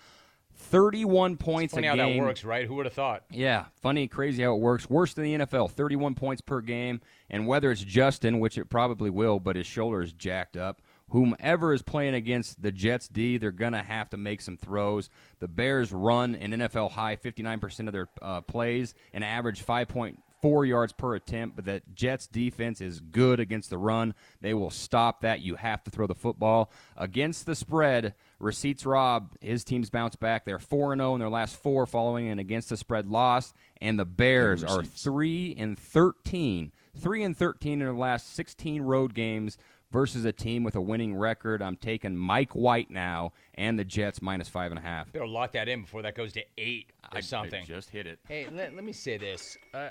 31 0.62 1.36
points 1.36 1.74
Funny 1.74 1.86
a 1.86 1.90
how 1.90 1.96
game. 1.96 2.16
that 2.18 2.24
works, 2.24 2.44
right? 2.44 2.66
Who 2.66 2.76
would 2.76 2.86
have 2.86 2.94
thought? 2.94 3.24
Yeah, 3.30 3.66
funny, 3.80 4.08
crazy 4.08 4.42
how 4.42 4.54
it 4.54 4.60
works. 4.60 4.88
Worse 4.88 5.14
than 5.14 5.24
the 5.24 5.34
NFL, 5.38 5.70
31 5.70 6.14
points 6.14 6.40
per 6.40 6.60
game. 6.60 7.00
And 7.28 7.46
whether 7.46 7.70
it's 7.70 7.82
Justin, 7.82 8.40
which 8.40 8.58
it 8.58 8.70
probably 8.70 9.10
will, 9.10 9.40
but 9.40 9.56
his 9.56 9.66
shoulder 9.66 10.02
is 10.02 10.12
jacked 10.12 10.56
up, 10.56 10.80
whomever 11.10 11.72
is 11.72 11.82
playing 11.82 12.14
against 12.14 12.62
the 12.62 12.72
Jets 12.72 13.08
D, 13.08 13.36
they're 13.36 13.50
going 13.50 13.72
to 13.72 13.82
have 13.82 14.08
to 14.10 14.16
make 14.16 14.40
some 14.40 14.56
throws. 14.56 15.10
The 15.40 15.48
Bears 15.48 15.92
run 15.92 16.34
an 16.34 16.52
NFL 16.52 16.92
high 16.92 17.16
59% 17.16 17.86
of 17.86 17.92
their 17.92 18.08
uh, 18.20 18.40
plays 18.40 18.94
and 19.12 19.22
average 19.22 19.64
5.5 19.64 20.16
four 20.42 20.66
yards 20.66 20.92
per 20.92 21.14
attempt, 21.14 21.56
but 21.56 21.64
that 21.64 21.94
Jets 21.94 22.26
defense 22.26 22.80
is 22.80 23.00
good 23.00 23.40
against 23.40 23.70
the 23.70 23.78
run. 23.78 24.12
They 24.40 24.52
will 24.52 24.70
stop 24.70 25.22
that. 25.22 25.40
You 25.40 25.54
have 25.54 25.82
to 25.84 25.90
throw 25.90 26.06
the 26.08 26.14
football. 26.14 26.70
Against 26.96 27.46
the 27.46 27.54
spread, 27.54 28.14
Receipts 28.40 28.84
Rob, 28.84 29.32
his 29.40 29.62
team's 29.62 29.88
bounced 29.88 30.18
back. 30.18 30.44
They're 30.44 30.58
4 30.58 30.96
0 30.96 31.14
in 31.14 31.20
their 31.20 31.30
last 31.30 31.56
four 31.56 31.86
following 31.86 32.28
an 32.28 32.40
against 32.40 32.68
the 32.68 32.76
spread 32.76 33.06
loss, 33.06 33.54
and 33.80 33.98
the 33.98 34.04
Bears 34.04 34.64
are 34.64 34.82
3 34.82 35.54
and 35.56 35.78
13. 35.78 36.72
3 36.98 37.22
and 37.22 37.36
13 37.36 37.72
in 37.74 37.78
their 37.78 37.94
last 37.94 38.34
16 38.34 38.82
road 38.82 39.14
games 39.14 39.56
versus 39.92 40.24
a 40.24 40.32
team 40.32 40.64
with 40.64 40.74
a 40.74 40.80
winning 40.80 41.14
record. 41.14 41.62
I'm 41.62 41.76
taking 41.76 42.16
Mike 42.16 42.52
White 42.52 42.90
now 42.90 43.32
and 43.54 43.78
the 43.78 43.84
Jets 43.84 44.20
minus 44.20 44.48
five 44.48 44.72
and 44.72 44.78
a 44.78 44.82
half. 44.82 45.12
Better 45.12 45.26
lock 45.26 45.52
that 45.52 45.68
in 45.68 45.82
before 45.82 46.02
that 46.02 46.14
goes 46.14 46.32
to 46.32 46.42
eight 46.58 46.90
or 47.14 47.20
something. 47.22 47.64
just 47.64 47.90
hit 47.90 48.06
it. 48.06 48.18
Hey, 48.26 48.46
let, 48.50 48.74
let 48.74 48.84
me 48.84 48.92
say 48.92 49.18
this. 49.18 49.56
Uh, 49.72 49.90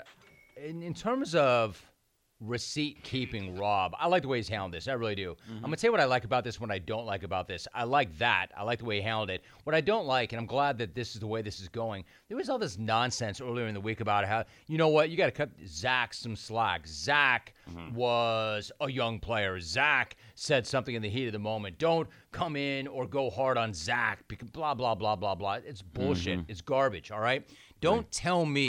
in, 0.56 0.82
in 0.82 0.94
terms 0.94 1.34
of 1.34 1.84
receipt 2.42 3.02
keeping, 3.04 3.56
Rob, 3.56 3.94
I 3.98 4.08
like 4.08 4.22
the 4.22 4.28
way 4.28 4.38
he's 4.38 4.48
handled 4.48 4.72
this. 4.72 4.88
I 4.88 4.94
really 4.94 5.14
do. 5.14 5.36
I'm 5.46 5.54
mm-hmm. 5.54 5.60
going 5.60 5.72
to 5.72 5.76
tell 5.76 5.88
you 5.88 5.92
what 5.92 6.00
I 6.00 6.06
like 6.06 6.24
about 6.24 6.42
this, 6.44 6.60
what 6.60 6.70
I 6.70 6.78
don't 6.78 7.06
like 7.06 7.22
about 7.22 7.46
this. 7.46 7.68
I 7.72 7.84
like 7.84 8.16
that. 8.18 8.48
I 8.56 8.64
like 8.64 8.80
the 8.80 8.84
way 8.84 8.96
he 8.96 9.02
handled 9.02 9.30
it. 9.30 9.42
What 9.64 9.74
I 9.74 9.80
don't 9.80 10.06
like, 10.06 10.32
and 10.32 10.40
I'm 10.40 10.46
glad 10.46 10.76
that 10.78 10.94
this 10.94 11.14
is 11.14 11.20
the 11.20 11.26
way 11.26 11.42
this 11.42 11.60
is 11.60 11.68
going, 11.68 12.04
there 12.28 12.36
was 12.36 12.50
all 12.50 12.58
this 12.58 12.78
nonsense 12.78 13.40
earlier 13.40 13.66
in 13.66 13.74
the 13.74 13.80
week 13.80 14.00
about 14.00 14.24
how, 14.24 14.44
you 14.66 14.76
know 14.76 14.88
what, 14.88 15.10
you 15.10 15.16
got 15.16 15.26
to 15.26 15.32
cut 15.32 15.50
Zach 15.66 16.14
some 16.14 16.34
slack. 16.34 16.86
Zach 16.86 17.54
mm-hmm. 17.70 17.94
was 17.94 18.72
a 18.80 18.90
young 18.90 19.20
player. 19.20 19.60
Zach 19.60 20.16
said 20.34 20.66
something 20.66 20.94
in 20.94 21.02
the 21.02 21.10
heat 21.10 21.26
of 21.26 21.32
the 21.32 21.38
moment. 21.38 21.78
Don't 21.78 22.08
come 22.32 22.56
in 22.56 22.88
or 22.88 23.06
go 23.06 23.30
hard 23.30 23.56
on 23.56 23.72
Zach 23.72 24.24
blah, 24.52 24.74
blah, 24.74 24.94
blah, 24.94 25.14
blah, 25.14 25.34
blah. 25.34 25.58
It's 25.64 25.82
bullshit. 25.82 26.40
Mm-hmm. 26.40 26.50
It's 26.50 26.60
garbage, 26.60 27.10
all 27.10 27.20
right? 27.20 27.46
Don't 27.80 28.10
tell 28.10 28.44
me 28.44 28.68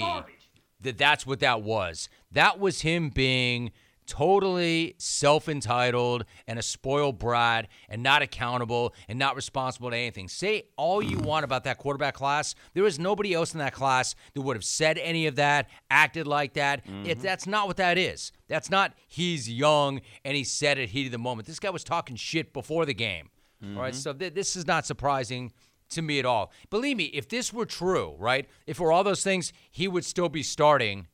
that 0.84 0.98
that's 0.98 1.26
what 1.26 1.40
that 1.40 1.62
was. 1.62 2.10
That 2.32 2.60
was 2.60 2.82
him 2.82 3.10
being 3.10 3.72
totally 4.06 4.96
self 4.98 5.48
entitled 5.48 6.26
and 6.48 6.60
a 6.60 6.62
spoiled 6.62 7.18
brat 7.20 7.68
and 7.90 8.04
not 8.04 8.22
accountable 8.22 8.94
and 9.08 9.18
not 9.18 9.36
responsible 9.36 9.90
to 9.90 9.98
anything. 9.98 10.28
Say 10.28 10.64
all 10.78 11.02
you 11.02 11.18
want 11.20 11.46
about 11.46 11.64
that 11.64 11.78
quarterback 11.78 12.14
class. 12.14 12.56
There 12.74 12.84
was 12.84 13.00
nobody 13.00 13.34
else 13.34 13.54
in 13.54 13.60
that 13.60 13.74
class 13.74 14.16
that 14.34 14.42
would 14.42 14.56
have 14.56 14.66
said 14.66 14.98
any 14.98 15.28
of 15.28 15.36
that, 15.36 15.70
acted 15.90 16.28
like 16.28 16.54
that. 16.54 16.80
It, 16.80 16.92
mm-hmm. 16.92 17.22
that's 17.22 17.48
not 17.48 17.68
what 17.68 17.78
that 17.78 17.98
is. 17.98 18.32
That's 18.48 18.70
not 18.70 18.94
he's 19.08 19.50
young 19.50 20.02
and 20.24 20.36
he 20.36 20.44
said 20.44 20.78
it 20.78 20.90
heat 20.90 21.08
of 21.08 21.12
the 21.12 21.18
moment. 21.18 21.48
This 21.48 21.60
guy 21.60 21.70
was 21.70 21.84
talking 21.84 22.16
shit 22.16 22.54
before 22.54 22.86
the 22.86 22.94
game. 22.94 23.30
All 23.64 23.82
right, 23.82 23.94
mm-hmm. 23.94 24.00
so 24.00 24.12
th- 24.12 24.34
this 24.34 24.58
is 24.58 24.68
not 24.68 24.86
surprising 24.86 25.54
to 25.94 26.02
me 26.02 26.20
at 26.20 26.26
all. 26.26 26.52
Believe 26.70 26.98
me, 26.98 27.06
if 27.06 27.28
this 27.28 27.54
were 27.54 27.66
true, 27.66 28.16
right? 28.18 28.48
If 28.68 28.78
for 28.78 28.92
all 28.92 29.04
those 29.04 29.24
things, 29.24 29.54
he 29.72 29.88
would 29.88 30.06
still 30.06 30.30
be 30.30 30.44
starting 30.44 31.08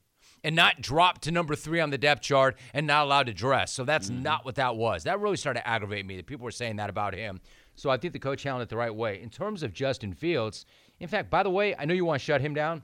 and 0.43 0.55
not 0.55 0.81
drop 0.81 1.19
to 1.21 1.31
number 1.31 1.55
three 1.55 1.79
on 1.79 1.89
the 1.89 1.97
depth 1.97 2.21
chart 2.21 2.57
and 2.73 2.87
not 2.87 3.03
allowed 3.03 3.25
to 3.27 3.33
dress. 3.33 3.73
So 3.73 3.83
that's 3.83 4.09
mm-hmm. 4.09 4.23
not 4.23 4.45
what 4.45 4.55
that 4.55 4.75
was. 4.75 5.03
That 5.03 5.19
really 5.19 5.37
started 5.37 5.61
to 5.61 5.67
aggravate 5.67 6.05
me 6.05 6.17
that 6.17 6.27
people 6.27 6.45
were 6.45 6.51
saying 6.51 6.77
that 6.77 6.89
about 6.89 7.13
him. 7.13 7.41
So 7.75 7.89
I 7.89 7.97
think 7.97 8.13
the 8.13 8.19
coach 8.19 8.43
handled 8.43 8.63
it 8.63 8.69
the 8.69 8.77
right 8.77 8.93
way. 8.93 9.21
In 9.21 9.29
terms 9.29 9.63
of 9.63 9.73
Justin 9.73 10.13
Fields, 10.13 10.65
in 10.99 11.07
fact, 11.07 11.29
by 11.29 11.43
the 11.43 11.49
way, 11.49 11.75
I 11.77 11.85
know 11.85 11.93
you 11.93 12.05
want 12.05 12.19
to 12.19 12.25
shut 12.25 12.41
him 12.41 12.53
down. 12.53 12.83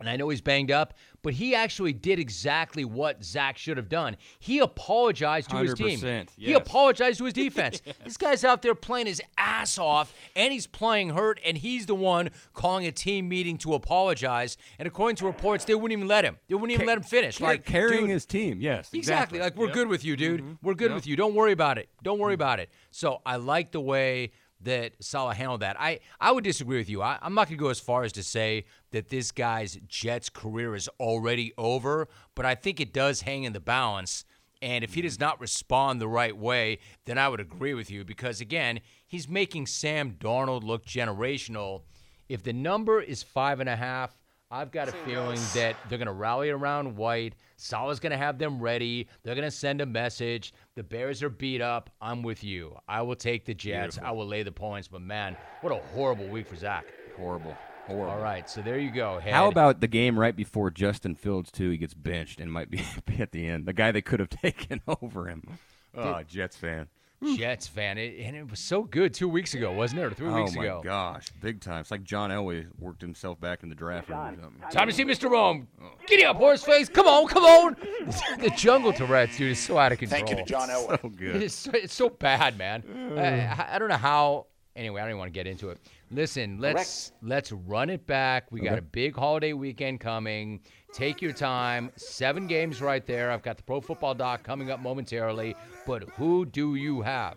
And 0.00 0.08
I 0.10 0.16
know 0.16 0.28
he's 0.28 0.40
banged 0.40 0.70
up, 0.72 0.94
but 1.22 1.34
he 1.34 1.54
actually 1.54 1.92
did 1.92 2.18
exactly 2.18 2.84
what 2.84 3.24
Zach 3.24 3.56
should 3.56 3.76
have 3.76 3.88
done. 3.88 4.16
He 4.40 4.58
apologized 4.58 5.50
to 5.50 5.56
his 5.58 5.74
team. 5.74 5.98
100%, 6.00 6.28
He 6.36 6.52
apologized 6.52 7.18
to 7.18 7.24
his 7.24 7.32
defense. 7.44 7.80
this 8.04 8.16
guy's 8.16 8.44
out 8.44 8.62
there 8.62 8.74
playing 8.74 9.06
his 9.06 9.22
ass 9.38 9.78
off, 9.78 10.12
and 10.34 10.52
he's 10.52 10.66
playing 10.66 11.10
hurt, 11.10 11.40
and 11.44 11.56
he's 11.56 11.86
the 11.86 11.94
one 11.94 12.30
calling 12.52 12.86
a 12.86 12.92
team 12.92 13.28
meeting 13.28 13.56
to 13.58 13.74
apologize. 13.74 14.56
And 14.78 14.86
according 14.86 15.16
to 15.16 15.26
reports, 15.26 15.64
they 15.64 15.74
wouldn't 15.74 15.96
even 15.96 16.08
let 16.08 16.24
him. 16.24 16.38
They 16.48 16.54
wouldn't 16.54 16.72
even 16.72 16.86
let 16.86 16.98
him 16.98 17.04
finish. 17.04 17.40
Like 17.40 17.60
Like 17.60 17.64
carrying 17.64 18.02
dude, 18.02 18.10
his 18.10 18.26
team, 18.26 18.60
yes, 18.60 18.90
Exactly. 18.92 19.38
Like 19.38 19.56
we're 19.56 19.68
good 19.70 19.88
with 19.88 20.04
you, 20.04 20.16
dude. 20.16 20.40
Mm-hmm. 20.40 20.52
We're 20.66 20.74
good 20.74 20.92
with 20.92 21.06
you. 21.06 21.14
Don't 21.16 21.34
worry 21.34 21.52
about 21.52 21.78
it. 21.78 21.88
Don't 22.02 22.18
worry 22.18 22.34
about 22.34 22.58
it. 22.58 22.68
So 22.90 23.22
I 23.24 23.36
like 23.36 23.70
the 23.72 23.80
way 23.80 24.32
that 24.64 24.92
Saleh 25.00 25.36
handled 25.36 25.60
that. 25.60 25.80
I, 25.80 26.00
I 26.20 26.32
would 26.32 26.44
disagree 26.44 26.78
with 26.78 26.90
you. 26.90 27.02
I, 27.02 27.18
I'm 27.22 27.34
not 27.34 27.48
going 27.48 27.58
to 27.58 27.62
go 27.62 27.70
as 27.70 27.80
far 27.80 28.04
as 28.04 28.12
to 28.12 28.22
say 28.22 28.64
that 28.90 29.08
this 29.08 29.30
guy's 29.30 29.78
Jets 29.86 30.28
career 30.28 30.74
is 30.74 30.88
already 31.00 31.52
over, 31.56 32.08
but 32.34 32.44
I 32.44 32.54
think 32.54 32.80
it 32.80 32.92
does 32.92 33.22
hang 33.22 33.44
in 33.44 33.52
the 33.52 33.60
balance. 33.60 34.24
And 34.62 34.82
if 34.82 34.94
he 34.94 35.02
does 35.02 35.20
not 35.20 35.40
respond 35.40 36.00
the 36.00 36.08
right 36.08 36.36
way, 36.36 36.78
then 37.04 37.18
I 37.18 37.28
would 37.28 37.40
agree 37.40 37.74
with 37.74 37.90
you 37.90 38.04
because, 38.04 38.40
again, 38.40 38.80
he's 39.06 39.28
making 39.28 39.66
Sam 39.66 40.12
Darnold 40.12 40.64
look 40.64 40.86
generational. 40.86 41.82
If 42.28 42.42
the 42.42 42.54
number 42.54 43.00
is 43.00 43.22
five 43.22 43.60
and 43.60 43.68
a 43.68 43.76
half, 43.76 44.18
I've 44.50 44.70
got 44.70 44.88
a 44.88 44.92
feeling 44.92 45.40
that 45.54 45.76
they're 45.88 45.98
going 45.98 46.06
to 46.06 46.12
rally 46.12 46.48
around 46.48 46.96
White. 46.96 47.34
Saleh's 47.64 47.98
going 47.98 48.10
to 48.10 48.18
have 48.18 48.36
them 48.36 48.60
ready. 48.60 49.08
They're 49.22 49.34
going 49.34 49.46
to 49.46 49.50
send 49.50 49.80
a 49.80 49.86
message. 49.86 50.52
The 50.74 50.82
Bears 50.82 51.22
are 51.22 51.30
beat 51.30 51.62
up. 51.62 51.88
I'm 51.98 52.22
with 52.22 52.44
you. 52.44 52.76
I 52.86 53.00
will 53.00 53.16
take 53.16 53.46
the 53.46 53.54
Jets. 53.54 53.98
I 54.02 54.10
will 54.10 54.26
lay 54.26 54.42
the 54.42 54.52
points. 54.52 54.86
But 54.86 55.00
man, 55.00 55.34
what 55.62 55.72
a 55.72 55.80
horrible 55.94 56.28
week 56.28 56.46
for 56.46 56.56
Zach. 56.56 56.84
Horrible, 57.16 57.56
horrible. 57.86 58.10
All 58.10 58.20
right, 58.20 58.50
so 58.50 58.60
there 58.60 58.78
you 58.78 58.90
go. 58.90 59.18
Head. 59.18 59.32
How 59.32 59.48
about 59.48 59.80
the 59.80 59.86
game 59.86 60.18
right 60.18 60.36
before 60.36 60.70
Justin 60.70 61.14
Fields 61.14 61.50
too? 61.50 61.70
He 61.70 61.78
gets 61.78 61.94
benched 61.94 62.38
and 62.38 62.52
might 62.52 62.70
be, 62.70 62.84
be 63.06 63.22
at 63.22 63.32
the 63.32 63.48
end. 63.48 63.64
The 63.64 63.72
guy 63.72 63.92
they 63.92 64.02
could 64.02 64.20
have 64.20 64.28
taken 64.42 64.82
over 64.86 65.28
him. 65.28 65.58
Oh, 65.94 66.22
Jets 66.22 66.58
fan. 66.58 66.88
Hmm. 67.24 67.36
Jets 67.36 67.66
fan? 67.66 67.96
It, 67.96 68.20
and 68.20 68.36
it 68.36 68.50
was 68.50 68.60
so 68.60 68.82
good 68.82 69.14
two 69.14 69.30
weeks 69.30 69.54
ago, 69.54 69.72
wasn't 69.72 70.02
it? 70.02 70.04
Or 70.04 70.10
three 70.10 70.28
oh 70.28 70.42
weeks 70.42 70.52
ago? 70.52 70.60
Oh 70.60 70.62
my 70.62 70.68
ago. 70.68 70.82
gosh, 70.82 71.28
big 71.40 71.60
time. 71.60 71.80
It's 71.80 71.90
like 71.90 72.04
John 72.04 72.28
Elway 72.30 72.66
worked 72.78 73.00
himself 73.00 73.40
back 73.40 73.62
in 73.62 73.70
the 73.70 73.74
draft 73.74 74.10
room 74.10 74.18
or 74.18 74.36
something. 74.42 74.70
Time 74.70 74.88
to 74.88 74.92
see 74.92 75.04
Mr. 75.04 75.30
Rome. 75.30 75.66
Giddy 76.06 76.26
up, 76.26 76.38
horseface. 76.38 76.92
Come 76.92 77.06
on, 77.06 77.26
come 77.26 77.44
on. 77.44 77.76
the 78.40 78.52
jungle 78.54 78.92
Tourette's, 78.92 79.38
dude, 79.38 79.52
is 79.52 79.58
so 79.58 79.78
out 79.78 79.92
of 79.92 79.98
control. 79.98 80.18
Thank 80.18 80.30
you 80.30 80.36
to 80.36 80.44
John 80.44 80.68
Elway. 80.68 80.84
So 81.04 81.08
good. 81.08 81.42
It's 81.42 81.54
so, 81.54 81.70
it's 81.72 81.94
so 81.94 82.08
bad, 82.10 82.58
man. 82.58 82.84
I, 83.18 83.76
I 83.76 83.78
don't 83.78 83.88
know 83.88 83.96
how. 83.96 84.46
Anyway, 84.76 85.00
I 85.00 85.04
don't 85.04 85.12
even 85.12 85.18
want 85.18 85.32
to 85.32 85.32
get 85.32 85.46
into 85.46 85.70
it. 85.70 85.78
Listen, 86.10 86.58
let's 86.60 87.12
let's 87.22 87.52
run 87.52 87.90
it 87.90 88.06
back. 88.06 88.52
We 88.52 88.60
got 88.60 88.78
a 88.78 88.82
big 88.82 89.16
holiday 89.16 89.52
weekend 89.52 90.00
coming. 90.00 90.60
Take 90.94 91.20
your 91.20 91.32
time. 91.32 91.90
Seven 91.96 92.46
games 92.46 92.80
right 92.80 93.04
there. 93.04 93.32
I've 93.32 93.42
got 93.42 93.56
the 93.56 93.64
Pro 93.64 93.80
Football 93.80 94.14
Doc 94.14 94.44
coming 94.44 94.70
up 94.70 94.78
momentarily. 94.78 95.56
But 95.88 96.04
who 96.10 96.46
do 96.46 96.76
you 96.76 97.02
have? 97.02 97.34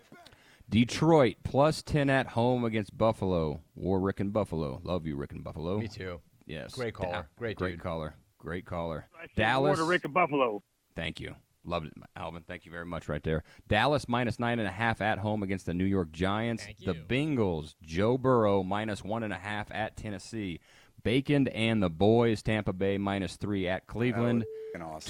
Detroit 0.70 1.38
plus 1.42 1.82
ten 1.82 2.08
at 2.08 2.28
home 2.28 2.64
against 2.64 2.96
Buffalo. 2.96 3.60
War 3.74 3.98
Rick 3.98 4.20
and 4.20 4.32
Buffalo. 4.32 4.80
Love 4.84 5.06
you, 5.06 5.16
Rick 5.16 5.32
and 5.32 5.42
Buffalo. 5.42 5.78
Me 5.80 5.88
too. 5.88 6.20
Yes. 6.46 6.72
Great 6.72 6.94
caller. 6.94 7.28
Great 7.36 7.56
great 7.56 7.72
dude. 7.72 7.82
caller. 7.82 8.14
Great 8.38 8.64
caller. 8.64 9.08
Dallas. 9.34 9.76
Dallas. 9.76 9.90
Rick 9.90 10.04
and 10.04 10.14
Buffalo. 10.14 10.62
Thank 10.94 11.18
you. 11.18 11.34
Loved 11.64 11.86
it, 11.86 11.92
Alvin. 12.14 12.44
Thank 12.46 12.64
you 12.64 12.70
very 12.70 12.86
much 12.86 13.08
right 13.08 13.22
there. 13.24 13.42
Dallas 13.66 14.08
minus 14.08 14.38
nine 14.38 14.60
and 14.60 14.68
a 14.68 14.72
half 14.72 15.00
at 15.00 15.18
home 15.18 15.42
against 15.42 15.66
the 15.66 15.74
New 15.74 15.84
York 15.84 16.12
Giants. 16.12 16.64
Thank 16.64 16.78
The 16.78 16.94
Bengals, 16.94 17.74
Joe 17.82 18.16
Burrow 18.16 18.62
minus 18.62 19.02
one 19.02 19.24
and 19.24 19.32
a 19.32 19.38
half 19.38 19.70
at 19.72 19.96
Tennessee. 19.96 20.60
Bacon 21.02 21.48
and 21.48 21.82
the 21.82 21.90
boys, 21.90 22.42
Tampa 22.42 22.72
Bay 22.72 22.98
minus 22.98 23.36
three 23.36 23.68
at 23.68 23.86
Cleveland. 23.86 24.44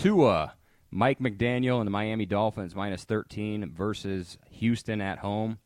Tua, 0.03 0.55
Mike 0.91 1.19
McDaniel 1.19 1.79
and 1.79 1.87
the 1.87 1.91
Miami 1.91 2.27
Dolphins 2.27 2.75
minus 2.75 3.05
13 3.05 3.73
versus 3.75 4.39
Houston 4.51 5.01
at 5.01 5.19
home. 5.19 5.59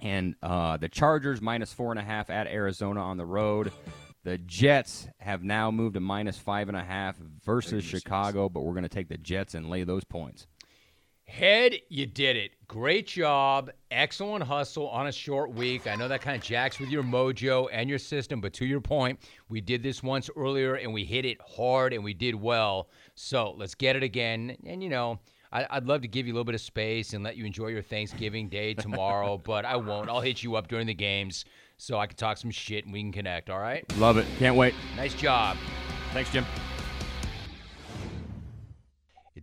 And 0.00 0.34
uh, 0.42 0.76
the 0.78 0.88
Chargers 0.88 1.40
minus 1.40 1.72
four 1.72 1.92
and 1.92 1.98
a 1.98 2.02
half 2.04 2.28
at 2.28 2.46
Arizona 2.48 3.00
on 3.00 3.16
the 3.16 3.24
road. 3.26 3.72
The 4.24 4.38
Jets 4.38 5.08
have 5.18 5.42
now 5.42 5.70
moved 5.72 5.94
to 5.94 6.00
minus 6.00 6.38
five 6.38 6.68
and 6.68 6.76
a 6.76 6.82
half 6.84 7.16
versus 7.44 7.84
Chicago, 7.84 8.48
but 8.48 8.60
we're 8.62 8.72
going 8.72 8.84
to 8.84 8.88
take 8.88 9.08
the 9.08 9.18
Jets 9.18 9.54
and 9.54 9.68
lay 9.68 9.82
those 9.84 10.04
points. 10.04 10.46
Head, 11.32 11.76
you 11.88 12.04
did 12.04 12.36
it. 12.36 12.50
Great 12.68 13.06
job. 13.06 13.70
Excellent 13.90 14.44
hustle 14.44 14.86
on 14.90 15.06
a 15.06 15.12
short 15.12 15.54
week. 15.54 15.86
I 15.86 15.94
know 15.94 16.06
that 16.06 16.20
kind 16.20 16.36
of 16.36 16.42
jacks 16.42 16.78
with 16.78 16.90
your 16.90 17.02
mojo 17.02 17.68
and 17.72 17.88
your 17.88 17.98
system, 17.98 18.42
but 18.42 18.52
to 18.52 18.66
your 18.66 18.82
point, 18.82 19.18
we 19.48 19.62
did 19.62 19.82
this 19.82 20.02
once 20.02 20.28
earlier 20.36 20.74
and 20.74 20.92
we 20.92 21.06
hit 21.06 21.24
it 21.24 21.38
hard 21.40 21.94
and 21.94 22.04
we 22.04 22.12
did 22.12 22.34
well. 22.34 22.90
So 23.14 23.54
let's 23.56 23.74
get 23.74 23.96
it 23.96 24.02
again. 24.02 24.58
And, 24.66 24.82
you 24.82 24.90
know, 24.90 25.20
I, 25.50 25.66
I'd 25.70 25.86
love 25.86 26.02
to 26.02 26.08
give 26.08 26.26
you 26.26 26.34
a 26.34 26.36
little 26.36 26.44
bit 26.44 26.54
of 26.54 26.60
space 26.60 27.14
and 27.14 27.24
let 27.24 27.38
you 27.38 27.46
enjoy 27.46 27.68
your 27.68 27.82
Thanksgiving 27.82 28.50
day 28.50 28.74
tomorrow, 28.74 29.38
but 29.38 29.64
I 29.64 29.76
won't. 29.76 30.10
I'll 30.10 30.20
hit 30.20 30.42
you 30.42 30.56
up 30.56 30.68
during 30.68 30.86
the 30.86 30.92
games 30.92 31.46
so 31.78 31.98
I 31.98 32.08
can 32.08 32.16
talk 32.18 32.36
some 32.36 32.50
shit 32.50 32.84
and 32.84 32.92
we 32.92 33.00
can 33.00 33.10
connect, 33.10 33.48
all 33.48 33.58
right? 33.58 33.90
Love 33.96 34.18
it. 34.18 34.26
Can't 34.38 34.54
wait. 34.54 34.74
Nice 34.98 35.14
job. 35.14 35.56
Thanks, 36.12 36.30
Jim. 36.30 36.44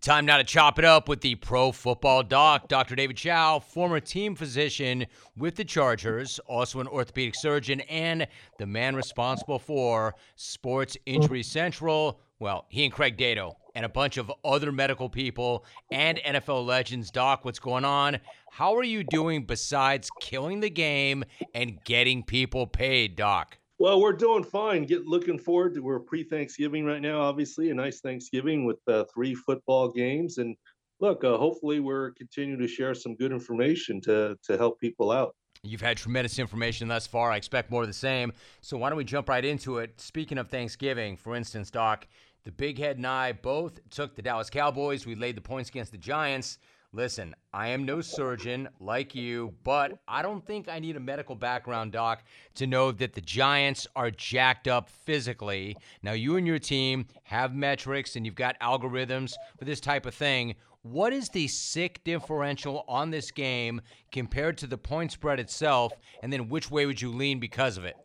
Time 0.02 0.26
now 0.26 0.38
to 0.38 0.45
chop 0.45 0.80
it 0.80 0.86
up 0.86 1.10
with 1.10 1.20
the 1.20 1.36
pro 1.36 1.74
football 1.74 2.24
doc, 2.24 2.70
Dr. 2.70 2.95
David 2.95 3.18
Chao, 3.18 3.60
former 3.60 4.00
team 4.00 4.34
physician 4.34 5.06
with 5.36 5.56
the 5.56 5.66
Chargers, 5.66 6.39
also 6.47 6.80
an 6.80 6.88
orthopedic 6.88 7.36
surgeon, 7.36 7.82
and 7.82 8.26
the 8.58 8.66
man 8.66 8.95
responsible 8.95 9.60
for 9.60 10.16
Sports 10.38 10.95
Injury 11.06 11.43
Central. 11.43 12.22
Well, 12.39 12.66
he 12.70 12.86
and 12.86 12.93
Craig 12.93 13.18
Dato 13.18 13.58
and 13.76 13.84
a 13.84 13.89
bunch 13.89 14.16
of 14.16 14.32
other 14.45 14.72
medical 14.72 15.10
people 15.10 15.66
and 15.91 16.18
NFL 16.20 16.66
legends. 16.66 17.12
Doc, 17.12 17.43
what's 17.43 17.60
going 17.60 17.84
on? 17.84 18.20
How 18.52 18.76
are 18.78 18.84
you 18.84 19.04
doing 19.04 19.43
besides 19.43 20.10
killing 20.22 20.62
the 20.62 20.70
game 20.70 21.26
and 21.54 21.78
getting 21.84 22.24
people 22.24 22.66
paid, 22.68 23.18
Doc? 23.18 23.59
Well, 23.80 24.01
we're 24.01 24.11
doing 24.11 24.43
fine. 24.43 24.84
Get 24.84 25.05
looking 25.05 25.39
forward 25.39 25.73
to 25.75 25.80
we're 25.80 26.01
pre-Thanksgiving 26.01 26.84
right 26.84 27.01
now. 27.01 27.21
Obviously, 27.21 27.69
a 27.69 27.73
nice 27.73 28.01
Thanksgiving 28.01 28.65
with 28.65 28.80
uh, 28.89 29.05
three 29.13 29.34
football 29.34 29.89
games, 29.89 30.38
and 30.38 30.57
look, 30.99 31.23
uh, 31.23 31.38
hopefully, 31.38 31.80
we're 31.80 32.11
continuing 32.11 32.59
to 32.59 32.67
share 32.67 32.93
some 32.93 33.15
good 33.15 33.32
information 33.32 34.01
to 34.01 34.38
to 34.43 34.57
help 34.57 34.82
people 34.82 35.11
out. 35.11 35.34
You've 35.63 35.80
had 35.80 35.95
tremendous 35.95 36.39
information 36.39 36.89
thus 36.89 37.07
far. 37.07 37.32
I 37.32 37.38
expect 37.38 37.71
more 37.71 37.82
of 37.84 37.88
the 37.88 37.93
same. 37.93 38.34
So 38.61 38.77
why 38.77 38.89
don't 38.89 38.97
we 38.97 39.05
jump 39.05 39.30
right 39.30 39.43
into 39.43 39.77
it? 39.77 39.99
Speaking 39.99 40.38
of 40.38 40.49
Thanksgiving, 40.49 41.15
for 41.17 41.36
instance, 41.36 41.71
Doc, 41.71 42.07
the 42.45 42.51
Big 42.51 42.80
Head 42.80 42.97
and 42.97 43.07
I 43.07 43.34
both 43.34 43.80
took 43.89 44.15
the 44.15 44.21
Dallas 44.21 44.49
Cowboys. 44.49 45.05
We 45.05 45.15
laid 45.15 45.36
the 45.36 45.41
points 45.41 45.69
against 45.69 45.91
the 45.91 45.97
Giants. 45.97 46.59
Listen, 46.92 47.36
I 47.54 47.68
am 47.68 47.86
no 47.86 48.02
surgeon 48.02 48.68
like 48.80 49.14
you, 49.14 49.54
but 49.64 50.00
I 50.08 50.24
don't 50.24 50.44
think 50.44 50.68
I 50.68 50.80
need 50.80 50.96
a 50.96 51.00
medical 51.00 51.36
background, 51.36 51.92
Doc, 51.92 52.24
to 52.56 52.66
know 52.66 52.92
that 52.92 53.14
the 53.14 53.22
Giants 53.22 53.86
are 53.96 54.10
jacked 54.10 54.68
up 54.68 54.90
physically. 54.90 55.78
Now, 56.02 56.14
you 56.14 56.36
and 56.36 56.48
your 56.48 56.58
team 56.58 57.06
have 57.24 57.54
metrics 57.54 58.16
and 58.16 58.26
you've 58.26 58.34
got 58.34 58.60
algorithms 58.60 59.34
for 59.60 59.66
this 59.66 59.80
type 59.80 60.08
of 60.08 60.16
thing. 60.16 60.56
What 60.82 61.14
is 61.14 61.30
the 61.30 61.48
sick 61.48 62.04
differential 62.04 62.86
on 62.88 63.12
this 63.12 63.30
game 63.30 63.82
compared 64.12 64.58
to 64.60 64.68
the 64.68 64.78
point 64.78 65.12
spread 65.12 65.40
itself? 65.40 65.94
And 66.24 66.34
then 66.34 66.50
which 66.50 66.72
way 66.72 66.88
would 66.88 67.00
you 67.00 67.12
lean 67.12 67.40
because 67.40 67.78
of 67.78 67.86
it? 67.86 67.98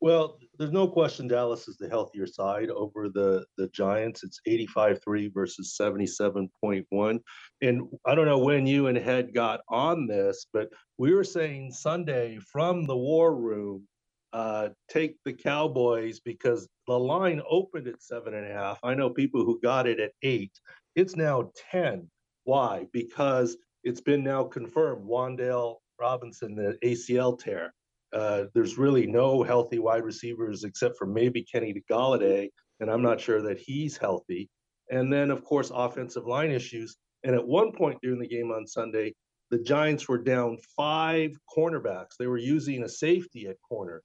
Well, 0.00 0.38
there's 0.58 0.72
no 0.72 0.88
question 0.88 1.28
Dallas 1.28 1.68
is 1.68 1.76
the 1.76 1.88
healthier 1.88 2.26
side 2.26 2.68
over 2.70 3.08
the 3.08 3.46
the 3.56 3.68
Giants. 3.68 4.24
It's 4.24 4.40
85-3 4.48 5.32
versus 5.32 5.76
77.1. 5.80 7.20
And 7.62 7.82
I 8.04 8.14
don't 8.14 8.26
know 8.26 8.38
when 8.38 8.66
you 8.66 8.88
and 8.88 8.98
Head 8.98 9.32
got 9.32 9.60
on 9.68 10.06
this, 10.06 10.46
but 10.52 10.68
we 10.98 11.14
were 11.14 11.24
saying 11.24 11.72
Sunday 11.72 12.38
from 12.52 12.84
the 12.84 12.96
war 12.96 13.36
room, 13.36 13.86
uh, 14.32 14.70
take 14.88 15.16
the 15.24 15.32
Cowboys 15.32 16.20
because 16.20 16.68
the 16.86 16.98
line 16.98 17.40
opened 17.48 17.86
at 17.86 18.02
seven 18.02 18.34
and 18.34 18.46
a 18.46 18.52
half. 18.52 18.78
I 18.82 18.94
know 18.94 19.10
people 19.10 19.44
who 19.44 19.60
got 19.60 19.86
it 19.86 20.00
at 20.00 20.12
eight. 20.22 20.52
It's 20.96 21.16
now 21.16 21.50
10. 21.70 22.10
Why? 22.44 22.86
Because 22.92 23.56
it's 23.84 24.00
been 24.00 24.24
now 24.24 24.44
confirmed 24.44 25.08
Wan'Dale 25.08 25.76
Robinson, 26.00 26.54
the 26.54 26.76
ACL 26.84 27.38
tear. 27.38 27.72
Uh, 28.12 28.44
there's 28.54 28.78
really 28.78 29.06
no 29.06 29.42
healthy 29.42 29.78
wide 29.78 30.04
receivers 30.04 30.64
except 30.64 30.96
for 30.96 31.06
maybe 31.06 31.44
Kenny 31.44 31.74
Golladay, 31.90 32.48
and 32.80 32.90
I'm 32.90 33.02
not 33.02 33.20
sure 33.20 33.42
that 33.42 33.58
he's 33.58 33.96
healthy. 33.96 34.48
And 34.90 35.12
then, 35.12 35.30
of 35.30 35.44
course, 35.44 35.70
offensive 35.74 36.26
line 36.26 36.50
issues. 36.50 36.96
And 37.24 37.34
at 37.34 37.46
one 37.46 37.72
point 37.72 37.98
during 38.02 38.18
the 38.18 38.28
game 38.28 38.50
on 38.50 38.66
Sunday, 38.66 39.14
the 39.50 39.58
Giants 39.58 40.08
were 40.08 40.18
down 40.18 40.58
five 40.76 41.32
cornerbacks. 41.56 42.16
They 42.18 42.26
were 42.26 42.38
using 42.38 42.82
a 42.82 42.88
safety 42.88 43.46
at 43.46 43.56
corner. 43.66 44.02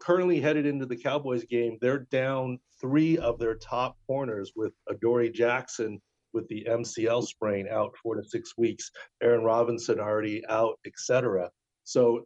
Currently 0.00 0.40
headed 0.40 0.66
into 0.66 0.86
the 0.86 0.96
Cowboys 0.96 1.44
game, 1.44 1.78
they're 1.80 2.06
down 2.10 2.58
three 2.80 3.18
of 3.18 3.38
their 3.38 3.56
top 3.56 3.96
corners 4.06 4.52
with 4.56 4.72
Adoree 4.88 5.30
Jackson 5.30 6.00
with 6.32 6.48
the 6.48 6.66
MCL 6.68 7.24
sprain 7.24 7.68
out 7.68 7.94
four 8.02 8.14
to 8.14 8.24
six 8.24 8.56
weeks, 8.56 8.90
Aaron 9.22 9.44
Robinson 9.44 9.98
already 9.98 10.44
out, 10.48 10.78
etc. 10.86 11.50
So 11.84 12.24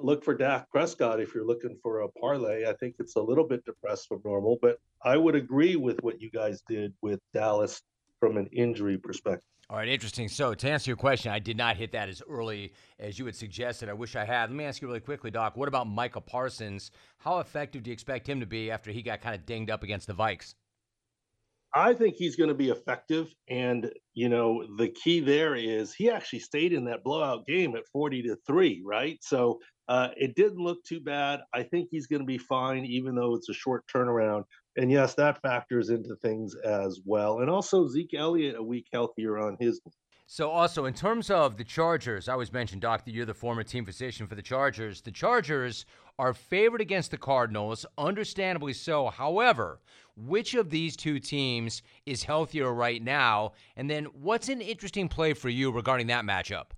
look 0.00 0.24
for 0.24 0.34
Dak 0.34 0.70
Prescott 0.70 1.20
if 1.20 1.34
you're 1.34 1.46
looking 1.46 1.76
for 1.82 2.00
a 2.00 2.08
parlay. 2.08 2.66
I 2.66 2.72
think 2.74 2.96
it's 2.98 3.16
a 3.16 3.20
little 3.20 3.46
bit 3.46 3.64
depressed 3.64 4.08
from 4.08 4.20
normal, 4.24 4.58
but 4.60 4.78
I 5.02 5.16
would 5.16 5.34
agree 5.34 5.76
with 5.76 6.02
what 6.02 6.20
you 6.20 6.30
guys 6.30 6.62
did 6.68 6.92
with 7.02 7.20
Dallas 7.32 7.82
from 8.20 8.36
an 8.36 8.46
injury 8.52 8.98
perspective. 8.98 9.44
All 9.68 9.76
right, 9.78 9.88
interesting. 9.88 10.28
So, 10.28 10.54
to 10.54 10.70
answer 10.70 10.90
your 10.90 10.96
question, 10.96 11.32
I 11.32 11.40
did 11.40 11.56
not 11.56 11.76
hit 11.76 11.90
that 11.90 12.08
as 12.08 12.22
early 12.28 12.72
as 13.00 13.18
you 13.18 13.26
had 13.26 13.34
suggested. 13.34 13.88
I 13.88 13.94
wish 13.94 14.14
I 14.14 14.24
had. 14.24 14.48
Let 14.48 14.56
me 14.56 14.64
ask 14.64 14.80
you 14.80 14.86
really 14.86 15.00
quickly, 15.00 15.28
Doc. 15.30 15.56
What 15.56 15.66
about 15.66 15.88
Micah 15.88 16.20
Parsons? 16.20 16.92
How 17.18 17.40
effective 17.40 17.82
do 17.82 17.90
you 17.90 17.92
expect 17.92 18.28
him 18.28 18.38
to 18.38 18.46
be 18.46 18.70
after 18.70 18.92
he 18.92 19.02
got 19.02 19.20
kind 19.20 19.34
of 19.34 19.44
dinged 19.44 19.70
up 19.70 19.82
against 19.82 20.06
the 20.06 20.14
Vikes? 20.14 20.54
I 21.76 21.92
think 21.92 22.16
he's 22.16 22.36
going 22.36 22.48
to 22.48 22.54
be 22.54 22.70
effective. 22.70 23.28
And, 23.50 23.92
you 24.14 24.30
know, 24.30 24.64
the 24.78 24.88
key 24.88 25.20
there 25.20 25.54
is 25.54 25.94
he 25.94 26.10
actually 26.10 26.38
stayed 26.38 26.72
in 26.72 26.86
that 26.86 27.04
blowout 27.04 27.46
game 27.46 27.76
at 27.76 27.86
40 27.92 28.22
to 28.22 28.36
3, 28.46 28.82
right? 28.82 29.18
So 29.20 29.60
uh, 29.86 30.08
it 30.16 30.34
didn't 30.34 30.56
look 30.56 30.82
too 30.84 31.00
bad. 31.00 31.40
I 31.52 31.64
think 31.64 31.88
he's 31.90 32.06
going 32.06 32.22
to 32.22 32.26
be 32.26 32.38
fine, 32.38 32.86
even 32.86 33.14
though 33.14 33.34
it's 33.34 33.50
a 33.50 33.54
short 33.54 33.84
turnaround. 33.94 34.44
And 34.76 34.90
yes, 34.90 35.14
that 35.16 35.42
factors 35.42 35.90
into 35.90 36.16
things 36.22 36.54
as 36.64 36.98
well. 37.04 37.40
And 37.40 37.50
also, 37.50 37.86
Zeke 37.86 38.14
Elliott, 38.14 38.56
a 38.56 38.62
week 38.62 38.86
healthier 38.90 39.36
on 39.38 39.58
his 39.60 39.78
so, 40.28 40.50
also 40.50 40.86
in 40.86 40.94
terms 40.94 41.30
of 41.30 41.56
the 41.56 41.62
Chargers, 41.62 42.28
I 42.28 42.32
always 42.32 42.52
mention, 42.52 42.80
Doc, 42.80 43.04
that 43.04 43.12
you're 43.12 43.24
the 43.24 43.32
former 43.32 43.62
team 43.62 43.84
physician 43.84 44.26
for 44.26 44.34
the 44.34 44.42
Chargers. 44.42 45.00
The 45.00 45.12
Chargers 45.12 45.86
are 46.18 46.34
favored 46.34 46.80
against 46.80 47.12
the 47.12 47.16
Cardinals, 47.16 47.86
understandably 47.96 48.72
so. 48.72 49.08
However, 49.08 49.78
which 50.16 50.54
of 50.54 50.70
these 50.70 50.96
two 50.96 51.20
teams 51.20 51.82
is 52.06 52.24
healthier 52.24 52.72
right 52.72 53.00
now? 53.00 53.52
And 53.76 53.88
then, 53.88 54.06
what's 54.06 54.48
an 54.48 54.60
interesting 54.60 55.08
play 55.08 55.32
for 55.32 55.48
you 55.48 55.70
regarding 55.70 56.08
that 56.08 56.24
matchup? 56.24 56.72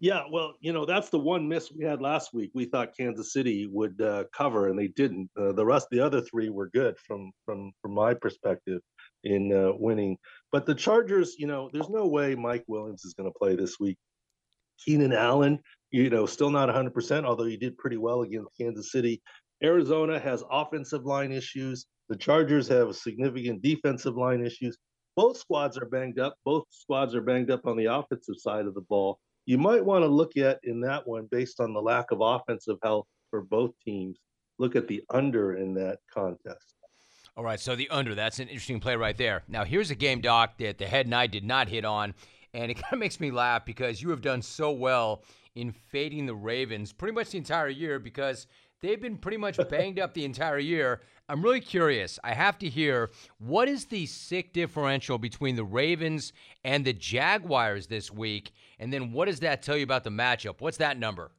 Yeah, 0.00 0.24
well, 0.30 0.54
you 0.60 0.72
know 0.72 0.84
that's 0.84 1.10
the 1.10 1.18
one 1.20 1.48
miss 1.48 1.70
we 1.70 1.84
had 1.84 2.02
last 2.02 2.34
week. 2.34 2.50
We 2.54 2.64
thought 2.64 2.96
Kansas 2.96 3.32
City 3.32 3.68
would 3.70 4.00
uh, 4.00 4.24
cover, 4.36 4.68
and 4.68 4.78
they 4.78 4.88
didn't. 4.88 5.30
Uh, 5.38 5.52
the 5.52 5.64
rest, 5.64 5.86
the 5.90 6.00
other 6.00 6.20
three, 6.20 6.50
were 6.50 6.68
good 6.70 6.98
from 6.98 7.30
from 7.44 7.72
from 7.80 7.94
my 7.94 8.14
perspective 8.14 8.82
in 9.24 9.52
uh, 9.52 9.72
winning. 9.78 10.16
But 10.52 10.66
the 10.66 10.74
Chargers, 10.74 11.36
you 11.38 11.46
know, 11.46 11.70
there's 11.72 11.88
no 11.88 12.06
way 12.06 12.34
Mike 12.34 12.64
Williams 12.68 13.04
is 13.04 13.14
going 13.14 13.30
to 13.30 13.38
play 13.38 13.56
this 13.56 13.80
week. 13.80 13.98
Keenan 14.84 15.12
Allen, 15.12 15.58
you 15.90 16.10
know, 16.10 16.26
still 16.26 16.50
not 16.50 16.68
100%, 16.68 17.24
although 17.24 17.44
he 17.44 17.56
did 17.56 17.78
pretty 17.78 17.96
well 17.96 18.22
against 18.22 18.56
Kansas 18.58 18.92
City. 18.92 19.22
Arizona 19.62 20.18
has 20.18 20.42
offensive 20.50 21.04
line 21.04 21.32
issues. 21.32 21.86
The 22.08 22.16
Chargers 22.16 22.68
have 22.68 22.94
significant 22.96 23.62
defensive 23.62 24.16
line 24.16 24.44
issues. 24.44 24.76
Both 25.16 25.38
squads 25.38 25.78
are 25.78 25.86
banged 25.86 26.18
up. 26.18 26.36
Both 26.44 26.64
squads 26.70 27.14
are 27.14 27.22
banged 27.22 27.50
up 27.50 27.66
on 27.66 27.76
the 27.76 27.86
offensive 27.86 28.36
side 28.38 28.66
of 28.66 28.74
the 28.74 28.82
ball. 28.82 29.18
You 29.46 29.58
might 29.58 29.84
want 29.84 30.02
to 30.02 30.08
look 30.08 30.36
at 30.36 30.58
in 30.64 30.80
that 30.80 31.06
one, 31.06 31.28
based 31.30 31.60
on 31.60 31.72
the 31.72 31.82
lack 31.82 32.10
of 32.10 32.20
offensive 32.20 32.78
health 32.82 33.06
for 33.30 33.42
both 33.42 33.72
teams, 33.84 34.18
look 34.58 34.76
at 34.76 34.88
the 34.88 35.02
under 35.10 35.56
in 35.56 35.74
that 35.74 35.98
contest. 36.12 36.73
All 37.36 37.42
right, 37.42 37.58
so 37.58 37.74
the 37.74 37.90
under, 37.90 38.14
that's 38.14 38.38
an 38.38 38.46
interesting 38.46 38.78
play 38.78 38.94
right 38.94 39.16
there. 39.16 39.42
Now, 39.48 39.64
here's 39.64 39.90
a 39.90 39.96
game, 39.96 40.20
Doc, 40.20 40.56
that 40.58 40.78
the 40.78 40.86
head 40.86 41.06
and 41.06 41.14
I 41.14 41.26
did 41.26 41.42
not 41.42 41.68
hit 41.68 41.84
on, 41.84 42.14
and 42.52 42.70
it 42.70 42.74
kind 42.80 42.92
of 42.92 42.98
makes 43.00 43.18
me 43.18 43.32
laugh 43.32 43.64
because 43.64 44.00
you 44.00 44.10
have 44.10 44.20
done 44.20 44.40
so 44.40 44.70
well 44.70 45.24
in 45.56 45.72
fading 45.72 46.26
the 46.26 46.34
Ravens 46.34 46.92
pretty 46.92 47.12
much 47.12 47.30
the 47.30 47.38
entire 47.38 47.68
year 47.68 47.98
because 47.98 48.46
they've 48.80 49.00
been 49.00 49.16
pretty 49.16 49.36
much 49.36 49.58
banged 49.68 49.98
up 49.98 50.14
the 50.14 50.24
entire 50.24 50.60
year. 50.60 51.00
I'm 51.28 51.42
really 51.42 51.60
curious. 51.60 52.20
I 52.22 52.34
have 52.34 52.56
to 52.58 52.68
hear 52.68 53.10
what 53.38 53.66
is 53.68 53.86
the 53.86 54.06
sick 54.06 54.52
differential 54.52 55.18
between 55.18 55.56
the 55.56 55.64
Ravens 55.64 56.32
and 56.62 56.84
the 56.84 56.92
Jaguars 56.92 57.88
this 57.88 58.12
week, 58.12 58.52
and 58.78 58.92
then 58.92 59.10
what 59.10 59.24
does 59.24 59.40
that 59.40 59.60
tell 59.60 59.76
you 59.76 59.84
about 59.84 60.04
the 60.04 60.10
matchup? 60.10 60.60
What's 60.60 60.76
that 60.76 60.98
number? 60.98 61.32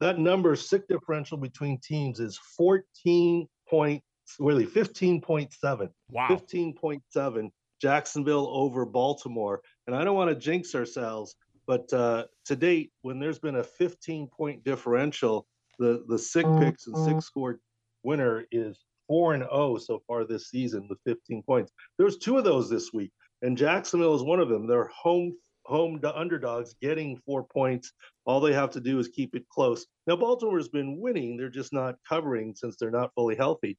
That 0.00 0.18
number, 0.18 0.56
sick 0.56 0.88
differential 0.88 1.38
between 1.38 1.78
teams, 1.78 2.20
is 2.20 2.36
14 2.36 3.48
point 3.66 4.02
really 4.38 4.66
15.7. 4.66 5.88
Wow. 6.10 6.28
15.7. 6.30 7.50
Jacksonville 7.80 8.48
over 8.50 8.86
Baltimore. 8.86 9.60
And 9.86 9.94
I 9.94 10.04
don't 10.04 10.16
want 10.16 10.30
to 10.30 10.36
jinx 10.36 10.74
ourselves, 10.74 11.36
but 11.66 11.92
uh, 11.92 12.24
to 12.46 12.56
date, 12.56 12.92
when 13.02 13.18
there's 13.18 13.38
been 13.38 13.56
a 13.56 13.64
15 13.64 14.28
point 14.28 14.64
differential, 14.64 15.46
the, 15.78 16.04
the 16.08 16.18
sick 16.18 16.46
picks 16.58 16.86
and 16.86 16.96
SIC 16.96 17.22
Score 17.22 17.58
winner 18.02 18.44
is 18.50 18.78
4 19.08 19.34
and 19.34 19.42
0 19.42 19.76
so 19.78 20.02
far 20.06 20.24
this 20.24 20.48
season 20.48 20.86
with 20.88 20.98
15 21.06 21.42
points. 21.42 21.72
There's 21.98 22.16
two 22.16 22.38
of 22.38 22.44
those 22.44 22.70
this 22.70 22.92
week, 22.92 23.12
and 23.42 23.58
Jacksonville 23.58 24.14
is 24.14 24.22
one 24.22 24.40
of 24.40 24.48
them. 24.48 24.66
They're 24.66 24.90
home 24.94 25.36
home 25.66 26.00
to 26.00 26.16
underdogs 26.16 26.74
getting 26.80 27.20
four 27.26 27.42
points. 27.42 27.92
All 28.24 28.40
they 28.40 28.52
have 28.52 28.70
to 28.70 28.80
do 28.80 29.00
is 29.00 29.08
keep 29.08 29.34
it 29.34 29.48
close. 29.48 29.84
Now, 30.06 30.14
Baltimore's 30.14 30.68
been 30.68 31.00
winning, 31.00 31.36
they're 31.36 31.48
just 31.48 31.72
not 31.72 31.96
covering 32.08 32.54
since 32.54 32.76
they're 32.76 32.90
not 32.92 33.12
fully 33.16 33.34
healthy 33.34 33.76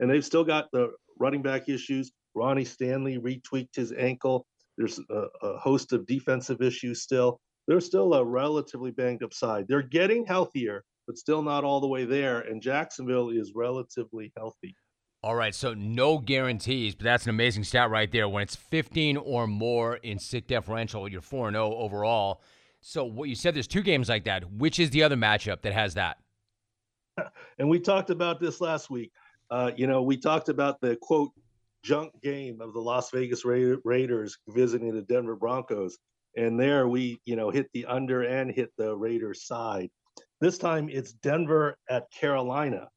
and 0.00 0.10
they've 0.10 0.24
still 0.24 0.44
got 0.44 0.66
the 0.72 0.90
running 1.18 1.42
back 1.42 1.68
issues. 1.68 2.12
Ronnie 2.34 2.64
Stanley 2.64 3.18
retweaked 3.18 3.74
his 3.74 3.92
ankle. 3.92 4.46
There's 4.76 5.00
a, 5.10 5.24
a, 5.42 5.58
host 5.58 5.92
of 5.92 6.06
defensive 6.06 6.60
issues 6.60 7.02
still. 7.02 7.40
They're 7.66 7.80
still 7.80 8.12
a 8.14 8.24
relatively 8.24 8.90
banged 8.90 9.22
up 9.22 9.32
side. 9.32 9.64
They're 9.68 9.82
getting 9.82 10.26
healthier, 10.26 10.84
but 11.06 11.16
still 11.16 11.42
not 11.42 11.64
all 11.64 11.80
the 11.80 11.86
way 11.86 12.04
there. 12.04 12.40
And 12.40 12.60
Jacksonville 12.60 13.30
is 13.30 13.52
relatively 13.54 14.32
healthy. 14.36 14.76
All 15.22 15.34
right, 15.34 15.54
so 15.54 15.74
no 15.74 16.18
guarantees, 16.18 16.94
but 16.94 17.04
that's 17.04 17.24
an 17.24 17.30
amazing 17.30 17.64
stat 17.64 17.90
right 17.90 18.12
there. 18.12 18.28
When 18.28 18.42
it's 18.42 18.54
15 18.54 19.16
or 19.16 19.46
more 19.46 19.96
in 19.96 20.18
sick 20.18 20.46
differential, 20.46 21.08
you're 21.08 21.22
4 21.22 21.50
0 21.50 21.74
overall. 21.74 22.42
So, 22.80 23.04
what 23.04 23.28
you 23.28 23.34
said, 23.34 23.54
there's 23.54 23.66
two 23.66 23.82
games 23.82 24.08
like 24.08 24.24
that. 24.24 24.48
Which 24.52 24.78
is 24.78 24.90
the 24.90 25.02
other 25.02 25.16
matchup 25.16 25.62
that 25.62 25.72
has 25.72 25.94
that? 25.94 26.18
and 27.58 27.68
we 27.68 27.80
talked 27.80 28.10
about 28.10 28.38
this 28.40 28.60
last 28.60 28.90
week. 28.90 29.10
Uh, 29.50 29.70
you 29.76 29.86
know, 29.86 30.02
we 30.02 30.16
talked 30.16 30.48
about 30.48 30.80
the 30.80 30.96
quote 31.00 31.30
junk 31.84 32.12
game 32.22 32.60
of 32.60 32.72
the 32.72 32.80
Las 32.80 33.10
Vegas 33.10 33.44
Ra- 33.44 33.76
Raiders 33.84 34.36
visiting 34.48 34.94
the 34.94 35.02
Denver 35.02 35.36
Broncos, 35.36 35.98
and 36.36 36.58
there 36.58 36.88
we, 36.88 37.20
you 37.24 37.36
know, 37.36 37.50
hit 37.50 37.68
the 37.72 37.86
under 37.86 38.22
and 38.22 38.50
hit 38.50 38.70
the 38.76 38.96
Raiders 38.96 39.46
side. 39.46 39.88
This 40.40 40.58
time 40.58 40.88
it's 40.90 41.12
Denver 41.12 41.76
at 41.88 42.10
Carolina. 42.10 42.88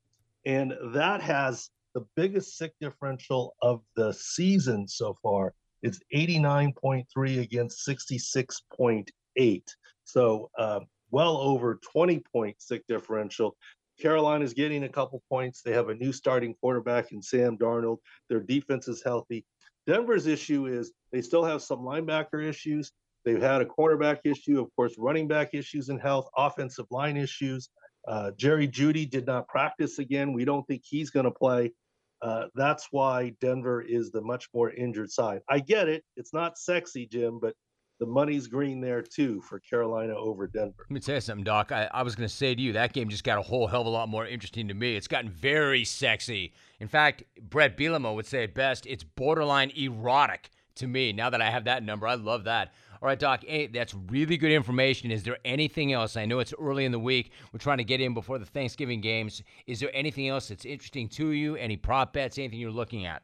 And 0.45 0.73
that 0.93 1.21
has 1.21 1.69
the 1.93 2.05
biggest 2.15 2.57
sick 2.57 2.73
differential 2.79 3.55
of 3.61 3.81
the 3.95 4.13
season 4.13 4.87
so 4.87 5.15
far. 5.21 5.53
It's 5.81 5.99
89.3 6.13 7.41
against 7.41 7.87
66.8. 7.87 9.63
So 10.03 10.49
uh, 10.57 10.81
well 11.11 11.37
over 11.37 11.79
20 11.91 12.21
point 12.31 12.55
sick 12.61 12.83
differential. 12.87 13.55
Carolina's 13.99 14.53
getting 14.53 14.83
a 14.83 14.89
couple 14.89 15.21
points. 15.29 15.61
They 15.61 15.73
have 15.73 15.89
a 15.89 15.95
new 15.95 16.11
starting 16.11 16.55
quarterback 16.61 17.11
in 17.11 17.21
Sam 17.21 17.57
Darnold. 17.57 17.97
Their 18.29 18.39
defense 18.39 18.87
is 18.87 19.03
healthy. 19.03 19.45
Denver's 19.87 20.27
issue 20.27 20.67
is 20.67 20.91
they 21.11 21.21
still 21.21 21.43
have 21.43 21.61
some 21.61 21.79
linebacker 21.79 22.43
issues. 22.43 22.91
They've 23.25 23.41
had 23.41 23.61
a 23.61 23.65
quarterback 23.65 24.21
issue, 24.23 24.61
of 24.61 24.73
course, 24.75 24.95
running 24.97 25.27
back 25.27 25.49
issues 25.53 25.89
in 25.89 25.99
health, 25.99 26.29
offensive 26.37 26.85
line 26.91 27.17
issues. 27.17 27.69
Uh, 28.07 28.31
Jerry 28.37 28.67
Jeudy 28.67 29.09
did 29.09 29.25
not 29.25 29.47
practice 29.47 29.99
again. 29.99 30.33
We 30.33 30.45
don't 30.45 30.65
think 30.67 30.83
he's 30.85 31.09
going 31.09 31.25
to 31.25 31.31
play. 31.31 31.73
Uh, 32.21 32.45
that's 32.55 32.87
why 32.91 33.33
Denver 33.41 33.81
is 33.81 34.11
the 34.11 34.21
much 34.21 34.47
more 34.53 34.71
injured 34.71 35.11
side. 35.11 35.41
I 35.49 35.59
get 35.59 35.87
it. 35.87 36.03
It's 36.17 36.33
not 36.33 36.57
sexy, 36.57 37.05
Jim, 37.05 37.39
but 37.41 37.55
the 37.99 38.05
money's 38.05 38.47
green 38.47 38.79
there 38.79 39.01
too 39.01 39.41
for 39.41 39.59
Carolina 39.59 40.15
over 40.15 40.47
Denver. 40.47 40.85
Let 40.89 40.91
me 40.91 40.99
tell 40.99 41.15
you 41.15 41.21
something, 41.21 41.43
Doc. 41.43 41.71
I, 41.71 41.89
I 41.93 42.03
was 42.03 42.15
going 42.15 42.27
to 42.27 42.33
say 42.33 42.55
to 42.55 42.61
you, 42.61 42.73
that 42.73 42.93
game 42.93 43.09
just 43.09 43.23
got 43.23 43.37
a 43.37 43.41
whole 43.41 43.67
hell 43.67 43.81
of 43.81 43.87
a 43.87 43.89
lot 43.89 44.09
more 44.09 44.25
interesting 44.25 44.67
to 44.69 44.73
me. 44.73 44.95
It's 44.95 45.07
gotten 45.07 45.29
very 45.29 45.83
sexy. 45.83 46.53
In 46.79 46.87
fact, 46.87 47.23
Brett 47.49 47.77
Bielema 47.77 48.15
would 48.15 48.25
say 48.25 48.43
it 48.43 48.55
best 48.55 48.85
it's 48.85 49.03
borderline 49.03 49.71
erotic 49.71 50.49
to 50.75 50.87
me 50.87 51.11
now 51.11 51.29
that 51.29 51.41
I 51.41 51.51
have 51.51 51.65
that 51.65 51.83
number. 51.83 52.07
I 52.07 52.15
love 52.15 52.45
that. 52.45 52.73
All 53.01 53.07
right, 53.07 53.19
Doc, 53.19 53.45
hey, 53.47 53.67
that's 53.67 53.93
really 53.93 54.35
good 54.35 54.51
information. 54.51 55.09
Is 55.09 55.23
there 55.23 55.37
anything 55.45 55.93
else? 55.93 56.17
I 56.17 56.25
know 56.25 56.39
it's 56.39 56.53
early 56.59 56.83
in 56.83 56.91
the 56.91 56.99
week. 56.99 57.31
We're 57.53 57.59
trying 57.59 57.77
to 57.77 57.85
get 57.85 58.01
in 58.01 58.13
before 58.13 58.39
the 58.39 58.45
Thanksgiving 58.45 58.99
games. 58.99 59.41
Is 59.67 59.79
there 59.79 59.89
anything 59.93 60.27
else 60.27 60.49
that's 60.49 60.65
interesting 60.65 61.07
to 61.09 61.29
you? 61.29 61.55
Any 61.55 61.77
prop 61.77 62.11
bets? 62.11 62.37
Anything 62.37 62.59
you're 62.59 62.71
looking 62.71 63.05
at? 63.05 63.23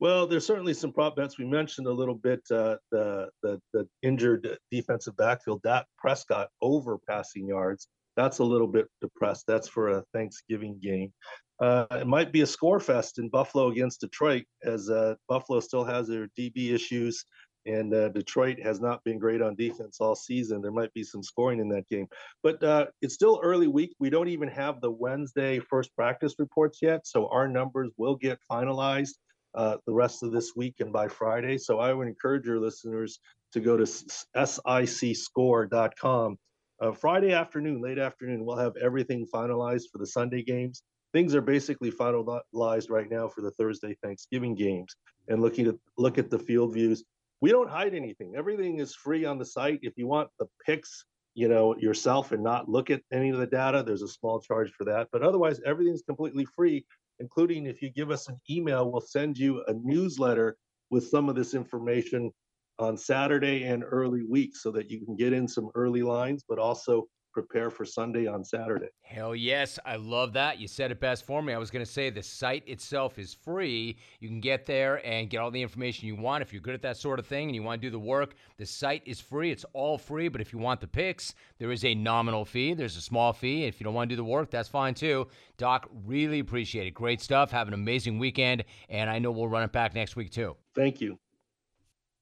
Well, 0.00 0.26
there's 0.26 0.46
certainly 0.46 0.72
some 0.72 0.92
prop 0.92 1.16
bets. 1.16 1.38
We 1.38 1.44
mentioned 1.44 1.86
a 1.86 1.92
little 1.92 2.14
bit 2.14 2.40
uh, 2.50 2.76
the, 2.90 3.28
the 3.42 3.60
the 3.74 3.86
injured 4.02 4.56
defensive 4.70 5.14
backfield, 5.18 5.60
Dak 5.62 5.84
Prescott 5.98 6.48
over 6.62 6.98
passing 7.06 7.46
yards. 7.46 7.86
That's 8.16 8.38
a 8.38 8.44
little 8.44 8.66
bit 8.66 8.86
depressed. 9.02 9.44
That's 9.46 9.68
for 9.68 9.88
a 9.88 10.04
Thanksgiving 10.14 10.78
game. 10.82 11.12
Uh, 11.60 11.84
it 11.92 12.06
might 12.06 12.32
be 12.32 12.40
a 12.40 12.46
score 12.46 12.80
fest 12.80 13.18
in 13.18 13.28
Buffalo 13.28 13.68
against 13.68 14.00
Detroit, 14.00 14.44
as 14.64 14.88
uh, 14.88 15.14
Buffalo 15.28 15.60
still 15.60 15.84
has 15.84 16.08
their 16.08 16.28
DB 16.38 16.72
issues, 16.72 17.22
and 17.66 17.92
uh, 17.92 18.08
Detroit 18.08 18.58
has 18.62 18.80
not 18.80 19.04
been 19.04 19.18
great 19.18 19.42
on 19.42 19.54
defense 19.54 19.98
all 20.00 20.16
season. 20.16 20.62
There 20.62 20.72
might 20.72 20.94
be 20.94 21.04
some 21.04 21.22
scoring 21.22 21.60
in 21.60 21.68
that 21.68 21.86
game, 21.90 22.06
but 22.42 22.62
uh, 22.62 22.86
it's 23.02 23.12
still 23.12 23.38
early 23.42 23.66
week. 23.66 23.94
We 23.98 24.08
don't 24.08 24.28
even 24.28 24.48
have 24.48 24.80
the 24.80 24.90
Wednesday 24.90 25.58
first 25.58 25.94
practice 25.94 26.36
reports 26.38 26.78
yet, 26.80 27.06
so 27.06 27.28
our 27.28 27.46
numbers 27.46 27.90
will 27.98 28.16
get 28.16 28.38
finalized 28.50 29.16
uh, 29.54 29.76
the 29.86 29.92
rest 29.92 30.22
of 30.22 30.32
this 30.32 30.52
week 30.56 30.76
and 30.80 30.92
by 30.92 31.08
Friday. 31.08 31.58
So 31.58 31.80
I 31.80 31.92
would 31.92 32.08
encourage 32.08 32.46
your 32.46 32.60
listeners 32.60 33.20
to 33.52 33.60
go 33.60 33.76
to 33.76 33.84
sicscore.com. 33.84 36.38
Uh, 36.80 36.92
Friday 36.92 37.32
afternoon, 37.32 37.82
late 37.82 37.98
afternoon, 37.98 38.44
we'll 38.44 38.56
have 38.56 38.76
everything 38.76 39.26
finalized 39.32 39.84
for 39.92 39.98
the 39.98 40.06
Sunday 40.06 40.42
games. 40.42 40.82
Things 41.12 41.34
are 41.34 41.42
basically 41.42 41.90
finalized 41.90 42.88
right 42.88 43.10
now 43.10 43.28
for 43.28 43.42
the 43.42 43.50
Thursday 43.52 43.96
Thanksgiving 44.02 44.54
games. 44.54 44.94
And 45.28 45.42
looking 45.42 45.66
at 45.66 45.74
look 45.98 46.18
at 46.18 46.30
the 46.30 46.38
field 46.38 46.72
views, 46.72 47.04
we 47.40 47.50
don't 47.50 47.68
hide 47.68 47.94
anything. 47.94 48.34
Everything 48.36 48.78
is 48.78 48.94
free 48.94 49.24
on 49.24 49.38
the 49.38 49.44
site. 49.44 49.80
If 49.82 49.94
you 49.96 50.06
want 50.06 50.30
the 50.38 50.46
picks, 50.64 51.04
you 51.34 51.48
know 51.48 51.76
yourself 51.76 52.32
and 52.32 52.42
not 52.42 52.68
look 52.68 52.90
at 52.90 53.02
any 53.12 53.30
of 53.30 53.38
the 53.38 53.46
data, 53.46 53.82
there's 53.84 54.02
a 54.02 54.08
small 54.08 54.40
charge 54.40 54.70
for 54.72 54.84
that. 54.84 55.08
But 55.12 55.22
otherwise, 55.22 55.60
everything's 55.66 56.02
completely 56.02 56.46
free 56.56 56.86
including 57.20 57.66
if 57.66 57.80
you 57.82 57.90
give 57.90 58.10
us 58.10 58.28
an 58.28 58.40
email, 58.50 58.90
we'll 58.90 59.00
send 59.00 59.38
you 59.38 59.62
a 59.68 59.74
newsletter 59.74 60.56
with 60.90 61.06
some 61.06 61.28
of 61.28 61.36
this 61.36 61.54
information 61.54 62.30
on 62.78 62.96
Saturday 62.96 63.64
and 63.64 63.84
early 63.86 64.22
week 64.28 64.56
so 64.56 64.70
that 64.72 64.90
you 64.90 65.04
can 65.04 65.14
get 65.14 65.32
in 65.32 65.46
some 65.46 65.68
early 65.74 66.02
lines, 66.02 66.44
but 66.48 66.58
also 66.58 67.06
prepare 67.32 67.70
for 67.70 67.84
Sunday 67.84 68.26
on 68.26 68.44
Saturday. 68.44 68.88
Hell 69.02 69.34
yes, 69.34 69.78
I 69.84 69.96
love 69.96 70.32
that. 70.34 70.58
You 70.58 70.68
said 70.68 70.90
it 70.90 71.00
best 71.00 71.24
for 71.24 71.42
me. 71.42 71.52
I 71.52 71.58
was 71.58 71.70
going 71.70 71.84
to 71.84 71.90
say 71.90 72.10
the 72.10 72.22
site 72.22 72.66
itself 72.66 73.18
is 73.18 73.34
free. 73.34 73.96
You 74.20 74.28
can 74.28 74.40
get 74.40 74.66
there 74.66 75.04
and 75.06 75.30
get 75.30 75.38
all 75.38 75.50
the 75.50 75.62
information 75.62 76.06
you 76.06 76.16
want. 76.16 76.42
If 76.42 76.52
you're 76.52 76.62
good 76.62 76.74
at 76.74 76.82
that 76.82 76.96
sort 76.96 77.18
of 77.18 77.26
thing 77.26 77.48
and 77.48 77.54
you 77.54 77.62
want 77.62 77.80
to 77.80 77.86
do 77.86 77.90
the 77.90 77.98
work, 77.98 78.34
the 78.56 78.66
site 78.66 79.02
is 79.06 79.20
free. 79.20 79.50
It's 79.50 79.64
all 79.72 79.98
free, 79.98 80.28
but 80.28 80.40
if 80.40 80.52
you 80.52 80.58
want 80.58 80.80
the 80.80 80.86
picks, 80.86 81.34
there 81.58 81.72
is 81.72 81.84
a 81.84 81.94
nominal 81.94 82.44
fee. 82.44 82.74
There's 82.74 82.96
a 82.96 83.02
small 83.02 83.32
fee. 83.32 83.64
If 83.64 83.80
you 83.80 83.84
don't 83.84 83.94
want 83.94 84.08
to 84.10 84.16
do 84.16 84.16
the 84.16 84.24
work, 84.24 84.50
that's 84.50 84.68
fine 84.68 84.94
too. 84.94 85.28
Doc, 85.56 85.88
really 86.04 86.38
appreciate 86.40 86.86
it. 86.86 86.94
Great 86.94 87.20
stuff. 87.20 87.50
Have 87.50 87.68
an 87.68 87.74
amazing 87.74 88.18
weekend, 88.18 88.64
and 88.88 89.10
I 89.10 89.18
know 89.18 89.30
we'll 89.30 89.48
run 89.48 89.62
it 89.62 89.72
back 89.72 89.94
next 89.94 90.16
week 90.16 90.30
too. 90.30 90.56
Thank 90.74 91.00
you. 91.00 91.18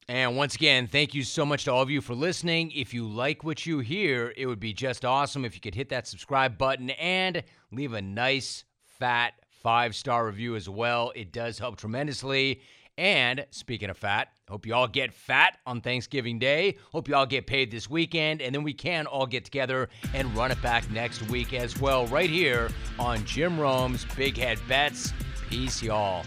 And 0.08 0.36
once 0.38 0.54
again, 0.54 0.86
thank 0.86 1.14
you 1.14 1.22
so 1.22 1.44
much 1.44 1.64
to 1.64 1.72
all 1.72 1.82
of 1.82 1.90
you 1.90 2.00
for 2.00 2.14
listening. 2.14 2.72
If 2.74 2.94
you 2.94 3.06
like 3.06 3.44
what 3.44 3.66
you 3.66 3.80
hear, 3.80 4.32
it 4.38 4.46
would 4.46 4.58
be 4.58 4.72
just 4.72 5.04
awesome 5.04 5.44
if 5.44 5.54
you 5.54 5.60
could 5.60 5.74
hit 5.74 5.90
that 5.90 6.06
subscribe 6.06 6.56
button 6.56 6.88
and 6.90 7.42
leave 7.70 7.92
a 7.92 8.00
nice, 8.00 8.64
fat 8.98 9.34
five 9.62 9.94
star 9.94 10.26
review 10.26 10.56
as 10.56 10.66
well. 10.66 11.12
It 11.14 11.30
does 11.30 11.58
help 11.58 11.76
tremendously. 11.76 12.62
And 12.96 13.46
speaking 13.50 13.90
of 13.90 13.98
fat, 13.98 14.28
hope 14.48 14.66
you 14.66 14.74
all 14.74 14.88
get 14.88 15.12
fat 15.12 15.58
on 15.66 15.82
Thanksgiving 15.82 16.38
Day. 16.38 16.78
Hope 16.90 17.06
you 17.06 17.14
all 17.14 17.26
get 17.26 17.46
paid 17.46 17.70
this 17.70 17.88
weekend. 17.88 18.40
And 18.40 18.54
then 18.54 18.64
we 18.64 18.72
can 18.72 19.06
all 19.06 19.26
get 19.26 19.44
together 19.44 19.88
and 20.14 20.34
run 20.34 20.50
it 20.50 20.60
back 20.62 20.90
next 20.90 21.22
week 21.28 21.52
as 21.52 21.78
well, 21.78 22.06
right 22.06 22.30
here 22.30 22.70
on 22.98 23.24
Jim 23.24 23.60
Rome's 23.60 24.04
Big 24.16 24.36
Head 24.36 24.58
Bets. 24.66 25.12
Peace, 25.48 25.82
y'all. 25.82 26.24